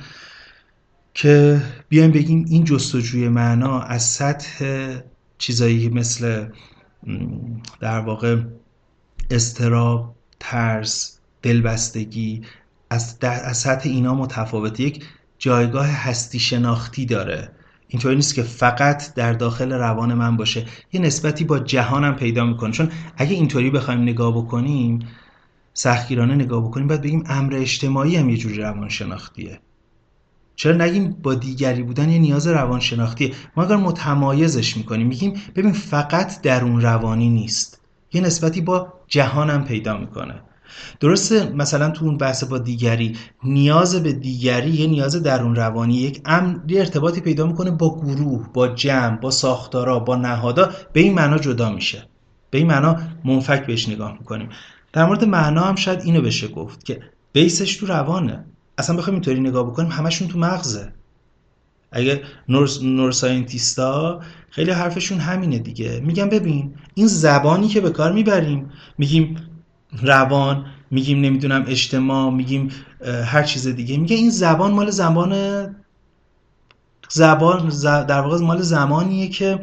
[1.13, 4.65] که بیایم بگیم این جستجوی معنا از سطح
[5.38, 6.47] چیزایی مثل
[7.80, 8.41] در واقع
[9.31, 12.41] استراب ترس دلبستگی
[12.89, 15.05] از, از سطح اینا متفاوته یک
[15.38, 17.51] جایگاه هستی شناختی داره.
[17.88, 20.65] اینطوری نیست که فقط در داخل روان من باشه.
[20.93, 22.72] یه نسبتی با جهانم پیدا می‌کنه.
[22.72, 24.99] چون اگه اینطوری بخوایم نگاه بکنیم
[25.73, 29.59] سختگیرانه نگاه بکنیم باید بگیم امر اجتماعی هم یه جوری روان شناختیه
[30.59, 36.41] چرا نگیم با دیگری بودن یه نیاز روانشناختیه ما اگر متمایزش می‌کنیم میگیم ببین فقط
[36.41, 37.81] درون روانی نیست.
[38.13, 40.34] یه نسبتی با جهانم پیدا می‌کنه.
[40.99, 45.95] درسته مثلا تو اون بحث با دیگری نیاز به دیگری یه نیاز درون روانی.
[45.97, 50.69] یک امر ارتباطی پیدا می‌کنه با گروه با جمع با ساختارا با نهادا.
[50.93, 52.07] به این معنا جدا میشه.
[52.49, 54.49] به این معنا منفک بهش نگاه می‌کنیم.
[54.93, 56.99] در مورد معنا هم شاید اینو بشه گفت که
[57.34, 58.45] بیسش تو روانه.
[58.77, 60.93] اصلا بخوایم اینطوری نگاه بکنیم همشون تو مغزه.
[61.91, 62.21] اگه
[62.81, 65.99] نور ساینتیستا خیلی حرفشون همینه دیگه.
[65.99, 69.37] میگم ببین این زبانی که به کار می‌بریم میگیم
[70.01, 72.69] روان میگیم نمی‌دونم اجتماع میگیم
[73.25, 73.97] هر چیز دیگه.
[73.97, 75.33] میگه این زبان مال زبان
[77.09, 77.69] زبان
[78.05, 79.59] در واقع مال زمانیه که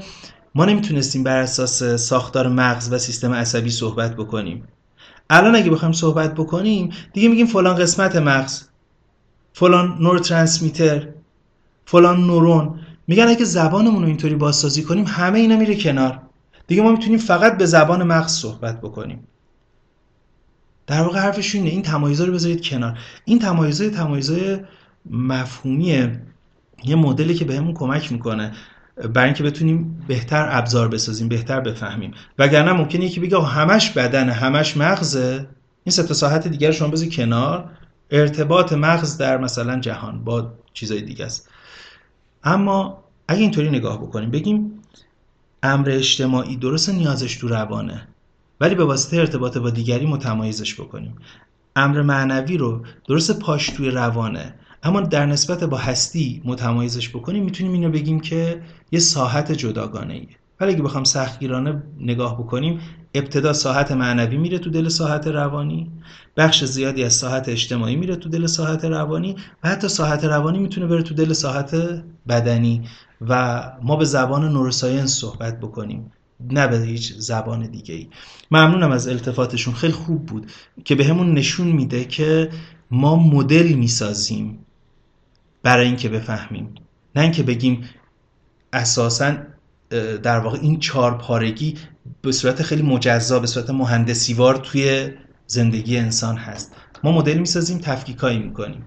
[0.55, 4.69] ما نمی‌تونستیم بر اساس ساختار مغز و سیستم عصبی صحبت بکنیم.
[5.31, 8.63] الان اگه بخوایم صحبت بکنیم دیگه میگیم فلان قسمت مغز.
[9.57, 11.09] فلان نور ترانسمیتر
[11.87, 12.81] فلان نورون.
[13.07, 16.21] میگن اگه زبانمون رو اینطوری بازسازی کنیم همه اینا میره کنار.
[16.67, 19.27] دیگه ما می‌تونیم فقط به زبان مغز صحبت بکنیم.
[20.87, 21.71] در واقع حرفش اینه.
[21.71, 22.99] این تمایزا رو بذارید کنار.
[23.25, 24.59] این تمایزای تمایزای
[25.11, 26.21] مفهومیه.
[26.85, 28.53] یه مدلی که بهمون کمک می‌کنه.
[29.15, 32.11] برای اینکه بتونیم بهتر ابزار بسازیم بهتر بفهمیم.
[32.39, 35.47] وگرنه ممکنه یکی بگه همش بدن همش مغزه.
[35.85, 37.71] این سه تا ساعت دیگر شما بذارید کنار.
[38.11, 41.49] ارتباط مغز در مثلا جهان با چیزای دیگه است.
[42.45, 44.83] اما اگه اینطوری نگاه بکنیم بگیم
[45.63, 48.09] امر اجتماعی درست نیازش تو روانه
[48.61, 51.17] ولی به واسطه ارتباط با دیگری متمایزش بکنیم.
[51.77, 57.73] امر معنوی رو درست پاش توی روانه اما در نسبت با هستی متمایزش بکنیم می‌تونیم
[57.73, 58.63] اینو بگیم که
[58.93, 60.29] یه ساحت جداگانه ایه
[60.61, 62.81] ولی اگه بخوام سختگیرانه نگاه بکنیم
[63.15, 65.91] ابتدا ساحت معنوی میره تو دل ساحت روانی
[66.37, 70.87] بخش زیادی از ساحت اجتماعی میره تو دل ساحت روانی و حتی ساحت روانی می‌تونه
[70.87, 71.77] بره تو دل ساحت
[72.29, 72.89] بدنی
[73.29, 78.09] و ما به زبان نوروساینس صحبت بکنیم نه به هیچ زبان دیگه ای
[78.51, 80.51] ممنونم از التفاتشون خیلی خوب بود
[80.85, 82.51] که به همون نشون میده که
[82.91, 84.59] ما مدل می‌سازیم
[85.63, 86.75] برای اینکه بفهمیم.
[87.17, 87.85] نه اینکه بگیم
[88.73, 89.35] اساسا
[90.23, 91.75] در واقع این چهار پارگی
[92.23, 95.11] به صورت خیلی مجزا به صورت مهندسیوار توی
[95.47, 96.73] زندگی انسان هست.
[97.05, 98.85] ما مدل می‌سازیم تفکیکایی می‌کنیم.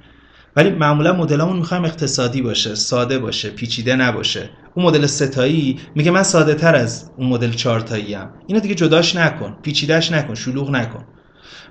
[0.55, 4.49] ولی معمولا مدلمون می‌خوایم اقتصادی باشه ساده باشه پیچیده نباشه.
[4.73, 9.15] اون مدل ستایی میگه من ساده تر از اون مدل چارتایی هم اینو دیگه جداش
[9.15, 11.05] نکن پیچیدهش نکن شلوغ نکن.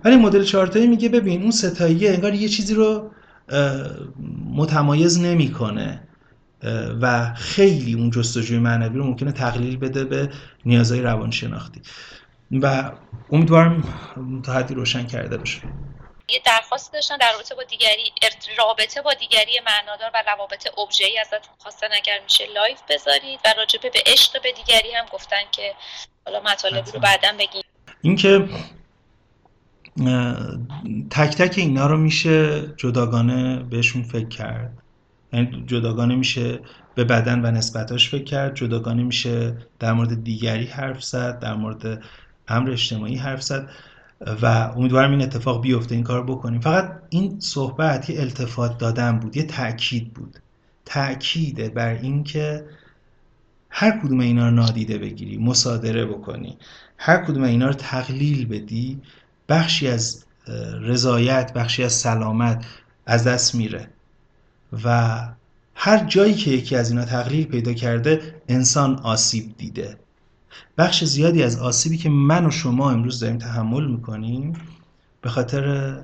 [0.04, 3.10] ولی مدل چارتایی میگه ببین اون ستایی انگار یه چیزی رو
[4.54, 6.02] متمایز نمی‌کنه.
[7.00, 10.30] و خیلی اون جستجوی معنوی رو ممکنه تقلیل بده به
[10.64, 11.82] نیازهای روانشناختی.
[12.50, 12.92] و
[13.32, 13.82] امیدوارم
[14.44, 15.62] تا حدی روشن کرده باشه.
[16.28, 18.02] یه درخواست داشتن در رابطه با دیگری
[18.58, 23.90] رابطه با دیگری معنادار و روابط ابژه‌ای ازتون خواستن اگر میشه live بذارید و راجع
[23.90, 25.74] به عشق به دیگری هم گفتن که
[26.26, 27.62] حالا مطالب رو بعدا بگیم.
[28.02, 28.48] اینکه
[31.10, 34.82] تک تک اینا رو میشه جداگانه بهشون فکر کرد.
[35.32, 36.60] یعنی جداگانه میشه
[36.94, 42.02] به بدن و نسبتاش فکر کرد جداگانه میشه در مورد دیگری حرف زد در مورد
[42.48, 43.68] امر اجتماعی حرف زد
[44.42, 44.46] و
[44.76, 46.60] امیدوارم این اتفاق بیفته این کار بکنیم.
[46.60, 50.38] فقط این صحبت یه التفات دادن بود یه تاکید بود.
[50.84, 52.64] تاکیده بر اینکه
[53.70, 56.58] هر کدوم اینا رو نادیده بگیری مصادره بکنی.
[56.98, 59.00] هر کدوم اینا رو تقلیل بدی
[59.48, 60.24] بخشی از
[60.80, 62.64] رضایت بخشی از سلامت
[63.06, 63.88] از دست میره.
[64.84, 65.18] و
[65.74, 69.96] هر جایی که یکی از اینا تقلیل پیدا کرده انسان آسیب دیده.
[70.78, 74.52] بخش زیادی از آسیبی که من و شما امروز داریم تحمل می‌کنیم
[75.20, 75.96] به خاطر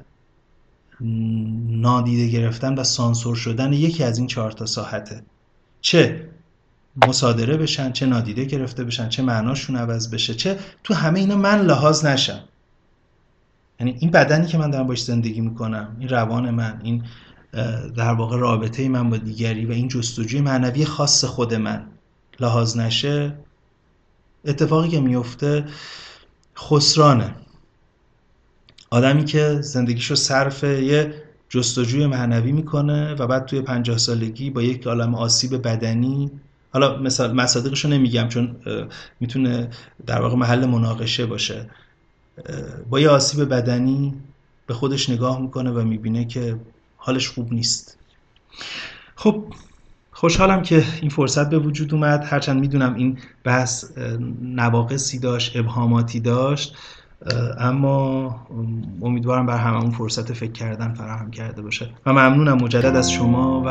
[1.69, 5.23] نادیده گرفتن و سانسور شدن یکی از این چهار تا ساحته.
[5.81, 6.29] چه
[7.07, 11.61] مصادره بشن چه نادیده گرفته بشن چه معناشون عوض بشه چه تو همه اینا من
[11.61, 12.41] لحاظ نشم.
[13.81, 17.03] یعنی این بدنی که من دارم باش زندگی می‌کنم این روان من این
[17.97, 21.87] در واقع رابطه من با دیگری و این جستجوی معنوی خاص خود من
[22.41, 23.35] لحاظ نشه
[24.45, 25.65] اتفاقی که میفته
[26.59, 27.35] خسرانه.
[28.91, 31.15] آدمی که زندگیشو صرف یه
[31.49, 36.31] جستجوی معنوی می‌کنه و بعد توی پنجاه سالگی با یک عالم آسیب بدنی
[36.73, 38.57] حالا مثال مصادیقشو نمیگم چون
[39.21, 39.69] می‌تونه
[40.07, 41.71] در واقع محل مناقشه باشه.
[42.91, 44.15] با یه آسیب بدنی
[44.67, 46.57] به خودش نگاه می‌کنه و می‌بینه که
[47.05, 47.99] حالش خوب نیست.
[49.15, 49.45] خب
[50.13, 52.25] خوشحالم که این فرصت به وجود اومد.
[52.25, 53.85] هرچند می‌دونم این بحث
[54.43, 56.77] نواقصی داشت ابهاماتی داشت
[57.59, 58.47] اما
[59.03, 61.91] امیدوارم بر هممون فرصت فکر کردن فراهم کرده باشه.
[62.07, 63.71] و ممنونم مجدد از شما و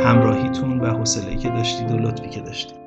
[0.00, 2.85] همراهیتون و حوصله‌ای که داشتید و لطفی که داشتید.